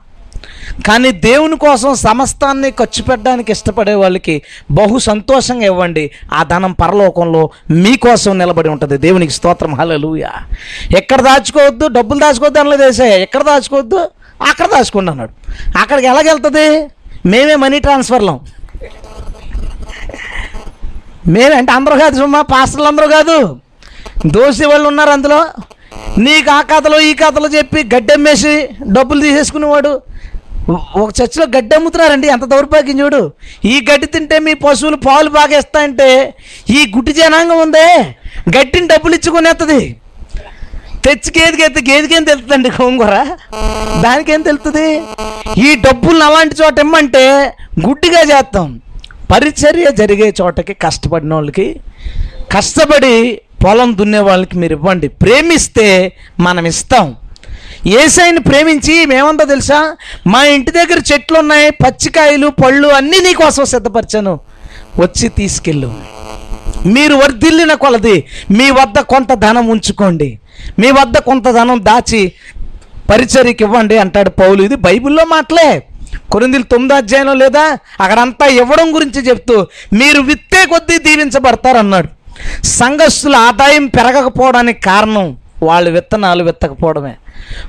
[0.87, 6.11] కానీ దేవుని కోసం సమస్తాన్ని ఖర్చు పెట్టడానికి ఇష్టపడే వాళ్ళకి బహు సంతోషంగా ఇవ్వండి.
[6.33, 8.99] ఆ ధనం పరలోకంలో మీకోసం నిలబడి ఉంటుంది.
[8.99, 9.75] దేవునికి స్తోత్రం.
[9.75, 10.33] హల్లెలూయా.
[10.97, 14.11] ఎక్కడ దాచుకోవద్దు డబ్బులు దాచుకోవద్దు అనలేదు వేసే ఎక్కడ దాచుకోవద్దు?
[14.47, 15.33] అక్కడ దాచుకోండి అన్నాడు.
[15.79, 16.89] అక్కడికి ఎలాగెళ్తుంది?
[17.27, 18.41] మేమే మనీ ట్రాన్స్ఫర్లం.
[21.29, 23.57] మేమే అంటే అందరూ కాదు సుమ్మా పాస్టర్లు అందరూ కాదు.
[24.27, 25.47] దోసి వాళ్ళు ఉన్నారు అందులో.
[26.19, 30.03] నీకు ఆ కథలో ఈ కథలో చెప్పి గడ్డమ్మేసి డబ్బులు తీసేసుకునేవాడు.
[30.97, 33.33] ఒక చర్చిలో గడ్డి అమ్ముతున్నారండి ఎంత దౌర్భాగ్యం చూడు.
[33.65, 36.35] ఈ గడ్డి తింటే మీ పశువులు పాలు బాగా ఇస్తాయంటే
[36.71, 38.15] ఈ గుడ్డి జనాంగం ఉందే.
[38.59, 39.97] గడ్డిని డబ్బులు ఇచ్చుకునేస్తుంది
[41.05, 43.15] తెచ్చి గేదెకి ఎత్తే గేదెకేం తెలుస్తుందండి గోంగూర?
[44.05, 44.89] దానికేం తెలుస్తుంది?
[45.67, 47.25] ఈ డబ్బులను అలాంటి చోట ఇమ్మంటే
[47.87, 48.81] గుడ్డిగా చేస్తాం.
[49.31, 51.81] పరిచర్య జరిగే చోటకి కష్టపడిన వాళ్ళకి
[52.53, 55.09] కష్టపడి పొలం దున్నే వాళ్ళకి మీరు ఇవ్వండి.
[55.09, 57.17] ప్రేమిస్తే మనం ఇస్తాం.
[57.87, 59.97] ఏసైని ప్రేమించి మేమంతా తెలుసా?
[60.27, 64.41] మా ఇంటి దగ్గర చెట్లు ఉన్నాయి పచ్చికాయలు పళ్ళు అన్నీ నీకోసం సిద్ధపరిచాను.
[64.99, 65.91] వచ్చి తీసుకెళ్ళు.
[66.95, 68.17] మీరు వర్ధిల్లిన కొలది
[68.59, 70.29] మీ వద్ద కొంత ధనం ఉంచుకోండి.
[70.81, 72.23] మీ వద్ద కొంత ధనం దాచి
[73.11, 74.63] పరిచర్యకి ఇవ్వండి అంటాడు పౌలు.
[74.63, 75.71] ఇది బైబిల్లో మాటలే.
[76.33, 77.65] కొరిందిలు తొమ్మిదో అధ్యాయంలో లేదా
[78.01, 79.57] అక్కడంతా ఇవ్వడం గురించి చెప్తూ
[80.01, 82.09] మీరు విత్తే కొద్దీ దీవించబడతారు అన్నాడు
[82.65, 87.15] సంఘస్థుల ఆదాయం పెరగకపోవడానికి కారణం వాళ్ళు విత్తనాలు విత్తకపోవడమే.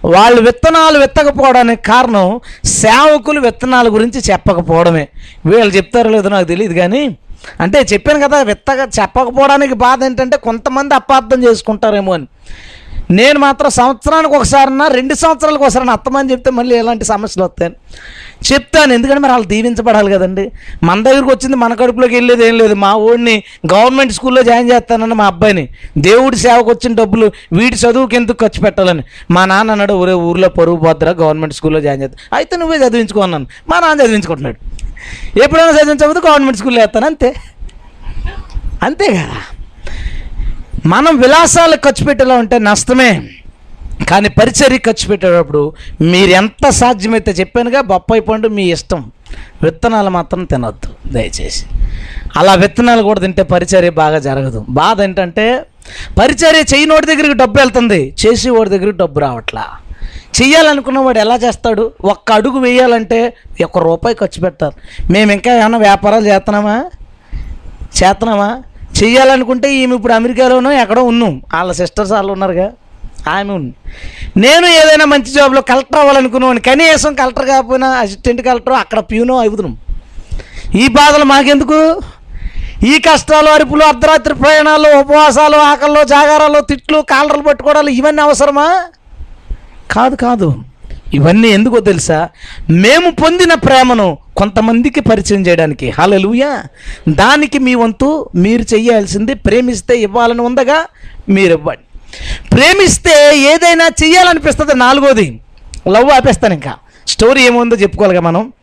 [0.05, 2.27] వాళ్ళు విత్తనాలు విత్తకపోవడానికి కారణం
[2.65, 5.07] సేవకులు విత్తనాల గురించి చెప్పకపోవడమే.
[5.45, 7.17] వీళ్ళు చెప్తారో లేదో నాకు తెలియదు కానీ
[7.61, 12.27] అంటే చెప్పాను కదా విత్తగా చెప్పకపోవడానికి బాధ ఏంటంటే కొంతమంది అపార్థం చేసుకుంటారేమో అని.
[13.11, 17.75] నేను మాత్రం సంవత్సరానికి ఒకసారన్నా రెండు సంవత్సరాలకు ఒకసారి అత్తమని చెప్తే మళ్ళీ ఎలాంటి సమస్యలు వస్తాయని.
[18.53, 20.51] చెప్తాను ఎందుకంటే మరి వాళ్ళు దీవించబడాలి కదండి.
[20.83, 22.73] మన దగ్గరికి వచ్చింది మన కడుపులోకి వెళ్ళేది ఏం లేదు.
[22.73, 25.69] మా ఊడిని గవర్నమెంట్ స్కూల్లో జాయిన్ చేస్తానని మా అబ్బాయిని.
[25.97, 29.03] దేవుడి సేవకు వచ్చిన డబ్బులు వీడి చదువుకి ఎందుకు ఖర్చు పెట్టాలని.
[29.31, 32.17] మా నాన్న అన్నాడు ఊరే ఊర్లో పరుగు పోద్దురా గవర్నమెంట్ స్కూల్లో జాయిన్ చేస్తా.
[32.33, 34.68] అయితే నువ్వే చదివించుకున్నాను మా నాన్న చదివించుకుంటున్నాడు.
[35.43, 37.35] ఎప్పుడైనా చదివించకపోతే గవర్నమెంట్ స్కూల్లో వేస్తాను అంతే.
[38.83, 39.41] అంతే కదా.
[40.85, 43.23] మనం విలాసాలు ఖర్చు పెట్టేలా ఉంటే నష్టమే.
[44.09, 49.11] కానీ పరిచర్య ఖర్చు పెట్టేటప్పుడు మీరు ఎంత సాధ్యమైతే చెప్పానుగా బొప్పాయి పండు మీ ఇష్టం.
[49.63, 51.65] విత్తనాలు మాత్రం తినొద్దు దయచేసి.
[52.37, 54.65] అలా విత్తనాలు కూడా తింటే పరిచర్య బాగా జరగదు.
[54.69, 55.65] బాధ ఏంటంటే
[56.19, 59.65] పరిచర్య చేయనోడి దగ్గరికి డబ్బు వెళ్తుంది చేసి వాడి దగ్గరికి డబ్బు రావట్లా.
[60.37, 61.91] చేయాలనుకున్నవాడు ఎలా చేస్తాడు?
[62.05, 64.73] ఒక్క అడుగు వేయాలంటే ఒక్క రూపాయి ఖర్చు పెడతారు.
[65.11, 66.85] మేము ఇంకా ఏమైనా వ్యాపారాలు చేస్తున్నామా?
[68.03, 68.63] చేస్తున్నామా?
[69.03, 71.41] చెయ్యాలనుకుంటే ఈమె ఇప్పుడు అమెరికాలోనో ఎక్కడో ఉన్నాం.
[71.53, 72.71] వాళ్ళ సిస్టర్స్ వాళ్ళు ఉన్నారుగా.
[73.29, 73.73] ఆమె ఉంది.
[74.37, 76.59] నేను ఏదైనా మంచి జాబ్లో కలెక్టర్ అవ్వాలనుకున్నాను.
[76.59, 79.77] కనీసం కలెక్టర్ కాకపోయినా అసిస్టెంట్ కలెక్టర్ అక్కడ ప్యూనో అవుతున్నాం
[80.75, 82.01] ఈ బాధలు మాకెందుకు?
[82.85, 88.83] ఈ కష్టాలు అరుపులు అర్ధరాత్రి ప్రయాణాలు ఉపవాసాలు ఆకల్లో జాగారాలు తిట్లు కాలర్లు పట్టుకోవడాలు ఇవన్నీ అవసరమా?
[89.91, 90.55] కాదు కాదు.
[91.13, 92.29] ఇవన్నీ ఎందుకో తెలుసా?
[92.69, 95.89] మేము పొందిన ప్రేమను కొంతమందికి పరిచయం చేయడానికి.
[95.89, 96.63] హలలుయా
[97.09, 100.85] దానికి మీ వంతు మీరు చేయాల్సింది ప్రేమిస్తే ఇవ్వాలని ఉందగా
[101.29, 101.81] మీరు ఇవ్వండి.
[102.55, 105.39] ప్రేమిస్తే ఏదైనా చెయ్యాలనిపిస్తుంది నాలుగోది.
[105.87, 106.75] లవ్ ఆపేస్తాను ఇంకా.
[107.07, 108.53] స్టోరీ ఏముందో చెప్పుకోవాలిగా మనం.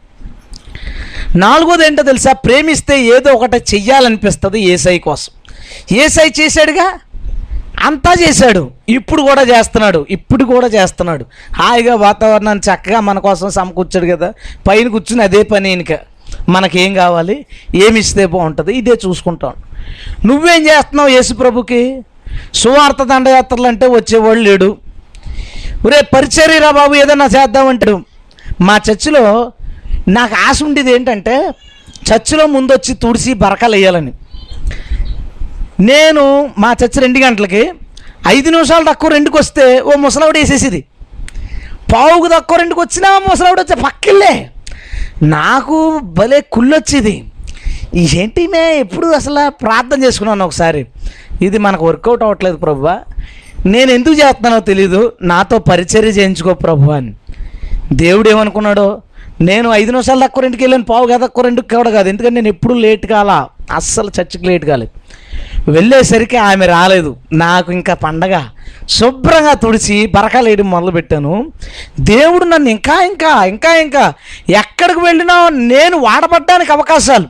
[1.36, 2.32] నాలుగోది ఏంటో తెలుసా?
[2.32, 5.32] ప్రేమిస్తే ఏదో ఒకటి చెయ్యాలనిపిస్తుంది ఏసై కోసం.
[5.96, 6.98] ఏసై చేశాడుగా?
[7.84, 8.70] అంతా చేశాడు.
[8.88, 10.06] ఇప్పుడు కూడా చేస్తున్నాడు.
[10.10, 11.26] ఇప్పుడు కూడా చేస్తున్నాడు.
[11.54, 14.32] హాయిగా వాతావరణాన్ని చక్కగా మన కోసం సమకూర్చాడు కదా.
[14.68, 15.98] పైన కూర్చుని అదే పని ఈయనక.
[16.48, 17.46] మనకేం కావాలి?
[17.74, 18.72] ఏమి ఇస్తే బాగుంటుంది?
[18.74, 19.52] ఇదే చూసుకుంటాం.
[20.24, 22.00] నువ్వేం చేస్తున్నావు యేసుప్రభుకి
[22.54, 24.76] సువార్త దండయాత్రలు అంటే వచ్చేవాళ్ళు లేడు.
[25.86, 28.04] ఒరే పరిచర్యరా బాబు ఏదైనా చేద్దామంటాడు.
[28.60, 29.52] మా చర్చిలో
[30.08, 31.50] నాకు ఆశ ఉండేది ఏంటంటే
[32.12, 34.12] చర్చిలో ముందు వచ్చి తుడిసి బరకలు వేయాలని.
[35.80, 37.72] నేను మా చర్చ రెండు గంటలకి
[38.28, 40.84] ఐదు నిమిషాలు తక్కువ రెండుకి వస్తే ఓ ముసలావిడ వేసేసేది.
[41.94, 44.50] పావుకు తక్కువ రెండుకి వచ్చినా ముసలావిడ వచ్చే పక్కిల్లే.
[45.22, 47.24] నాకు భలే కుళ్ళొచ్చేది.
[47.94, 50.86] ఏంటి మే ఎప్పుడు అసలు ప్రార్థన చేసుకున్నాను ఒకసారి?
[51.42, 52.88] ఇది మనకు వర్కౌట్ అవ్వట్లేదు ప్రభు.
[53.66, 55.12] నేను ఎందుకు చేస్తున్నానో తెలీదు.
[55.22, 57.12] నాతో పరిచర్య చేయించుకో ప్రభు అని.
[57.92, 59.02] దేవుడు ఏమనుకున్నాడో?
[59.40, 62.08] నేను ఐదు నిమిషాలు తక్కువ రెండుకి వెళ్ళాను పావు కదా తక్కువ రెండుకి కూడా కాదు.
[62.08, 63.48] ఎందుకంటే నేను ఎప్పుడు లేట్ కాలా.
[63.74, 65.05] అస్సలు చర్చికి లేట్ కాలేదు.
[65.68, 67.16] వెళ్ళేసరికి ఆమె రాలేదు.
[67.32, 68.42] నాకు ఇంకా పండగ.
[68.88, 71.52] శుభ్రంగా తుడిచి బరకాలు వేయడం మొదలుపెట్టాను.
[72.00, 74.14] దేవుడు నన్ను ఇంకా ఇంకా ఇంకా ఇంకా
[74.48, 77.24] ఎక్కడికి వెళ్ళినా నేను వాడబడ్డానికి అవకాశాలు.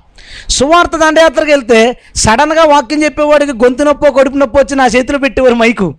[0.49, 5.95] సువార్త దండయాత్రకు వెళ్తే సడన్గా వాక్యం చెప్పేవాడికి గొంతు నొప్పో కడుపు నొప్పి వచ్చి నా చేతిలో పెట్టేవారు మైకు.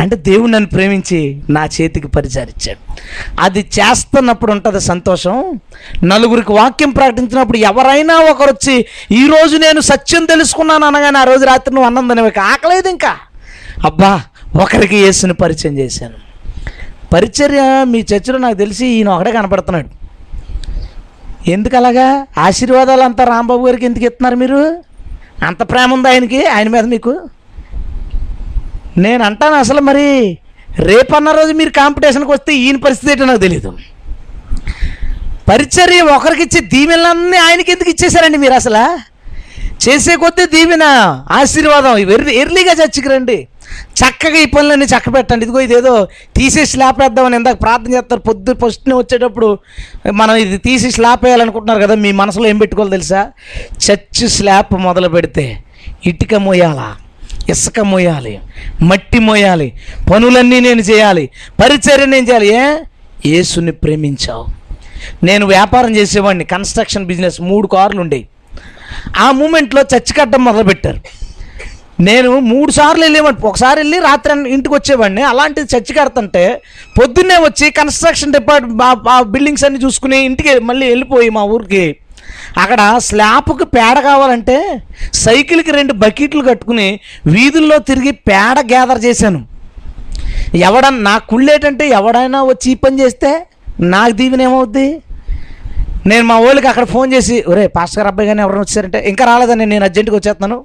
[0.00, 2.78] అంటే దేవుడు నన్ను ప్రేమించి నా చేతికి పరిచారిచ్చాడు
[3.40, 5.60] అది చేస్తున్నప్పుడు ఉంటుంది సంతోషం.
[6.04, 11.86] నలుగురికి వాక్యం ప్రకటించినప్పుడు ఎవరైనా ఒకరు వచ్చి ఈరోజు నేను సత్యం తెలుసుకున్నాను అనగానే ఆ రోజు రాత్రి నువ్వు
[11.86, 13.16] అన్నందని ఆకలేదు ఇంకా.
[13.84, 14.22] అబ్బా
[14.62, 16.14] ఒకరికి యేసుని పరిచయం చేశాను.
[17.12, 20.04] పరిచర్య మీ చర్చలో నాకు తెలిసి ఈయన ఒకడే కనపడుతున్నాడు.
[21.50, 22.26] ఎందుకు అలాగా?
[22.38, 24.82] ఆశీర్వాదాలు అంతా రాంబాబు గారికి ఎందుకు ఇస్తున్నారు మీరు?
[25.44, 26.46] అంత ప్రేమ ఉంది ఆయనకి?
[26.46, 27.20] ఆయన మీద మీకు?
[28.96, 30.38] నేను అంటాను అసలు మరి
[30.80, 33.76] రేపన్న రోజు మీరు కాంపిటీషన్కి వస్తే ఈయన పరిస్థితి ఏంటో నాకు తెలియదు
[35.48, 38.84] పరిచర్య ఒకరికి ఇచ్చే దీవెనలన్నీ ఆయనకి ఎందుకు ఇచ్చేశారండి మీరు అసలు?
[39.82, 40.82] చేసే కొద్దీ దీవెన
[41.30, 43.48] ఆశీర్వాదం ఎర్లీ ఎర్లీగా చర్చికి రండి.
[43.96, 45.44] చక్కగా ఈ పనులన్నీ చక్క పెట్టండి.
[45.44, 48.20] ఇదిగో ఇదేదో తీసేసి స్లాప్ వేద్దామని ఇందాక ప్రార్థన చేస్తారు.
[48.20, 49.58] పొద్దు ఫస్ట్ని వచ్చేటప్పుడు
[50.12, 53.30] మనం ఇది తీసి స్లాప్ వేయాలనుకుంటున్నారు కదా మీ మనసులో ఏం పెట్టుకోవాలి తెలుసా?
[53.86, 55.58] చర్చ్ స్లాప్ మొదలు పెడితే
[56.06, 56.96] ఇటుక మోయాలా
[57.48, 58.40] ఇసుక మోయాలి
[58.82, 59.72] మట్టి మోయాలి
[60.12, 61.30] పనులన్నీ నేను చేయాలి
[61.62, 62.54] పరిచర్య నేను చేయాలి.
[62.54, 62.76] ఏ?
[63.26, 64.46] యేసుని ప్రేమించావు.
[65.24, 68.28] నేను వ్యాపారం చేసేవాడిని కన్స్ట్రక్షన్ బిజినెస్ మూడు కార్లు ఉండేవి.
[69.16, 71.00] ఆ మూమెంట్లో చర్చి కట్టడం మొదలుపెట్టారు.
[72.00, 73.46] నేను మూడు సార్లు వెళ్ళేవాడిని.
[73.46, 75.22] ఒకసారి వెళ్ళి రాత్రి ఇంటికి వచ్చేవాడిని.
[75.22, 76.62] అలాంటిది చర్చి కడతంటే
[77.00, 81.96] పొద్దున్నే వచ్చి కన్స్ట్రక్షన్ డిపార్ట్మెంట్ ఆ బిల్డింగ్స్ అన్ని చూసుకుని ఇంటికి మళ్ళీ వెళ్ళిపోయి మా ఊరికి
[82.58, 84.82] అక్కడ స్లాబ్కి పేడ కావాలంటే
[85.14, 89.46] సైకిల్కి రెండు బకెట్లు కట్టుకుని వీధుల్లో తిరిగి పేడ గ్యాదర్ చేశాను.
[90.54, 93.46] ఎవడన్నా నా కుళ్ళేటంటే ఎవడైనా వచ్చి ఈ పని చేస్తే
[93.80, 95.02] నాకు దీవెన ఏమవుద్ది?
[96.06, 99.66] నేను మా వాళ్ళకి అక్కడ ఫోన్ చేసి ఒరే పాస్టర్ గారు అబ్బాయి కానీ ఎవరైనా వచ్చారంటే ఇంకా రాలేదని
[99.66, 100.64] నేను అర్జెంటుగా వచ్చేస్తాను.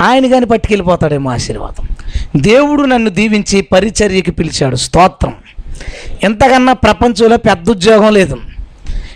[0.00, 1.88] ఆయన కానీ పట్టుకెళ్ళిపోతాడేమో ఆశీర్వాదం.
[2.36, 4.76] దేవుడు నన్ను దీవించి పరిచర్యకి పిలిచాడు.
[4.76, 5.34] స్తోత్రం.
[6.22, 8.36] ఎంతకన్నా ప్రపంచంలో పెద్ద ఉద్యోగం లేదు.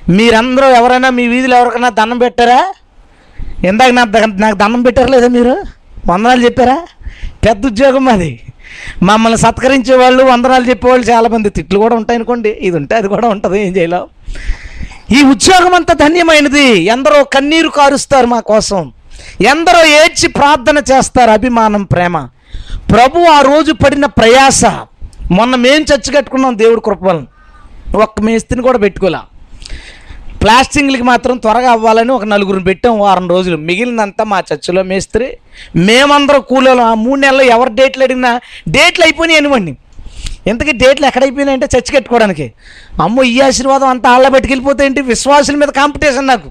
[0.09, 2.75] మీరందరూ ఎవరైనా మీ వీధిలో ఎవరికైనా దండం పెట్టారా?
[3.69, 4.05] ఇందాక నా
[4.39, 5.65] నాకు దండం పెట్టారా లేదా మీరు?
[6.07, 6.87] వందనాలు చెప్పారా?
[7.47, 8.41] పెద్ద ఉద్యోగం అది.
[9.03, 11.51] మమ్మల్ని సత్కరించే వాళ్ళు వందనాలు చెప్పేవాళ్ళు చాలామంది.
[11.51, 12.49] తిట్లు కూడా ఉంటాయి అనుకోండి.
[12.49, 13.67] ఇది ఉంటే అది కూడా ఉంటుంది.
[13.67, 14.05] ఏం చేయలేం.
[15.11, 16.69] ఈ ఉద్యోగం అంత ధన్యమైనది.
[16.69, 18.93] ఎందరో కన్నీరు కారుస్తారు మా కోసం.
[19.41, 22.29] ఎందరో ఏడ్చి ప్రార్థన చేస్తారు అభిమానం ప్రేమ.
[22.91, 24.65] ప్రభు ఆ రోజు పడిన ప్రయాస.
[25.31, 27.27] మొన్న మేం చచ్చి కట్టుకున్నాం దేవుడు కృపలను
[27.97, 29.19] ఒక్క మేస్తిని కూడా పెట్టుకోలే.
[30.43, 33.57] ప్లాస్టింగ్లకి మాత్రం త్వరగా అవ్వాలని ఒక నలుగురిని పెట్టాం వారం రోజులు.
[33.57, 35.37] మిగిలినంతా మా చర్చిలో మేస్త్రి
[35.77, 39.77] మేమందరం కూలీలు ఆ మూడు నెలలు ఎవరు డేట్లు అడిగినా డేట్లు అయిపోయినాయి అనివ్వండి
[40.47, 42.53] ఇంతకీ డేట్లు ఎక్కడైపోయినాయంటే చర్చి కట్టుకోవడానికి.
[43.03, 45.01] అమ్మో ఈ ఆశీర్వాదం అంతా ఆళ్ళ పెట్టుకెళ్ళిపోతే ఏంటి?
[45.01, 46.49] విశ్వాసుల మీద కాంపిటీషన్ నాకు.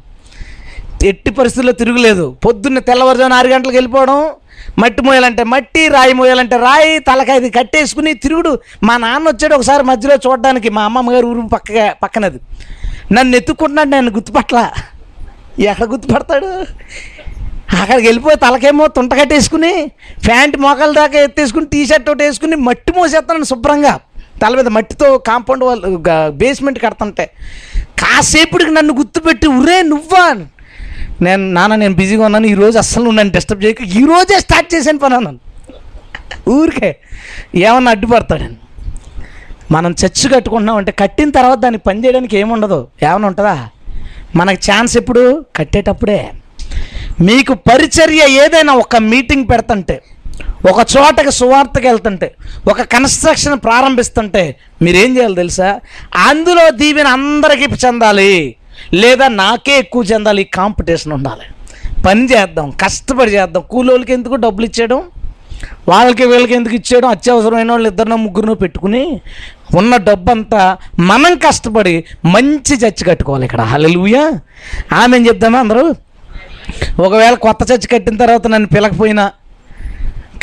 [1.06, 2.38] ఎట్టి పరిస్థితుల్లో తిరుగులేదు.
[2.46, 4.20] పొద్దున్న తెల్లవారుజామున ఆరు గంటలకు వెళ్ళిపోవడం.
[4.80, 8.60] మట్టి మోయాలంటే మట్టి రాయి మోయాలంటే రాయి తలకాయది కట్టేసుకుని తిరుగుడు.
[8.84, 10.70] మా నాన్న వచ్చాడు ఒకసారి మధ్యలో చూడడానికి.
[10.70, 12.40] మా అమ్మమ్మ గారు ఊరు పక్కగా పక్కనది.
[13.12, 14.70] నన్ను ఎత్తుకుంటున్నాడు నేను గుర్తుపట్ల
[15.60, 16.46] ఎక్కడ గుర్తుపడతాడు?
[17.80, 19.92] అక్కడికి వెళ్ళిపోయి తలకేమో తుంటకట్టేసుకుని
[20.28, 24.00] ప్యాంట్ మోకాల దాకా ఎత్తేసుకుని టీ షర్ట్ ఒకటి వేసుకుని మట్టి మోసేస్తాను శుభ్రంగా.
[24.42, 27.30] తల మీద మట్టితో కాంపౌండ్ వాళ్ళు బేస్మెంట్ కడుతుంటే.
[27.78, 30.46] కాసేపుడికి నన్ను గుర్తుపెట్టి ఉరే నువ్వా?
[31.22, 32.48] నేను నాన్న నేను బిజీగా ఉన్నాను.
[32.48, 33.82] ఈరోజు అస్సలు నన్ను డిస్టర్బ్ చేయక.
[33.82, 35.40] ఈరోజే స్టార్ట్ చేశాను పని అన్నాను.
[36.50, 36.96] ఊరికే
[37.56, 38.58] ఏమన్నా అడ్డుపడతాడని
[39.72, 42.88] మనం చర్చ్ కట్టుకుంటున్నాం అంటే కట్టిన తర్వాత దాన్ని పని చేయడానికి ఏముండదు.
[43.04, 43.70] ఏమైనా ఉంటుందా?
[44.36, 45.46] మనకు ఛాన్స్ ఎప్పుడు?
[45.56, 46.32] కట్టేటప్పుడే.
[47.22, 50.02] మీకు పరిచర్య ఏదైనా ఒక మీటింగ్ పెడుతుంటే
[50.72, 52.36] ఒక చోటకి సువార్తకి వెళ్తుంటే
[52.70, 55.80] ఒక కన్స్ట్రక్షన్ ప్రారంభిస్తుంటే మీరేం చేయాలి తెలుసా?
[56.16, 58.56] అందులో దీవెన అందరికీ చెందాలి.
[58.94, 60.44] లేదా నాకే ఎక్కువ చెందాలి.
[60.44, 61.46] కాంపిటీషన్ ఉండాలి.
[62.02, 62.70] పని చేద్దాం.
[62.70, 63.64] కష్టపడి చేద్దాం.
[63.70, 65.04] కూలోళ్ళకి ఎందుకు డబ్బులు ఇచ్చేయడం?
[65.90, 67.10] వాళ్ళకి వీళ్ళకి ఎందుకు ఇచ్చేయడం?
[67.10, 69.22] అత్యవసరమైన వాళ్ళు ఇద్దరినో ముగ్గురునో పెట్టుకుని
[69.76, 73.62] ఉన్న డబ్బంతా మనం కష్టపడి మంచి చర్చి కట్టుకోవాలి ఇక్కడ.
[73.62, 74.32] హల్లెలూయా.
[74.94, 75.96] ఆమె చెప్దామా అందరూ?
[77.00, 79.32] ఒకవేళ కొత్త చర్చి కట్టిన తర్వాత నన్ను పిలకపోయినా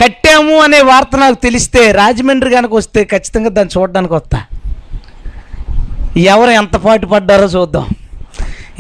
[0.05, 4.43] కట్టాము అనే వార్త నాకు తెలిస్తే రాజమండ్రి కనుక వస్తే ఖచ్చితంగా దాన్ని చూడడానికి వస్తా.
[6.17, 7.87] ఎవరు ఎంత పాటు పడ్డారో చూద్దాం.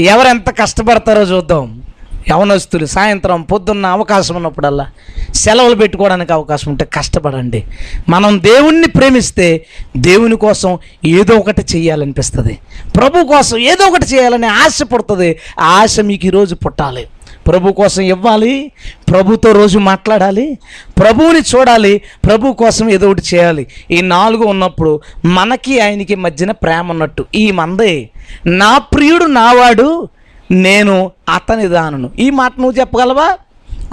[0.00, 1.82] ఎవరు ఎంత కష్టపడతారో చూద్దాం.
[2.30, 4.86] యవనస్తులు సాయంత్రం పొద్దున్న అవకాశం ఉన్నప్పుడల్లా
[5.34, 7.64] సెలవులు పెట్టుకోవడానికి అవకాశం ఉంటే కష్టపడండి.
[8.08, 9.66] మనం దేవుణ్ణి ప్రేమిస్తే
[9.96, 12.58] దేవుని కోసం ఏదో ఒకటి చేయాలనిపిస్తుంది.
[12.96, 15.38] ప్రభు కోసం ఏదో ఒకటి చేయాలని ఆశ పుడుతుంది.
[15.60, 17.06] ఆ ఆశ మీకు ఈరోజు పుట్టాలి.
[17.46, 18.72] ప్రభు కోసం ఇవ్వాలి.
[19.10, 20.58] ప్రభుతో రోజు మాట్లాడాలి.
[20.98, 22.00] ప్రభువుని చూడాలి.
[22.24, 23.66] ప్రభు కోసం ఏదో ఒకటి చేయాలి.
[23.90, 27.24] ఈ నాలుగు ఉన్నప్పుడు మనకి ఆయనకి మధ్యన ప్రేమ ఉన్నట్టు.
[27.34, 28.10] ఈ మందే
[28.46, 30.08] నా ప్రియుడు నావాడు
[30.50, 32.10] నేను అతని దానను.
[32.18, 33.34] ఈ మాట నువ్వు చెప్పగలవా?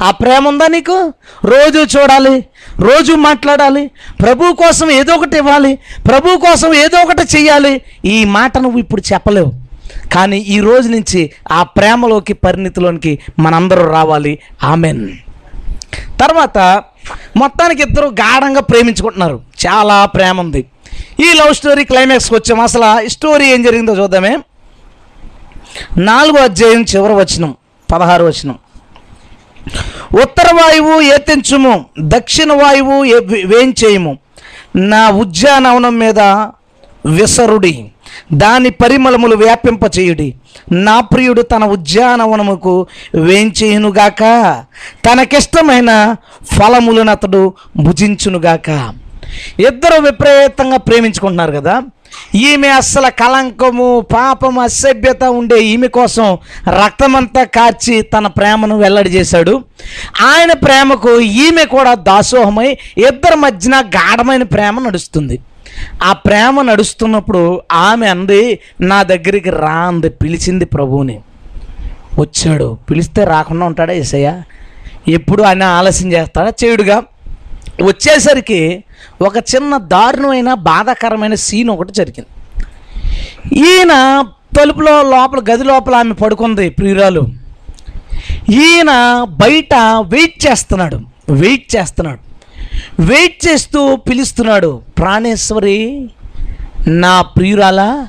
[0.01, 1.13] ఆ ప్రేమ ఉందా నీకు?
[1.45, 2.45] రోజు చూడాలి
[2.79, 3.91] రోజు మాట్లాడాలి
[4.21, 7.81] ప్రభు కోసం ఏదో ఒకటి ఇవ్వాలి ప్రభు కోసం ఏదో ఒకటి చెయ్యాలి.
[8.05, 9.53] ఈ మాట నువ్వు ఇప్పుడు చెప్పలేవు.
[10.13, 14.39] కానీ ఈ రోజు నుంచి ఆ ప్రేమలోకి పరిణితిలోనికి మనందరూ రావాలి.
[14.63, 15.09] ఆమెన్.
[16.19, 16.83] తర్వాత
[17.37, 19.41] మొత్తానికి ఇద్దరు గాఢంగా ప్రేమించుకుంటున్నారు.
[19.67, 20.65] చాలా ప్రేమ ఉంది.
[21.19, 24.37] ఈ లవ్ స్టోరీ క్లైమాక్స్కి వచ్చాము అసలు స్టోరీ ఏం జరిగిందో చూద్దామే.
[25.97, 27.55] నాలుగో అధ్యాయం చివరి వచనం
[27.91, 28.59] పదహారు వచనం.
[30.21, 34.17] ఉత్తర వాయువు ఏతించుము దక్షిణ వాయువు వేయించేయము వేంచేయము.
[34.75, 36.19] నా ఉద్యానవనం మీద
[37.05, 37.91] విసరుడి
[38.33, 40.35] దాని పరిమళములు వ్యాపింపచేయుడి.
[40.71, 44.19] నా ప్రియుడు తన ఉద్యానవనముకు వేయించేయునుగాక
[45.05, 46.15] తనకిష్టమైన
[46.55, 48.93] ఫలములను అతడు భుజించునుగాక.
[49.59, 51.81] ఇద్దరు విపరీతంగా ప్రేమించుకుంటున్నారు కదా
[52.35, 56.37] ఈమె అస్సలు కలంకము పాపము అసభ్యత ఉండే ఈమె కోసం
[56.67, 59.63] రక్తమంతా కార్చి తన ప్రేమను వెల్లడి చేశాడు.
[60.21, 65.39] ఆయన ప్రేమకు ఈమె కూడా దాసోహమై ఇద్దరి మధ్యన గాఢమైన ప్రేమ నడుస్తుంది.
[66.03, 71.19] ఆ ప్రేమ నడుస్తున్నప్పుడు ఆమె అంది నా దగ్గరికి రా అంది పిలిచింది ప్రభువుని.
[72.19, 72.77] వచ్చాడు.
[72.89, 74.41] పిలిస్తే రాకుండా ఉంటాడా ఏసయ్య?
[75.07, 76.53] ఎప్పుడు ఆయన ఆలస్యం చేస్తాడా?
[76.63, 77.03] చేయుడుగా.
[77.83, 78.83] వచ్చేసరికి
[79.21, 82.29] ఒక చిన్న దారుణమైన బాధాకరమైన సీన్ ఒకటి జరిగింది.
[83.59, 84.25] ఈయన
[84.59, 87.21] తలుపులో లోపల గది లోపల ఆమె పడుకుంది ప్రియురాలు.
[88.49, 88.91] ఈయన
[89.29, 90.99] బయట వెయిట్ చేస్తున్నాడు
[91.29, 92.19] వెయిట్ చేస్తున్నాడు.
[93.01, 96.09] వెయిట్ చేస్తూ పిలుస్తున్నాడు ప్రాణేశ్వరి
[96.87, 98.07] నా ప్రియురాలా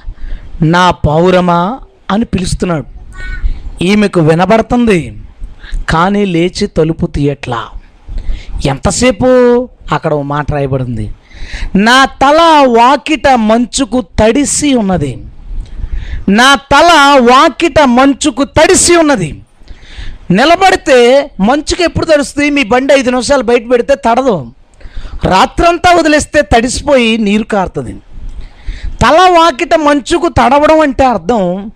[0.62, 2.86] నా పౌరమా అని పిలుస్తున్నాడు.
[3.84, 5.20] ఈమెకు వినబడుతుంది
[5.88, 7.64] కానీ లేచి తలుపు తీయట్లా.
[8.66, 9.28] ఎంతసేపు?
[9.92, 11.12] అక్కడ ఓ మాట రాయబడింది.
[11.76, 15.18] నా తల వాకిట మంచుకు తడిసి ఉన్నది.
[16.28, 19.42] నా తల వాకిట మంచుకు తడిసి ఉన్నది.
[20.30, 22.50] నిలబడితే మంచుకు ఎప్పుడు తడుస్తుంది?
[22.50, 24.46] మీ బండి ఐదు నిమిషాలు బయట పెడితే తడదు.
[25.24, 27.96] రాత్రంతా వదిలేస్తే తడిసిపోయి నీరు కారుతుంది.
[29.02, 31.70] తల వాకిట మంచుకు తడవడం అంటే అర్థం.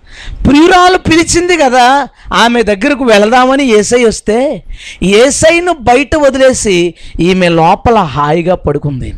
[0.47, 4.63] ప్రియురాలు పిలిచింది కదా ఆమె దగ్గరకు వెళదామని ఏసై వస్తే
[5.03, 9.15] ఏసైను బయట వదిలేసి ఈమె లోపల హాయిగా పడుకుంది.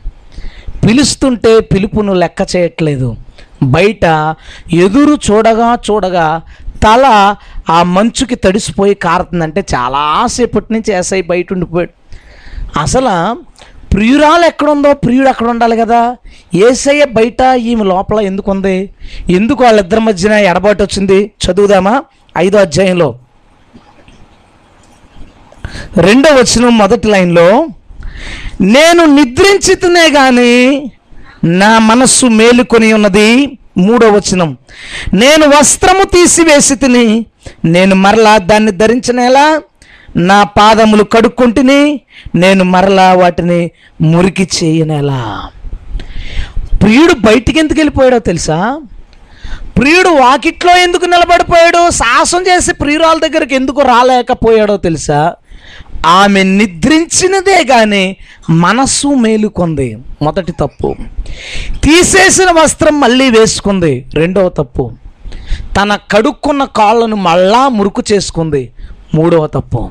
[0.86, 3.16] పిలుస్తుంటే పిలుపును లెక్క చేయట్లేదు.
[3.62, 4.34] బయట
[4.72, 6.42] ఎదురు చూడగా చూడగా
[6.82, 7.34] తల
[7.70, 11.92] ఆ మంచుకి తడిసిపోయి కారుతుందంటే చాలాసేపటి నుంచి ఏసై బయట ఉండిపోయాడు.
[12.78, 13.14] అసలు
[13.92, 16.16] ప్రియురాలు ఎక్కడుందో ప్రియుడు అక్కడ ఉండాలి కదా.
[16.54, 18.90] ఏసయ్య బయట ఈమె లోపల ఎందుకు ఉంది?
[19.30, 21.30] ఎందుకు వాళ్ళిద్దరి మధ్యన ఎడబాటు వచ్చింది?
[21.44, 22.02] చదువుదామా?
[22.38, 23.18] ఐదో అధ్యాయంలో.
[25.96, 27.66] రెండో వచనం మొదటి లైన్లో
[28.60, 30.92] నేను నిద్రించితేనే కానీ
[31.44, 33.58] నా మనస్సు మేలుకొని ఉన్నది.
[33.76, 34.56] మూడో వచనం
[35.14, 37.26] నేను వస్త్రము తీసివేసి తిని
[37.64, 39.62] నేను మరలా దాన్ని ధరించనేలా?
[40.16, 42.00] నా పాదములు కడుక్కుంటుని
[42.34, 45.48] నేను మరలా వాటిని మురికి చేయనేలా.
[46.82, 48.80] ప్రియుడు బయటికి ఎందుకు వెళ్ళిపోయాడో తెలుసా?
[49.78, 55.34] ప్రియుడు వాకిట్లో ఎందుకు నిలబడిపోయాడు సాహసం చేసి ప్రియురాల దగ్గరికి ఎందుకు రాలేకపోయాడో తెలుసా?
[56.06, 58.16] ఆమె నిద్రించినదే కానీ
[58.50, 59.98] మనస్సు మేలుకొంది.
[60.22, 60.96] మొదటి తప్పు.
[61.84, 64.06] తీసేసిన వస్త్రం మళ్ళీ వేసుకుంది.
[64.14, 64.92] రెండవ తప్పు.
[65.76, 68.72] తన కడుక్కున్న కాళ్ళను మళ్ళా మురుకు చేసుకుంది.
[69.14, 69.90] మూడవ తప్పు.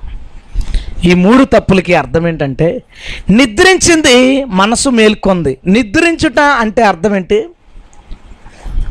[1.06, 2.84] ఈ మూడు తప్పులకి అర్థం ఏంటంటే
[3.30, 5.58] నిద్రించింది మనసు మేల్కొంది.
[5.68, 7.46] నిద్రించుట అంటే అర్థం ఏంటి?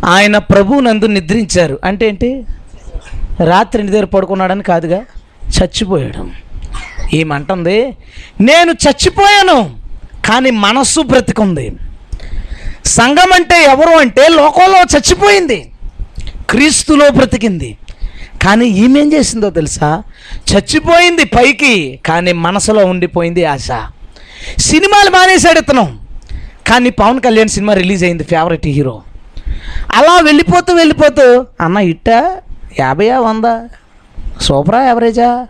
[0.04, 1.78] ఆయన ప్రభు నందు నిద్రించారు.
[1.84, 2.44] అంటే ఏంటి?
[3.44, 5.04] రాత్రి నిద్ర పడుకున్నాడని కాదుగా
[5.44, 6.28] చచ్చిపోయాడు.
[7.16, 7.96] ఏమంటుంది
[8.40, 9.76] నేను చచ్చిపోయాను
[10.24, 11.72] కానీ మనస్సు బ్రతికుంది.
[12.84, 15.72] సంఘం అంటే ఎవరు అంటే లోకంలో చచ్చిపోయింది.
[16.50, 17.76] క్రీస్తులో బ్రతికింది.
[18.42, 20.02] కానీ ఈమెం చేసిందో తెలుసా?
[20.52, 23.68] చచ్చిపోయింది పైకి కానీ మనసులో ఉండిపోయింది ఆశ.
[24.58, 25.98] సినిమాలు మానేశాడు ఇతను.
[26.66, 29.02] కానీ పవన్ కళ్యాణ్ సినిమా రిలీజ్ అయింది ఫేవరెట్ హీరో.
[29.94, 32.40] అలా వెళ్ళిపోతూ వెళ్ళిపోతూ అన్న ఇట్టా
[32.78, 33.68] యాభైయా వందా?
[34.40, 35.46] సూపరా యావరేజా?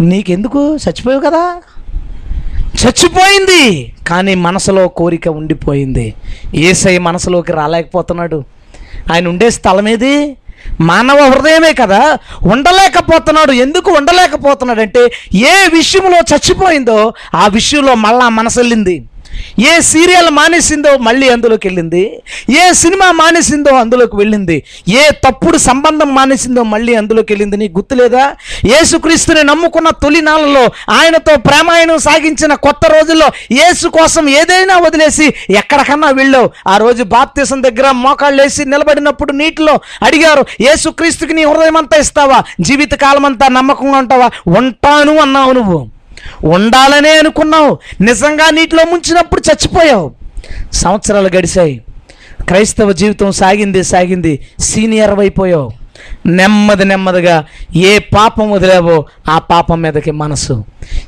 [0.00, 0.76] నీకెందుకు?
[0.76, 1.62] చచ్చిపోయావు కదా?
[2.86, 6.14] చచ్చిపోయింది కానీ మనసులో కోరిక ఉండిపోయింది.
[6.54, 8.44] ఏసై మనసులోకి రాలేకపోతున్నాడు.
[9.12, 10.36] ఆయన ఉండే స్థలం ఏది?
[10.80, 12.18] మానవ హృదయమే కదా.
[12.42, 13.52] ఉండలేకపోతున్నాడు.
[13.52, 19.02] ఎందుకు ఉండలేకపోతున్నాడంటే ఏ విషయంలో చచ్చిపోయిందో ఆ విషయంలో మళ్ళా మనసెళ్ళింది.
[19.60, 22.22] ఏ సీరియల్ మానేసిందో మళ్ళీ అందులోకి వెళ్ళింది?
[22.50, 24.62] ఏ సినిమా మానేసిందో అందులోకి వెళ్ళింది?
[24.88, 27.56] ఏ తప్పుడు సంబంధం మానేసిందో మళ్ళీ అందులోకి వెళ్ళింది?
[27.56, 28.36] నీకు గుర్తులేదా?
[28.64, 36.50] యేసుక్రీస్తుని నమ్ముకున్న తొలినాళ్ళలో ఆయనతో ప్రేమాయణం సాగించిన కొత్త రోజుల్లో యేసు కోసం ఏదైనా వదిలేసి ఎక్కడికన్నా వెళ్ళావు.
[36.68, 42.44] ఆ రోజు బాప్తీసం దగ్గర మోకాళ్ళు వేసి నిలబడినప్పుడు నీటిలో అడిగారు యేసుక్రీస్తుకి నీ హృదయం అంతా ఇస్తావా?
[42.60, 44.30] జీవితకాలం అంతా నమ్మకంగా ఉంటావా?
[44.46, 45.95] ఉంటాను అన్నావు నువ్వు.
[46.44, 47.78] ఉండాలనే అనుకున్నావు.
[48.00, 50.12] నిజంగా నీటిలో ముంచినప్పుడు చచ్చిపోయావు.
[50.72, 51.82] సంవత్సరాలు గడిచాయి.
[52.48, 54.46] క్రైస్తవ జీవితం సాగింది సాగింది.
[54.58, 55.70] సీనియర్ అయిపోయావు.
[56.26, 57.44] నెమ్మది నెమ్మదిగా
[57.76, 60.64] ఏ పాపం వదిలేవో ఆ పాపం మీదకి మనసు.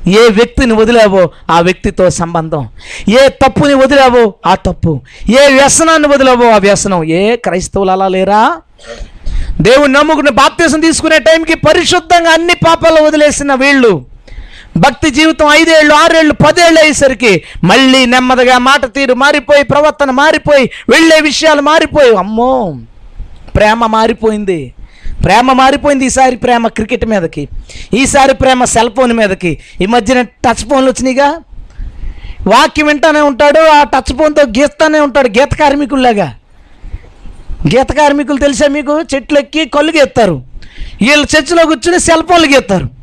[0.07, 2.69] ఏ వ్యక్తిని వదిలేవో ఆ వ్యక్తితో సంబంధం.
[3.09, 5.01] ఏ తప్పుని వదిలేవో ఆ తప్పు.
[5.29, 7.03] ఏ వ్యసనాన్ని వదిలేవో ఆ వ్యసనం.
[7.03, 8.57] ఏ క్రైస్తవులు అలా లేరా?
[9.61, 14.05] దేవుని నమ్ముకుని బాప్తీసం తీసుకునే టైంకి పరిశుద్ధంగా అన్ని పాపాలు వదిలేసిన వీళ్ళు
[14.77, 21.61] భక్తి జీవితం ఐదేళ్ళు ఆరేళ్ళు పదేళ్ళు అయ్యేసరికి మళ్ళీ నెమ్మదిగా మాట తీరు మారిపోయి ప్రవర్తన మారిపోయి వెళ్ళే విషయాలు
[21.61, 22.75] మారిపోయి అమ్మో
[23.55, 24.73] ప్రేమ మారిపోయింది.
[25.25, 27.47] ప్రేమ మారిపోయింది ఈసారి ప్రేమ క్రికెట్ మీదకి
[27.93, 29.57] ఈసారి ప్రేమ సెల్ ఫోన్ మీదకి.
[29.81, 31.39] ఈ మధ్యన టచ్ ఫోన్లు వచ్చినాయిగా.
[32.47, 36.35] వాక్యం వింటానే ఉంటాడు ఆ టచ్ ఫోన్తో గీస్తానే ఉంటాడు గీత కార్మికుల్లాగా.
[37.67, 39.01] గీత కార్మికులు తెలిసా మీకు?
[39.01, 40.43] చెట్లు ఎక్కి కళ్ళు గీస్తారు.
[41.01, 42.98] వీళ్ళు చర్చిలో కూర్చుని సెల్ ఫోన్లు గీస్తారు.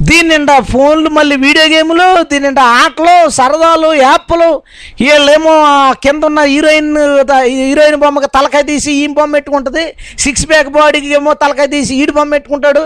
[0.00, 4.62] దీని నిండా ఫోన్లు మళ్ళీ వీడియో గేములు దీని నిండా ఆటలు సరదాలు యాప్లు.
[5.00, 5.54] వీళ్ళేమో
[6.02, 6.96] కింద ఉన్న హీరోయిన్
[7.42, 9.94] హీరోయిన్ బొమ్మకి తలకాయ తీసి ఈ బొమ్మ పెట్టుకుంటుంది.
[10.18, 12.84] సిక్స్ ప్యాక్ బాడీకి ఏమో తలకాయ తీసి ఈడు బొమ్మ పెట్టుకుంటాడు.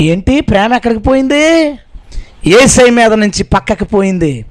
[0.00, 0.40] ఏంటి?
[0.40, 1.44] ప్రేమ ఎక్కడికి పోయింది?
[2.46, 4.44] ఏసై మీద నుంచి పక్కకి పోయింది.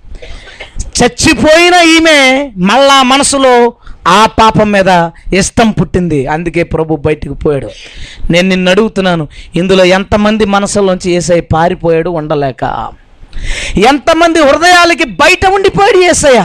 [0.98, 3.74] చచ్చిపోయిన ఈమె మళ్ళా మనసులో
[4.08, 4.90] ఆ పాపం మీద
[5.34, 6.28] ఇష్టం పుట్టింది.
[6.28, 7.70] అందుకే ప్రభు బయటికి పోయాడు.
[8.32, 12.64] నేను నిన్ను అడుగుతున్నాను ఇందులో ఎంతమంది మనసులోంచి ఏసై పారిపోయాడు ఉండలేక?
[13.92, 16.42] ఎంతమంది హృదయాలకి బయట ఉండిపోయాడు ఏసయ్య?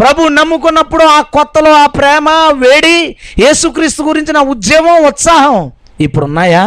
[0.00, 2.28] ప్రభు నమ్ముకున్నప్పుడు ఆ కొత్తలో ఆ ప్రేమ
[2.64, 2.96] వేడి
[3.38, 5.58] యేసుక్రీస్తు గురించిన ఉద్యమం ఉత్సాహం
[6.00, 6.62] ఇప్పుడు ఉన్నాయా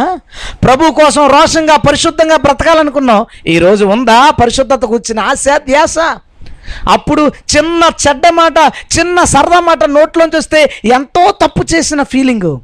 [0.64, 3.26] ప్రభు కోసం రోషంగా పరిశుద్ధంగా బ్రతకాలనుకున్నావు.
[3.46, 5.96] ఈరోజు ఉందా పరిశుద్ధతకు వచ్చిన ఆశ ధ్యాస?
[6.88, 8.58] అప్పుడు చిన్న చెడ్డ మాట
[8.98, 12.60] చిన్న సరదా మాట నోట్లోంచి వస్తే ఎంతో తప్పు చేసిన ఫీలింగు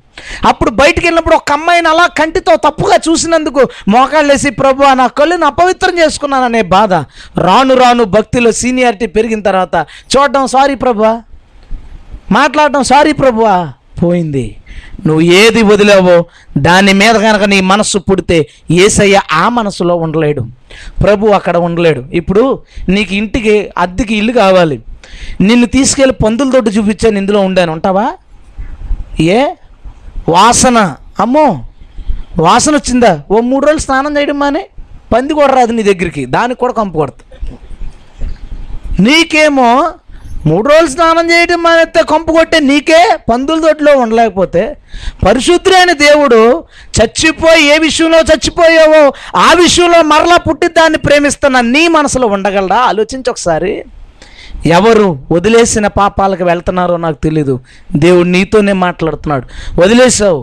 [0.49, 6.63] అప్పుడు బయటికి వెళ్ళినప్పుడు ఒక అమ్మాయిని అలా కంటితో తప్పుగా చూసినందుకు మోకాళ్ళేసి ప్రభు నా కళ్ళుని అపవిత్రం చేసుకున్నాననే
[6.63, 6.93] బాధ.
[7.39, 9.75] రాను రాను భక్తిలో సీనియారిటీ పెరిగిన తర్వాత
[10.17, 11.03] చూడడం సారీ ప్రభు.
[12.33, 13.73] మాట్లాడడం సారీ ప్రభువా
[14.03, 14.57] పోయింది.
[15.07, 16.25] నువ్వు ఏది వదిలేవో
[16.59, 20.47] దాని మీద కనుక నీ మనస్సు పుడితే ఏసయ్య ఆ మనసులో ఉండలేడు.
[21.03, 22.05] ప్రభు అక్కడ ఉండలేడు.
[22.13, 24.81] ఇప్పుడు నీకు ఇంటికి అద్దెకి ఇల్లు కావాలి.
[25.41, 27.73] నిన్ను తీసుకెళ్ళి పందులతోటి చూపించాను ఇందులో ఉండాను.
[27.73, 28.13] ఉంటావా?
[29.21, 29.55] ఏ?
[30.29, 30.97] వాసన.
[31.21, 31.65] అమ్మో!
[32.39, 33.23] వాసన వచ్చిందా?
[33.31, 34.67] ఓ మూడు రోజులు స్నానం చేయడం మానే?
[35.15, 36.27] పంది కూడా రాదు నీ దగ్గరికి.
[36.27, 37.47] దానికి కూడా కంపు కొడతా.
[39.01, 39.93] నీకేమో
[40.47, 43.01] మూడు రోజులు స్నానం చేయడం మానేస్తే కంపు కొట్టే నీకే
[43.31, 44.63] పందుల దొడ్లో ఉండలేకపోతే
[45.27, 46.39] పరిశుద్ధుడైన దేవుడు
[46.99, 49.03] చచ్చిపోయి ఏ విషయంలో చచ్చిపోయావో
[49.37, 53.85] ఆ విషయంలో మరలా పుట్టి దాన్ని ప్రేమిస్తున్న నీ మనసులో ఉండగలరా ఆలోచించి ఒకసారి.
[54.67, 57.61] ఎవరు వదిలేసిన పాపాలకు వెళ్తున్నారో నాకు తెలీదు.
[57.97, 59.47] దేవుడు నీతోనే మాట్లాడుతున్నాడు.
[59.81, 60.41] వదిలేసావు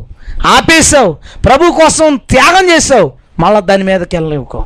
[0.47, 1.11] ఆపేసావు
[1.45, 4.65] ప్రభు కోసం త్యాగం చేసావు మళ్ళా దాని మీదకి వెళ్ళలేవుకో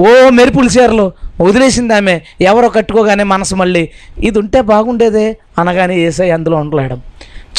[0.00, 2.20] ఓ మెరుపుల చీరలు వదిలేసింది ఆమె.
[2.40, 7.00] ఎవరో కట్టుకోగానే మనసు మళ్ళీ ఇది ఉంటే బాగుండేదే అనగానే ఏసై అందులో ఉండలేడం.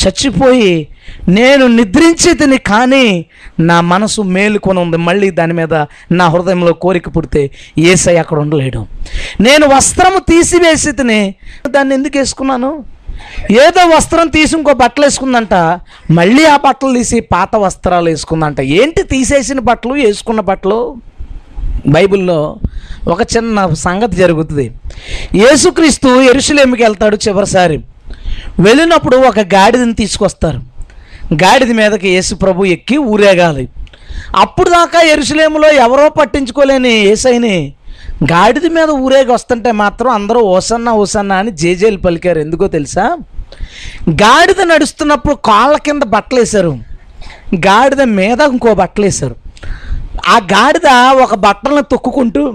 [0.02, 0.88] చచ్చిపోయి
[1.28, 3.26] నేను నిద్రించేదిని కానీ
[3.60, 4.98] నా మనసు మేలుకొని ఉంది.
[4.98, 5.74] మళ్ళీ దాని మీద
[6.12, 8.88] నా హృదయంలో కోరిక పుడితే ఏసై అక్కడ ఉండలేడు.
[9.42, 11.36] నేను వస్త్రము తీసివేసి తిని
[11.68, 12.84] దాన్ని ఎందుకు వేసుకున్నాను?
[13.52, 15.54] ఏదో వస్త్రం తీసి ఇంకో బట్టలు వేసుకుందంట.
[16.12, 18.62] మళ్ళీ ఆ బట్టలు తీసి పాత వస్త్రాలు వేసుకుందంట.
[18.62, 21.11] ఏంటి తీసేసిన బట్టలు వేసుకున్న బట్టలు?
[21.88, 22.58] బైబిల్లో
[23.08, 24.72] ఒక చిన్న సంగతి జరుగుతుంది.
[25.36, 27.84] యేసుక్రీస్తు ఎరుసలేమికి వెళ్తాడు చివరిసారి.
[28.60, 30.58] వెళ్ళినప్పుడు ఒక గాడిదని తీసుకొస్తారు.
[31.34, 33.70] గాడిద మీదకి యేసు ప్రభు ఎక్కి ఊరేగాలి.
[34.36, 37.74] అప్పుడు దాకా ఎరుసలేములో ఎవరో పట్టించుకోలేని ఏసైని
[38.32, 42.40] గాడిద మీద ఊరేగి వస్తుంటే మాత్రం అందరూ ఓసన్న ఓసన్న అని జేజేలు పలికారు.
[42.40, 43.18] ఎందుకో తెలుసా?
[44.10, 46.80] గాడిద నడుస్తున్నప్పుడు కాళ్ళ కింద బట్టలేశారు.
[47.56, 49.41] గాడిద మీద ఇంకో బట్టలేశారు.
[50.28, 50.88] ఆ గాడిద
[51.24, 52.54] ఒక బట్టలను తొక్కుకుంటూ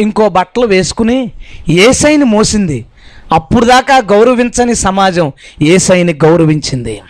[0.00, 1.32] ఇంకో బట్టలు వేసుకుని
[1.68, 2.86] ఏసైని మోసింది.
[3.32, 7.00] అప్పుడు దాకా గౌరవించని సమాజం ఏసైని గౌరవించింది.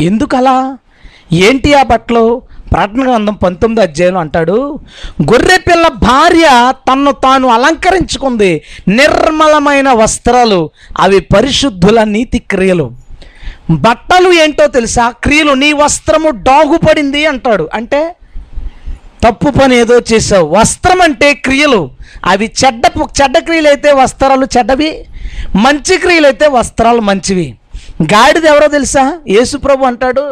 [0.00, 0.78] ఎందుకలా?
[1.32, 2.42] ఏంటి ఆ బట్టలు?
[2.72, 4.78] ప్రకటన గ్రంథం పంతొమ్మిది అధ్యాయం అంటాడు
[5.22, 8.62] గొర్రెపిల్ల భార్య తన్ను తాను అలంకరించుకుంది.
[8.88, 12.92] నిర్మలమైన వస్త్రాలు అవి పరిశుద్ధుల నీతి క్రియలు.
[13.70, 15.10] బట్టలు ఏంటో తెలుసా?
[15.10, 17.68] క్రియలు నీ వస్త్రము డాగుపడింది అంటాడు.
[17.74, 18.16] అంటే
[19.24, 21.80] తప్పు పని ఏదో చేసావు వస్త్రం అంటే క్రియలు.
[22.24, 22.84] అవి చెడ్డ
[23.18, 24.90] చెడ్డ క్రియలు అయితే వస్త్రాలు చెడ్డవి
[25.64, 27.46] మంచి క్రియలు అయితే వస్త్రాలు మంచివి.
[28.02, 29.02] గాడిద ఎవరో తెలుసా?
[29.28, 30.24] యేసుప్రభు అంటాడు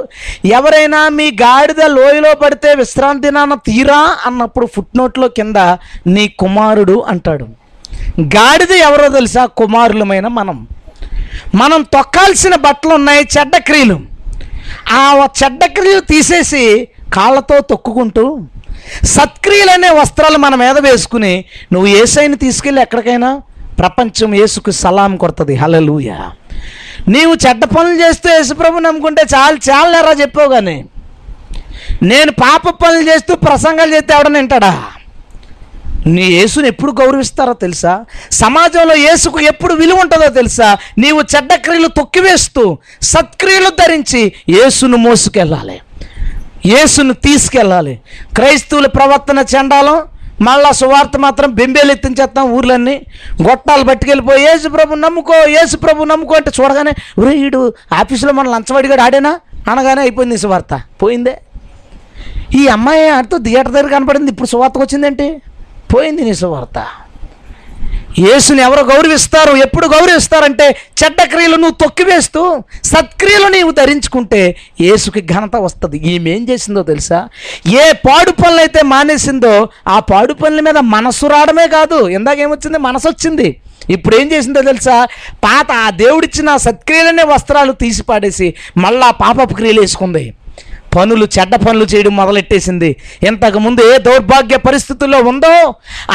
[0.44, 5.56] ఎవరైనా మీ గాడిద లోయలో పడితే విశ్రాంతి నాన్న తీరా అన్నప్పుడు ఫుట్నోట్లో కింద
[6.14, 7.46] నీ కుమారుడు అంటాడు.
[8.36, 9.46] గాడిద ఎవరో తెలుసా?
[9.60, 10.58] కుమారులమైన మనం.
[11.54, 13.98] మనం తొక్కాల్సిన బట్టలు ఉన్నాయి చెడ్డ క్రియలు.
[14.92, 16.64] ఆ చెడ్డ క్రియలు తీసేసి
[17.14, 18.24] కాళ్ళతో తొక్కుకుంటూ
[19.04, 23.30] సత్క్రియలనే అనే వస్త్రాలు మన మీద వేసుకుని నువ్వు ఏసైని తీసుకెళ్ళి ఎక్కడికైనా?
[23.78, 25.54] ప్రపంచం యేసుకు సలాం కొడుతుంది.
[25.54, 26.10] హలలుయ
[27.08, 30.84] నీవు చెడ్డ పనులు చేస్తూ యేసుప్రభు నమ్ముకుంటే చాలు చాలనేరా చెప్పావు కానీ
[32.02, 34.72] నేను పాప పనులు చేస్తూ ప్రసంగాలు చేస్తే ఎవడని వింటాడా?
[36.06, 38.04] నీ యేసుని ఎప్పుడు గౌరవిస్తారో తెలుసా?
[38.32, 40.78] సమాజంలో యేసుకు ఎప్పుడు విలువ ఉంటుందో తెలుసా?
[40.98, 45.80] నీవు చెడ్డ క్రియలు తొక్కివేస్తూ సత్క్రియలు ధరించి యేసును మోసుకెళ్ళాలి.
[46.66, 48.00] యేసును తీసుకెళ్ళాలి.
[48.34, 50.02] క్రైస్తవుల ప్రవర్తన చెండాలం
[50.42, 53.02] మళ్ళా సువార్త మాత్రం బెంబేలు ఎత్తించేస్తాం ఊర్లన్నీ.
[53.42, 59.00] గొట్టాలు పట్టుకెళ్ళిపోయి యేసు ప్రభు నమ్ముకో యేసు ప్రభు నమ్ముకో అంటే చూడగానే ఒరే వీడు ఆఫీసులో మన లంచవాడిగాడు
[59.00, 59.40] ఆడేనా?
[59.70, 60.82] అనగానే అయిపోయింది సువార్త.
[61.02, 61.40] పోయిందే?
[62.54, 64.30] ఈ అమ్మాయి ఆడితో థియేటర్ దగ్గర కనపడింది.
[64.30, 65.42] ఇప్పుడు సువార్తకు వచ్చిందేంటి?
[65.94, 66.86] పోయింది నీ సువార్త.
[68.18, 69.56] యేసుని ఎవరు గౌరవిస్తారు?
[69.56, 75.96] ఎప్పుడు గౌరవిస్తారంటే చెడ్డ క్రియలు నువ్వు తొక్కివేస్తూ సత్క్రియలు నీవు ధరించుకుంటే యేసుకి ఘనత వస్తుంది.
[75.96, 77.28] ఈమెం ఏం చేసిందో తెలుసా?
[77.66, 82.08] ఏ పాడు పనులు అయితే మానేసిందో ఆ పాడు పనుల మీద మనసు రావడమే కాదు.
[82.08, 83.60] ఇందాకేమొచ్చింది మనసు వచ్చింది.
[83.90, 85.06] ఇప్పుడు ఏం చేసిందో తెలుసా?
[85.44, 90.34] పాత ఆ దేవుడిచ్చిన సత్క్రియలనే వస్త్రాలు తీసి పాడేసి మళ్ళా పాపపు క్రియలు వేసుకుంది.
[90.96, 92.96] పనులు చెడ్డ పనులు చేయడం మొదలెట్టేసింది.
[93.26, 95.74] ఇంతకుముందు ఏ దౌర్భాగ్య పరిస్థితుల్లో ఉందో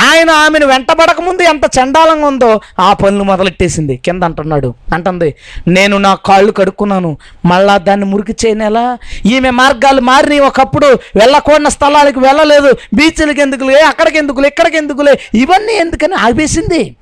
[0.10, 3.98] ఆయన ఆమెను వెంటబడకముందు ఎంత చండాలంగా ఉందో ఆ పనులు మొదలెట్టేసింది.
[3.98, 5.36] కింద అంటున్నాడు అంటుంది
[5.68, 7.18] నేను నా కాళ్ళు కడుక్కున్నాను.
[7.46, 8.98] మళ్ళా దాన్ని మురికి చేయనేలా?
[9.26, 10.86] ఈమె మార్గాలు మారినాయి ఒకప్పుడు.
[11.16, 12.78] వెళ్ళకూడని స్థలాలకు వెళ్ళలేదు.
[12.94, 13.82] బీచ్లకి ఎందుకులే?
[13.82, 14.48] అక్కడికి ఎందుకులే?
[14.48, 15.20] ఇక్కడికి ఎందుకులే?
[15.36, 16.96] ఇవన్నీ ఎందుకని ఆపేసింది?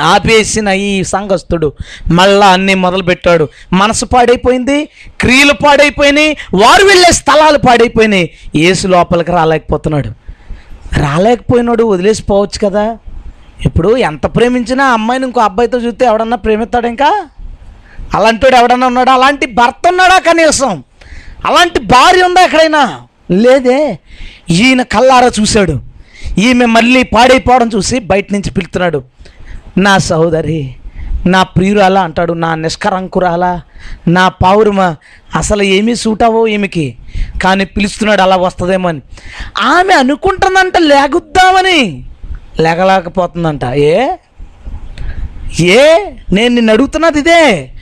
[0.00, 1.72] ఆపేసిన ఈ సంఘస్థుడు
[2.12, 3.48] మళ్ళా అన్నీ మొదలుపెట్టాడు.
[3.72, 4.88] మనసు పాడైపోయింది
[5.20, 8.30] క్రియలు పాడైపోయినాయి వారు వెళ్ళే స్థలాలు పాడైపోయినాయి.
[8.56, 10.08] ఏసు లోపలికి రాలేకపోతున్నాడు.
[11.00, 12.98] రాలేకపోయినాడు వదిలేసిపోవచ్చు కదా.
[13.64, 17.26] ఇప్పుడు ఎంత ప్రేమించినా అమ్మాయిని ఇంకో అబ్బాయితో చూస్తే ఎవడన్నా ప్రేమిస్తాడు ఇంకా?
[18.14, 19.12] అలాంటి ఎవడన్నా ఉన్నాడా?
[19.12, 20.84] అలాంటి భర్త ఉన్నాడా కనీసం?
[21.46, 23.00] అలాంటి భార్య ఉందా ఎక్కడైనా?
[23.30, 23.98] లేదే.
[24.50, 25.80] ఈయన కల్లారా చూశాడు.
[26.38, 29.02] ఈమె మళ్ళీ పాడైపోవడం చూసి బయట నుంచి పిలుతున్నాడు.
[29.78, 30.74] నా సహోదరి
[31.26, 33.60] నా ప్రియురాల అంటాడు నా నిష్కరంకురాల
[34.08, 34.94] నా పావురమ
[35.36, 36.96] అసలు ఏమీ సూట్ అవ్వవు ఈమెకి
[37.44, 39.00] కానీ పిలుస్తున్నాడు అలా వస్తుందేమో అని.
[39.62, 42.04] ఆమె అనుకుంటుందంట లేగుద్దామని.
[42.60, 43.64] లేగలేకపోతుందంట.
[43.64, 44.08] ఏ?
[45.60, 46.04] ఏ?
[46.32, 47.72] నేను నిన్ను అడుగుతున్నది ఇదే.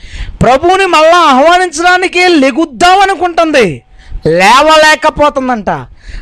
[0.41, 3.83] ప్రభువుని మళ్ళా ఆహ్వానించడానికి లెగుద్దామనుకుంటుంది.
[4.27, 5.69] లేవలేకపోతుందంట.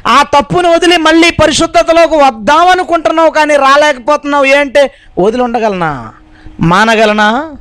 [0.07, 4.45] ఆ తప్పును వదిలి మళ్ళీ పరిశుద్ధతలోకి వద్దామనుకుంటున్నావు కానీ రాలేకపోతున్నావు.
[4.45, 4.91] ఏంటే?
[5.19, 6.13] వదిలి ఉండగలనా
[6.59, 7.55] మానగలనా?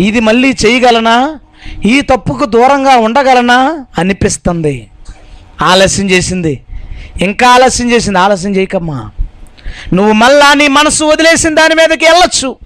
[0.00, 1.38] ఇది మళ్ళీ చేయగలనా?
[1.84, 3.84] ఈ తప్పుకు దూరంగా ఉండగలనా?
[3.98, 4.90] అనిపిస్తుంది.
[5.62, 6.62] ఆలస్యం చేసింది.
[7.20, 8.18] ఇంకా ఆలస్యం చేసింది.
[8.18, 9.10] ఆలస్యం చేయకమ్మా.
[9.92, 12.56] నువ్వు మళ్ళా నీ మనసు వదిలేసిన దాని మీదకి వెళ్ళొచ్చు.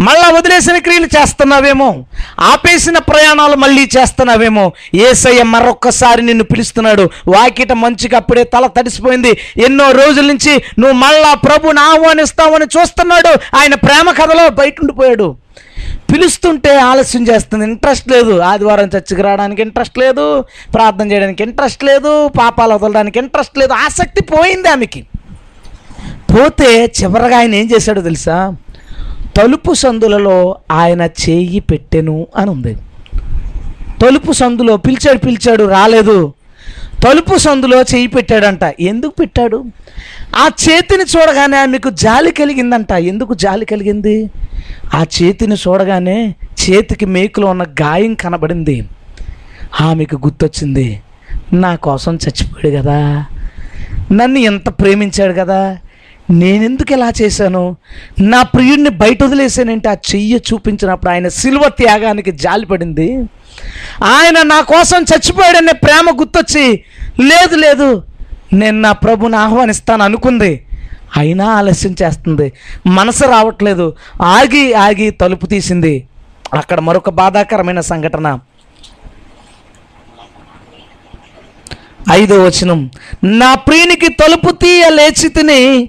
[0.00, 2.04] మళ్ళా వదిలేసిన క్రియలు చేస్తున్నావేమో?
[2.40, 4.72] ఆపేసిన ప్రయాణాలు మళ్ళీ చేస్తున్నావేమో?
[4.94, 7.02] ఏసయ్య మరొక్కసారి నిన్ను పిలుస్తున్నాడు.
[7.28, 9.38] వాకిట మంచిగా అప్పుడే తల తడిసిపోయింది.
[9.56, 13.56] ఎన్నో రోజుల నుంచి నువ్వు మళ్ళా ప్రభుని ఆహ్వానిస్తావని చూస్తున్నాడు.
[13.56, 15.36] ఆయన ప్రేమ కథలో బయట ఉండిపోయాడు
[16.12, 17.64] పిలుస్తుంటే ఆలస్యం చేస్తుంది.
[17.64, 18.40] ఇంట్రెస్ట్ లేదు.
[18.40, 20.44] ఆదివారం చర్చికి రావడానికి ఇంట్రెస్ట్ లేదు.
[20.74, 22.28] ప్రార్థన చేయడానికి ఇంట్రెస్ట్ లేదు.
[22.28, 23.72] పాపాలు వదలడానికి ఇంట్రెస్ట్ లేదు.
[23.72, 25.06] ఆసక్తి పోయింది ఆమెకి.
[26.34, 28.56] పోతే చివరగా ఆయన ఏం చేశాడో తెలుసా?
[29.36, 32.76] తలుపు సందులలో ఆయన చేయి పెట్టెను అని ఉంది.
[34.02, 36.32] తలుపు సందులో పిలిచాడు పిలిచాడు రాలేదు.
[37.04, 38.74] తలుపు సందులో చేయి పెట్టాడంట.
[38.80, 39.64] ఎందుకు పెట్టాడు?
[40.36, 42.92] ఆ చేతిని చూడగానే ఆమెకు జాలి కలిగిందంట.
[42.92, 44.30] ఎందుకు జాలి కలిగింది?
[44.94, 48.88] ఆ చేతిని చూడగానే చేతికి మేకులో ఉన్న గాయం కనబడింది.
[49.80, 51.00] ఆమెకు గుర్తొచ్చింది
[51.52, 53.24] నా కోసం చచ్చిపోయాడు కదా.
[54.12, 55.78] నన్ను ఎంత ప్రేమించాడు కదా.
[56.30, 57.76] నేనెందుకు ఇలా చేశాను?
[58.20, 63.28] నా ప్రియుడిని బయట వదిలేసానంటే ఆ చెయ్యి చూపించినప్పుడు ఆయన సిల్వ త్యాగానికి జాలిపడింది
[64.04, 66.84] ఆయన నా కోసం చచ్చిపోయాడనే ప్రేమ గుర్తొచ్చి
[67.20, 68.02] లేదు లేదు
[68.52, 70.66] నేను నా ప్రభుని ఆహ్వానిస్తాను అనుకుంది.
[71.16, 72.52] అయినా ఆలస్యం చేస్తుంది.
[72.86, 73.96] మనసు రావట్లేదు.
[74.22, 76.06] ఆగి ఆగి తలుపు తీసింది.
[76.54, 78.38] అక్కడ మరొక బాధాకరమైన సంఘటన.
[82.12, 82.90] ఐదో వచనం.
[83.24, 85.88] నా ప్రియునికి తలుపు తీయ లేచి తిని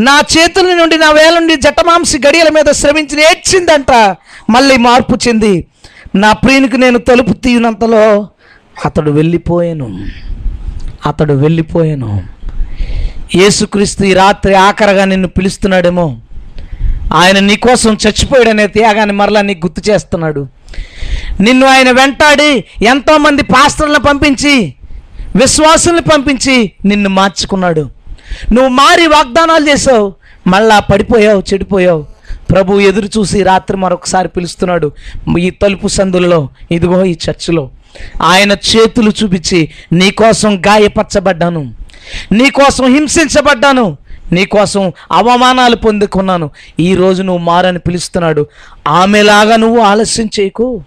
[0.00, 4.16] నా చేతుల నుండి నా వేల నుండి జటమాంసి గడియల మీద శ్రమించి నేర్చిందంట.
[4.50, 5.66] మళ్ళీ మార్పు చెంది.
[6.14, 8.28] నా ప్రియునికి నేను తలుపు తీయనంతలో
[8.84, 10.06] అతడు వెళ్ళిపోయాను.
[11.06, 12.22] అతడు వెళ్ళిపోయాను.
[13.34, 16.16] యేసుక్రీస్తు ఈ రాత్రి ఆఖరగా నిన్ను పిలుస్తున్నాడేమో.
[17.14, 20.46] ఆయన నీకోసం చచ్చిపోయాడనే త్యాగాన్ని మరలా నీకు గుర్తు చేస్తున్నాడు.
[21.40, 24.74] నిన్ను ఆయన వెంటాడి ఎంతోమంది పాస్టర్లను పంపించి
[25.36, 27.99] విశ్వాసుల్ని పంపించి నిన్ను మార్చుకున్నాడు.
[28.52, 30.12] నువ్వు మారి వాగ్దానాలు చేసావు.
[30.46, 32.06] మళ్ళా పడిపోయావు చెడిపోయావు.
[32.50, 34.92] ప్రభు ఎదురు చూసి రాత్రి మరొకసారి పిలుస్తున్నాడు.
[35.38, 37.70] ఈ తలుపు సందులలో ఇదిగో ఈ చర్చిలో.
[38.22, 41.74] ఆయన చేతులు చూపించి నీకోసం గాయపరచబడ్డాను.
[42.32, 43.96] నీకోసం హింసించబడ్డాను.
[44.32, 46.50] నీకోసం అవమానాలు పొందుకున్నాను.
[46.80, 48.46] ఈరోజు నువ్వు మారని పిలుస్తున్నాడు.
[48.88, 50.82] ఆమెలాగా నువ్వు ఆలస్యం చేయకు.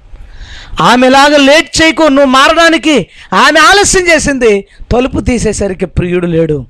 [0.81, 4.65] ఆమెలాగా లేట్ చేయకు నువ్వు మారడానికి ఆమె ఆలస్యం చేసింది.
[4.91, 6.65] తలుపు తీసేసరికి ప్రియుడు లేడు.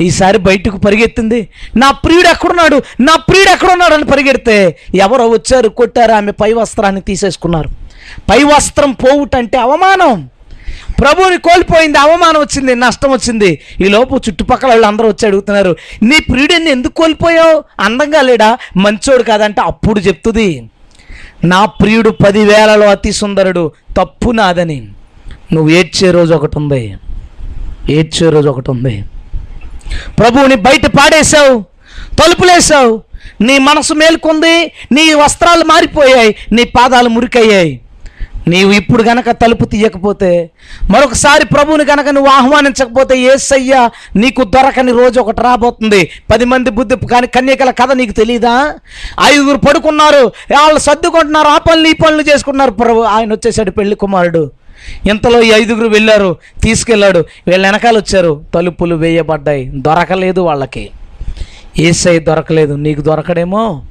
[0.00, 1.48] ఈసారి బయటకు పరిగెత్తింది.
[1.76, 2.82] నా ప్రియుడు ఎక్కడున్నాడు?
[3.00, 7.68] నా ప్రియుడు ఎక్కడున్నాడు అని పరిగెడితే ఎవరో వచ్చారు కొట్టారు ఆమె పై వస్త్రాన్ని తీసేసుకున్నారు.
[8.30, 10.28] పై వస్త్రం పోవుటంటే అవమానం.
[11.00, 13.58] ప్రభువుని కోల్పోయింది అవమానం వచ్చింది నష్టం వచ్చింది.
[13.80, 17.64] ఈ లోపు చుట్టుపక్కల వాళ్ళు అందరూ వచ్చి అడుగుతున్నారు నీ ప్రియుడిని ఎందుకు కోల్పోయావు?
[17.80, 18.58] అందంగా లేడా?
[18.76, 20.70] మంచోడు కాదంటే అప్పుడు చెప్తుంది.
[21.44, 24.88] నా ప్రియుడు పదివేలలో అతి సుందరుడు తప్పు నాదని.
[25.52, 26.96] నువ్వు ఏడ్చే రోజు ఒకటి ఉంది.
[27.90, 29.04] ఏడ్చే రోజు ఒకటి ఉంది.
[30.18, 31.64] ప్రభువుని బయట పాడేశావు
[32.14, 33.02] తలుపులేసావు
[33.40, 37.80] నీ మనసు మేలుకుంది నీ వస్త్రాలు మారిపోయాయి నీ పాదాలు మురికయ్యాయి.
[38.48, 40.50] నీవు ఇప్పుడు గనక తలుపు తీయకపోతే
[40.90, 46.10] మరొకసారి ప్రభువుని గనక నువ్వు ఆహ్వానించకపోతే ఏసయ్య నీకు దొరకని రోజు ఒకటి రాబోతుంది.
[46.32, 48.74] పది మంది బుద్ధి కానీ కన్యకల కథ నీకు తెలియదా
[49.24, 52.70] ఐదుగురు పడుకున్నారు వాళ్ళు సర్దుకుంటున్నారు ఆ పనులు ఈ పనులు చేసుకుంటున్నారు.
[52.70, 54.50] ప్రభు ఆయన వచ్చేసాడు పెళ్ళి కుమారుడు.
[55.10, 57.18] ఇంతలో ఈ ఐదుగురు వెళ్ళారు తీసుకెళ్ళాడు.
[57.18, 59.72] వీళ్ళ వెనకాల వచ్చారు తలుపులు వేయబడ్డాయి.
[59.74, 60.90] దొరకలేదు వాళ్ళకి.
[61.78, 62.74] ఏసై దొరకలేదు.
[62.74, 63.82] నీకు దొరకడేమో?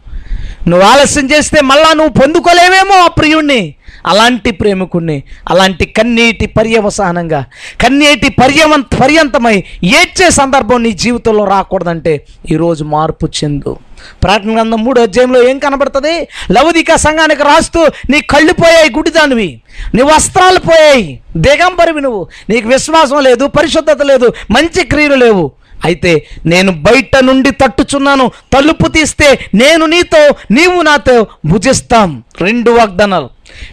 [0.67, 3.75] నువ్వు ఆలస్యం చేస్తే మళ్ళా నువ్వు పొందుకోలేవేమో ఆ ప్రియుణ్ణి.
[4.05, 7.45] అలాంటి ప్రేమికుణ్ణి అలాంటి కన్నీటి పర్యవసానంగా
[7.81, 13.77] కన్నీటి పర్యవం పర్యంతమై ఏడ్చే సందర్భం నీ జీవితంలో రాకూడదంటే ఈరోజు మార్పు చెందు.
[14.23, 16.27] ప్రార్థన గ్రంథం మూడు అధ్యాయంలో ఏం కనబడుతుంది?
[16.51, 19.61] లవదిక సంఘానికి రాస్తూ నీ కళ్ళు పోయాయి గుడిదానివి
[19.95, 22.27] నీ వస్త్రాలు పోయాయి దిగంబరివి నువ్వు.
[22.49, 25.51] నీకు విశ్వాసం లేదు పరిశుద్ధత లేదు మంచి క్రియలు లేవు.
[25.85, 28.31] అయితే నేను బయట నుండి తట్టుచున్నాను.
[28.53, 32.23] తలుపు తీస్తే నేను నీతో నీవు నాతో భుజిస్తాం.
[32.41, 33.29] రెండు వాగ్దానాలు.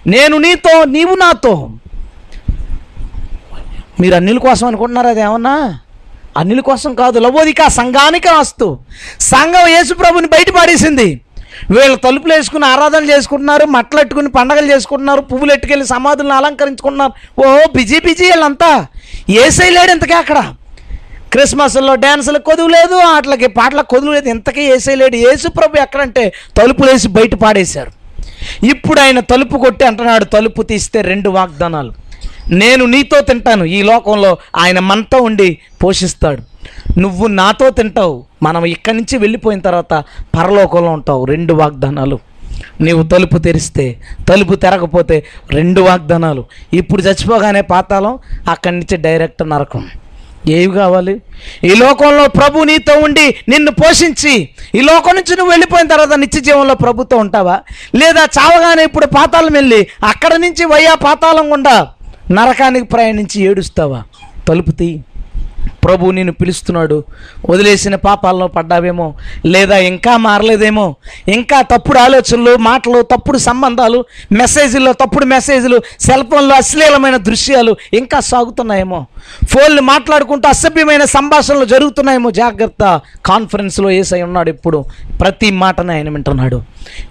[0.07, 1.71] నేను నీతో నీవు నాతో.
[4.01, 5.79] మీరు అన్నిల కోసం అనుకుంటున్నారా అది ఏమన్నా?
[6.39, 8.79] అన్నిల కోసం కాదు లవోదిక సంఘానికి రాస్తూ
[9.21, 11.21] సంఘం యేసుప్రభుని బయట పాడేసింది.
[11.71, 17.13] వీళ్ళు తలుపులు వేసుకుని ఆరాధనలు చేసుకుంటున్నారు మట్లెట్టుకుని పండగలు చేసుకుంటున్నారు పువ్వులు ఎట్టుకెళ్ళి సమాధులను అలంకరించుకుంటున్నారు.
[17.47, 18.87] ఓ బిజీ బిజీ వీళ్ళంతా.
[19.31, 20.55] ఏసై లేడు ఇంతకే అక్కడ.
[21.35, 27.09] క్రిస్మస్లో డ్యాన్సులు కొదువు లేదు ఆటలకి పాటలకు కొదువు లేదు ఇంతకీ వేసేయలేడు యేసు ప్రభు ఎక్కడంటే తలుపులు వేసి
[27.09, 27.93] బయట పాడేశారు.
[28.67, 31.93] ఇప్పుడు ఆయన తలుపు కొట్టి అంటున్నాడు తలుపు తీస్తే రెండు వాగ్దానాలు.
[32.51, 33.65] నేను నీతో తింటాను.
[33.65, 36.43] ఈ లోకంలో ఆయన మనతో ఉండి పోషిస్తాడు.
[36.99, 38.25] నువ్వు నాతో తింటావు.
[38.43, 39.95] మనం ఇక్కడి నుంచి వెళ్ళిపోయిన తర్వాత
[40.37, 41.25] పరలోకంలో ఉంటావు.
[41.25, 42.19] రెండు వాగ్దానాలు.
[42.81, 43.85] నీవు తలుపు తెరిస్తే
[44.29, 45.17] తలుపు తెరకపోతే
[45.51, 46.45] రెండు వాగ్దానాలు.
[46.73, 49.85] ఇప్పుడు చచ్చిపోగానే పాతాళం అక్కడి నుంచి డైరెక్ట్ నరకం.
[50.51, 51.15] ఏవి కావాలి?
[51.65, 54.35] ఈ లోకంలో ప్రభు నీతో ఉండి నిన్ను పోషించి
[54.75, 57.57] ఈ లోకం నుంచి నువ్వు వెళ్ళిపోయిన తర్వాత నిత్య జీవంలో ప్రభుతో ఉంటావా?
[57.95, 61.77] లేదా చావగానే ఇప్పుడు పాతాళం వెళ్ళి అక్కడ నుంచి వయ్యా పాతాళం గుండా
[62.31, 64.03] నరకానికి ప్రయాణించి ఏడుస్తావా?
[64.49, 64.91] తలుపు తీ
[65.85, 67.05] ప్రభు నేను పిలుస్తున్నాడు.
[67.51, 69.15] వదిలేసిన పాపాల్లో పడ్డావేమో
[69.47, 70.97] లేదా ఇంకా మారలేదేమో
[71.29, 79.07] ఇంకా తప్పుడు ఆలోచనలు మాటలు తప్పుడు సంబంధాలు మెసేజ్ల్లో తప్పుడు మెసేజ్లు సెల్ ఫోన్లో అశ్లీలమైన దృశ్యాలు ఇంకా సాగుతున్నాయేమో.
[79.49, 82.31] ఫోన్లు మాట్లాడుకుంటూ అసభ్యమైన సంభాషణలు జరుగుతున్నాయేమో.
[82.31, 83.01] జాగ్రత్త.
[83.27, 84.85] కాన్ఫరెన్స్లో ఏసై ఉన్నాడు ఇప్పుడు.
[85.21, 86.63] ప్రతి మాటనే ఆయన వింటున్నాడు.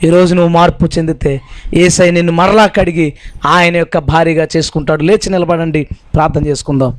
[0.03, 1.41] ఈరోజు నువ్వు మార్పు చెందితే
[1.73, 3.13] ఏసై నిన్ను మరలా కడిగి
[3.45, 5.03] ఆయన యొక్క భారీగా చేసుకుంటాడు.
[5.03, 5.87] లేచి నిలబడండి.
[6.15, 6.97] ప్రార్థన చేసుకుందాం.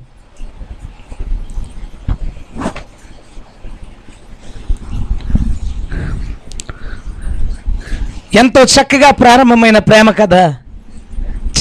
[8.35, 10.35] ఎంతో చక్కగా ప్రారంభమైన ప్రేమ కథ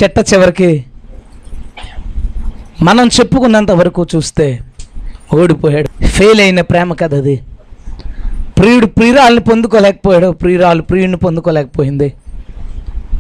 [0.03, 0.85] చెట్ట చివరికి
[2.81, 4.59] మనం చెప్పుకున్నంత వరకు చూస్తే
[5.33, 6.07] ఓడిపోయాడు.
[6.07, 7.41] ఫెయిల్ అయిన ప్రేమ కథ అది.
[8.57, 10.31] ప్రియుడు ప్రియురాల్ని పొందుకోలేకపోయాడు.
[10.31, 12.13] ప్రియురాలు ప్రియుడిని పొందుకోలేకపోయింది.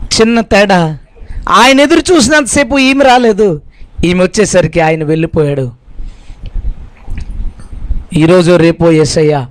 [0.03, 0.97] చిన్న తేడా.
[1.49, 3.61] ఆయన ఎదురు చూసినంతసేపు ఈమె రాలేదు.
[4.05, 5.71] ఈమె వచ్చేసరికి ఆయన వెళ్ళిపోయాడు.
[8.13, 9.47] ఈరోజు రేపో ఎస్ఐయా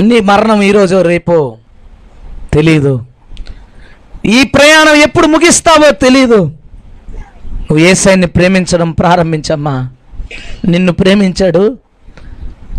[0.00, 1.56] నీ మరణం ఈరోజు రేపో.
[2.52, 3.04] తెలీదు.
[4.24, 6.44] ఈ ప్రయాణం ఎప్పుడు ముగిస్తావో తెలీదు.
[7.46, 9.88] నువ్వు ఏసైని ప్రేమించడం ప్రారంభించమ్మా.
[10.68, 11.78] నిన్ను ప్రేమించాడు.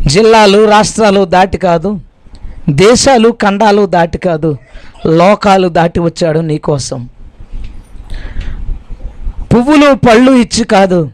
[0.07, 1.99] జిల్లాలు రాష్ట్రాలు దాటి కాదు.
[2.69, 4.57] దేశాలు ఖండాలు దాటి కాదు.
[5.07, 7.09] లోకాలు దాటి వచ్చాడు నీకోసం
[9.53, 11.11] పువ్వులు పళ్ళు ఇచ్చి కాదు.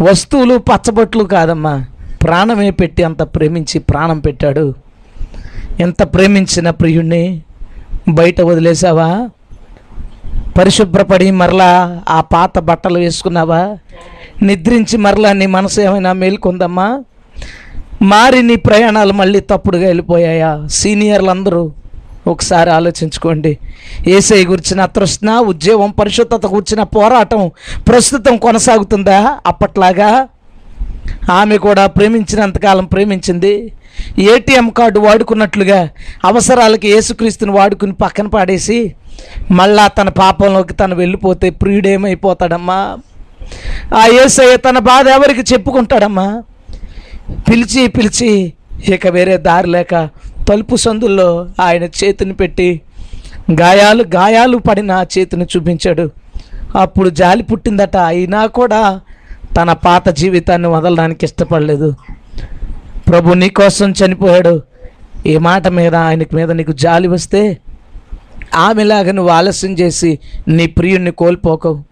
[0.00, 1.84] వస్తువులు పచ్చబొట్లు కాదమ్మా.
[2.22, 4.74] ప్రాణమే పెట్టి అంత ప్రేమించి ప్రాణం పెట్టాడు.
[5.80, 7.42] ఎంత ప్రేమించిన ప్రియుణ్ణి?
[8.08, 9.28] బయట వదిలేసావా?
[10.58, 13.76] పరిశుభ్రపడి మరలా ఆ పాత బట్టలు వేసుకున్నావా?
[14.42, 17.02] నిద్రించి మరలా నీ మనసు ఏమైనా మేల్కొందమ్మా?
[18.02, 20.66] మారి నీ ప్రయాణాలు మళ్ళీ తప్పుడుగా వెళ్ళిపోయాయా?
[20.66, 21.72] సీనియర్లు అందరూ
[22.26, 23.58] ఒకసారి ఆలోచించుకోండి.
[24.08, 27.50] ఏసై గురించిన తృష్ణ ఉద్యోగం పరిశుద్ధత కూర్చిన పోరాటం
[27.88, 29.38] ప్రస్తుతం కొనసాగుతుందా?
[29.46, 30.28] అప్పట్లాగా?
[31.32, 33.72] ఆమె కూడా ప్రేమించినంతకాలం ప్రేమించింది.
[34.18, 35.88] ఏటీఎం కార్డు వాడుకున్నట్లుగా
[36.24, 38.94] అవసరాలకి యేసుక్రీస్తుని వాడుకుని పక్కన పాడేసి
[39.50, 42.98] మళ్ళా తన పాపంలోకి తను వెళ్ళిపోతే ప్రియుడేమైపోతాడమ్మా?
[43.94, 46.42] ఆ ఏసయ్య తన బాధ ఎవరికి చెప్పుకుంటాడమ్మా?
[47.48, 48.52] పిలిచి పిలిచి
[48.88, 50.08] ఇక వేరే దారి లేక
[50.48, 52.80] తలుపు సందుల్లో ఆయన చేతిని పెట్టి
[53.60, 56.10] గాయాలు గాయాలు పడిన ఆ చేతిని చూపించాడు.
[56.76, 57.96] అప్పుడు జాలి పుట్టిందట.
[57.96, 59.00] అయినా కూడా
[59.56, 61.94] తన పాత జీవితాన్ని వదలడానికి ఇష్టపడలేదు.
[63.08, 64.62] ప్రభు నీ కోసం చనిపోయాడు.
[65.26, 67.58] ఈ మాట మీద ఆయనకి మీద నీకు జాలి వస్తే
[68.54, 70.18] ఆమెలాగా నువ్వు ఆలస్యం చేసి
[70.48, 71.84] నీ ప్రియుణ్ణి కోల్పోకవు.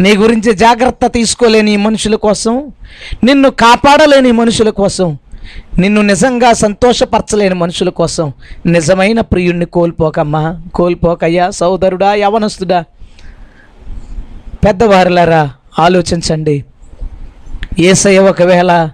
[0.00, 2.72] నీ గురించి జాగ్రత్త తీసుకోలేని మనుషుల కోసం
[3.24, 5.18] నిన్ను కాపాడలేని మనుషుల కోసం
[5.78, 8.32] నిన్ను నిజంగా సంతోషపరచలేని మనుషుల కోసం
[8.66, 10.62] నిజమైన ప్రియుణ్ణి కోల్పోకమ్మా.
[10.74, 12.84] కోల్పోకయ్యా సోదరుడా యవనస్తుడా
[14.64, 16.64] పెద్దవారులారా ఆలోచించండి.
[17.78, 18.90] ఏసయ్య ఒకవేళ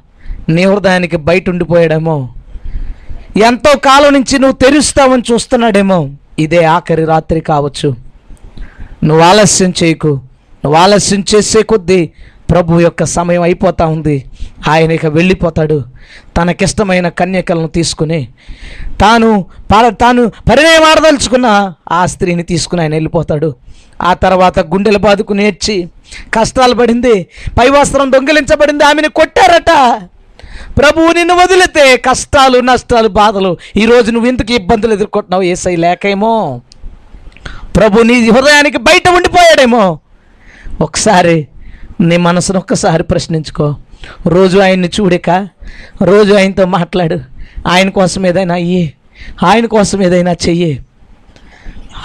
[0.49, 2.29] నీ హృదయానికి బయట ఉండిపోయాడేమో.
[3.37, 6.11] ఎంతో కాలం నుంచి నువ్వు తెరుస్తావని చూస్తున్నాడేమో.
[6.39, 7.97] ఇదే ఆఖరి రాత్రి కావచ్చు.
[9.05, 10.09] నువ్వు ఆలస్యం చేయకు.
[10.65, 12.11] నువ్వు ఆలస్యం చేసే కొద్దీ
[12.51, 14.25] ప్రభు యొక్క సమయం అయిపోతా ఉంది.
[14.69, 15.85] ఆయన ఇక వెళ్ళిపోతాడు.
[16.37, 18.29] తనకిష్టమైన కన్యకలను తీసుకుని
[19.01, 23.55] తాను పా- తాను పరిణయమాడదలుచుకున్న ఆ స్త్రీని తీసుకుని ఆయన వెళ్ళిపోతాడు.
[24.03, 25.89] ఆ తర్వాత గుండెలు బాదుకుని ఏడ్చి
[26.35, 27.27] కష్టాలు పడింది
[27.61, 30.01] పైవస్త్రం దొంగిలించబడింది ఆమెను కొట్టారట.
[30.79, 35.43] ప్రభువు నిన్ను వదిలితే కష్టాలు నష్టాలు బాధలు ఈరోజు నువ్వు ఇంతకు ఇబ్బందులు ఎదుర్కొంటున్నావు?
[35.43, 36.61] ఏసై లేకేమో.
[37.77, 39.99] ప్రభు నీ హృదయానికి బయట ఉండిపోయాడేమో.
[40.81, 41.49] ఒకసారి
[42.01, 43.77] నీ మనసును ఒక్కసారి ప్రశ్నించుకో.
[44.27, 45.49] రోజు ఆయన్ని చూడక
[46.03, 47.19] రోజు ఆయనతో మాట్లాడు.
[47.69, 48.95] ఆయన కోసం ఏదైనా అయ్యి
[49.45, 50.85] ఆయన కోసం ఏదైనా చెయ్యి.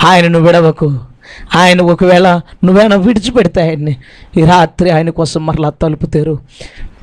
[0.04, 1.00] ఆయనను విడవకు.
[1.56, 3.96] ఆయన ఒకవేళ నువ్వేనా విడిచిపెడితే ఆయన్ని
[4.38, 6.40] ఈ రాత్రి ఆయన కోసం మరలా తలుపు తెరు.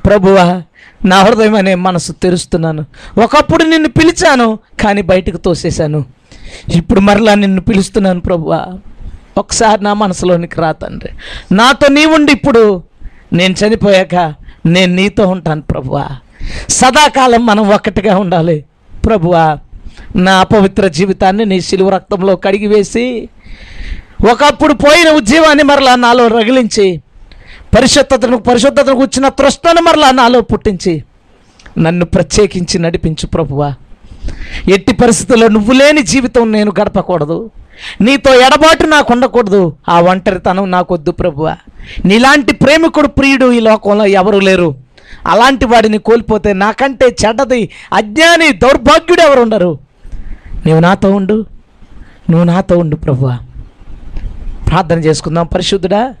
[0.05, 0.63] ప్రభువా
[1.05, 2.85] నా హృదయం అనే మనసు తెరుస్తున్నాను.
[3.23, 6.05] ఒకప్పుడు నిన్ను పిలిచాను కానీ బయటకు తోసేశాను.
[6.75, 8.65] ఇప్పుడు మరలా నిన్ను పిలుస్తున్నాను ప్రభువా.
[9.37, 11.09] ఒకసారి నా మనసులోనికి రా తండ్రి.
[11.55, 12.83] నాతో నీవుండి ఇప్పుడు
[13.33, 14.33] నేను చనిపోయాక
[14.65, 16.07] నేను నీతో ఉంటాను ప్రభువా.
[16.69, 18.65] సదాకాలం మనం ఒక్కటిగా ఉండాలి
[19.05, 19.57] ప్రభువా.
[20.15, 23.29] నా అపవిత్ర జీవితాన్ని నీ సిలువ రక్తంలో కడిగివేసి
[24.31, 27.01] ఒకప్పుడు పోయిన ఉద్యమాన్ని మరలా నాలో రగిలించి
[27.75, 31.03] పరిశుద్ధతను పరిశుద్ధతను కూర్చిన తృష్ణను మరలా నాలో పుట్టించి
[31.77, 33.73] నన్ను ప్రత్యేకించి నడిపించు ప్రభువా.
[34.69, 37.51] ఎట్టి పరిస్థితుల్లో నువ్వు లేని జీవితం నేను గడపకూడదు.
[38.01, 39.73] నీతో ఎడబాటు నాకు ఉండకూడదు.
[39.89, 41.57] ఆ ఒంటరితనం నాకొద్దు ప్రభువా.
[42.05, 44.75] నీలాంటి ప్రేమికుడు ప్రియుడు ఈ లోకంలో ఎవరు లేరు.
[45.27, 49.79] అలాంటి వాడిని కోల్పోతే నాకంటే చెడ్డది అజ్ఞాని దౌర్భాగ్యుడు ఎవరు ఉండరు
[50.65, 51.45] నీవు నాతో ఉండు.
[52.29, 53.39] నువ్వు నాతో ఉండు ప్రభువా.
[54.67, 56.13] ప్రార్థన చేసుకుందాం పరిశుద్ధుడా.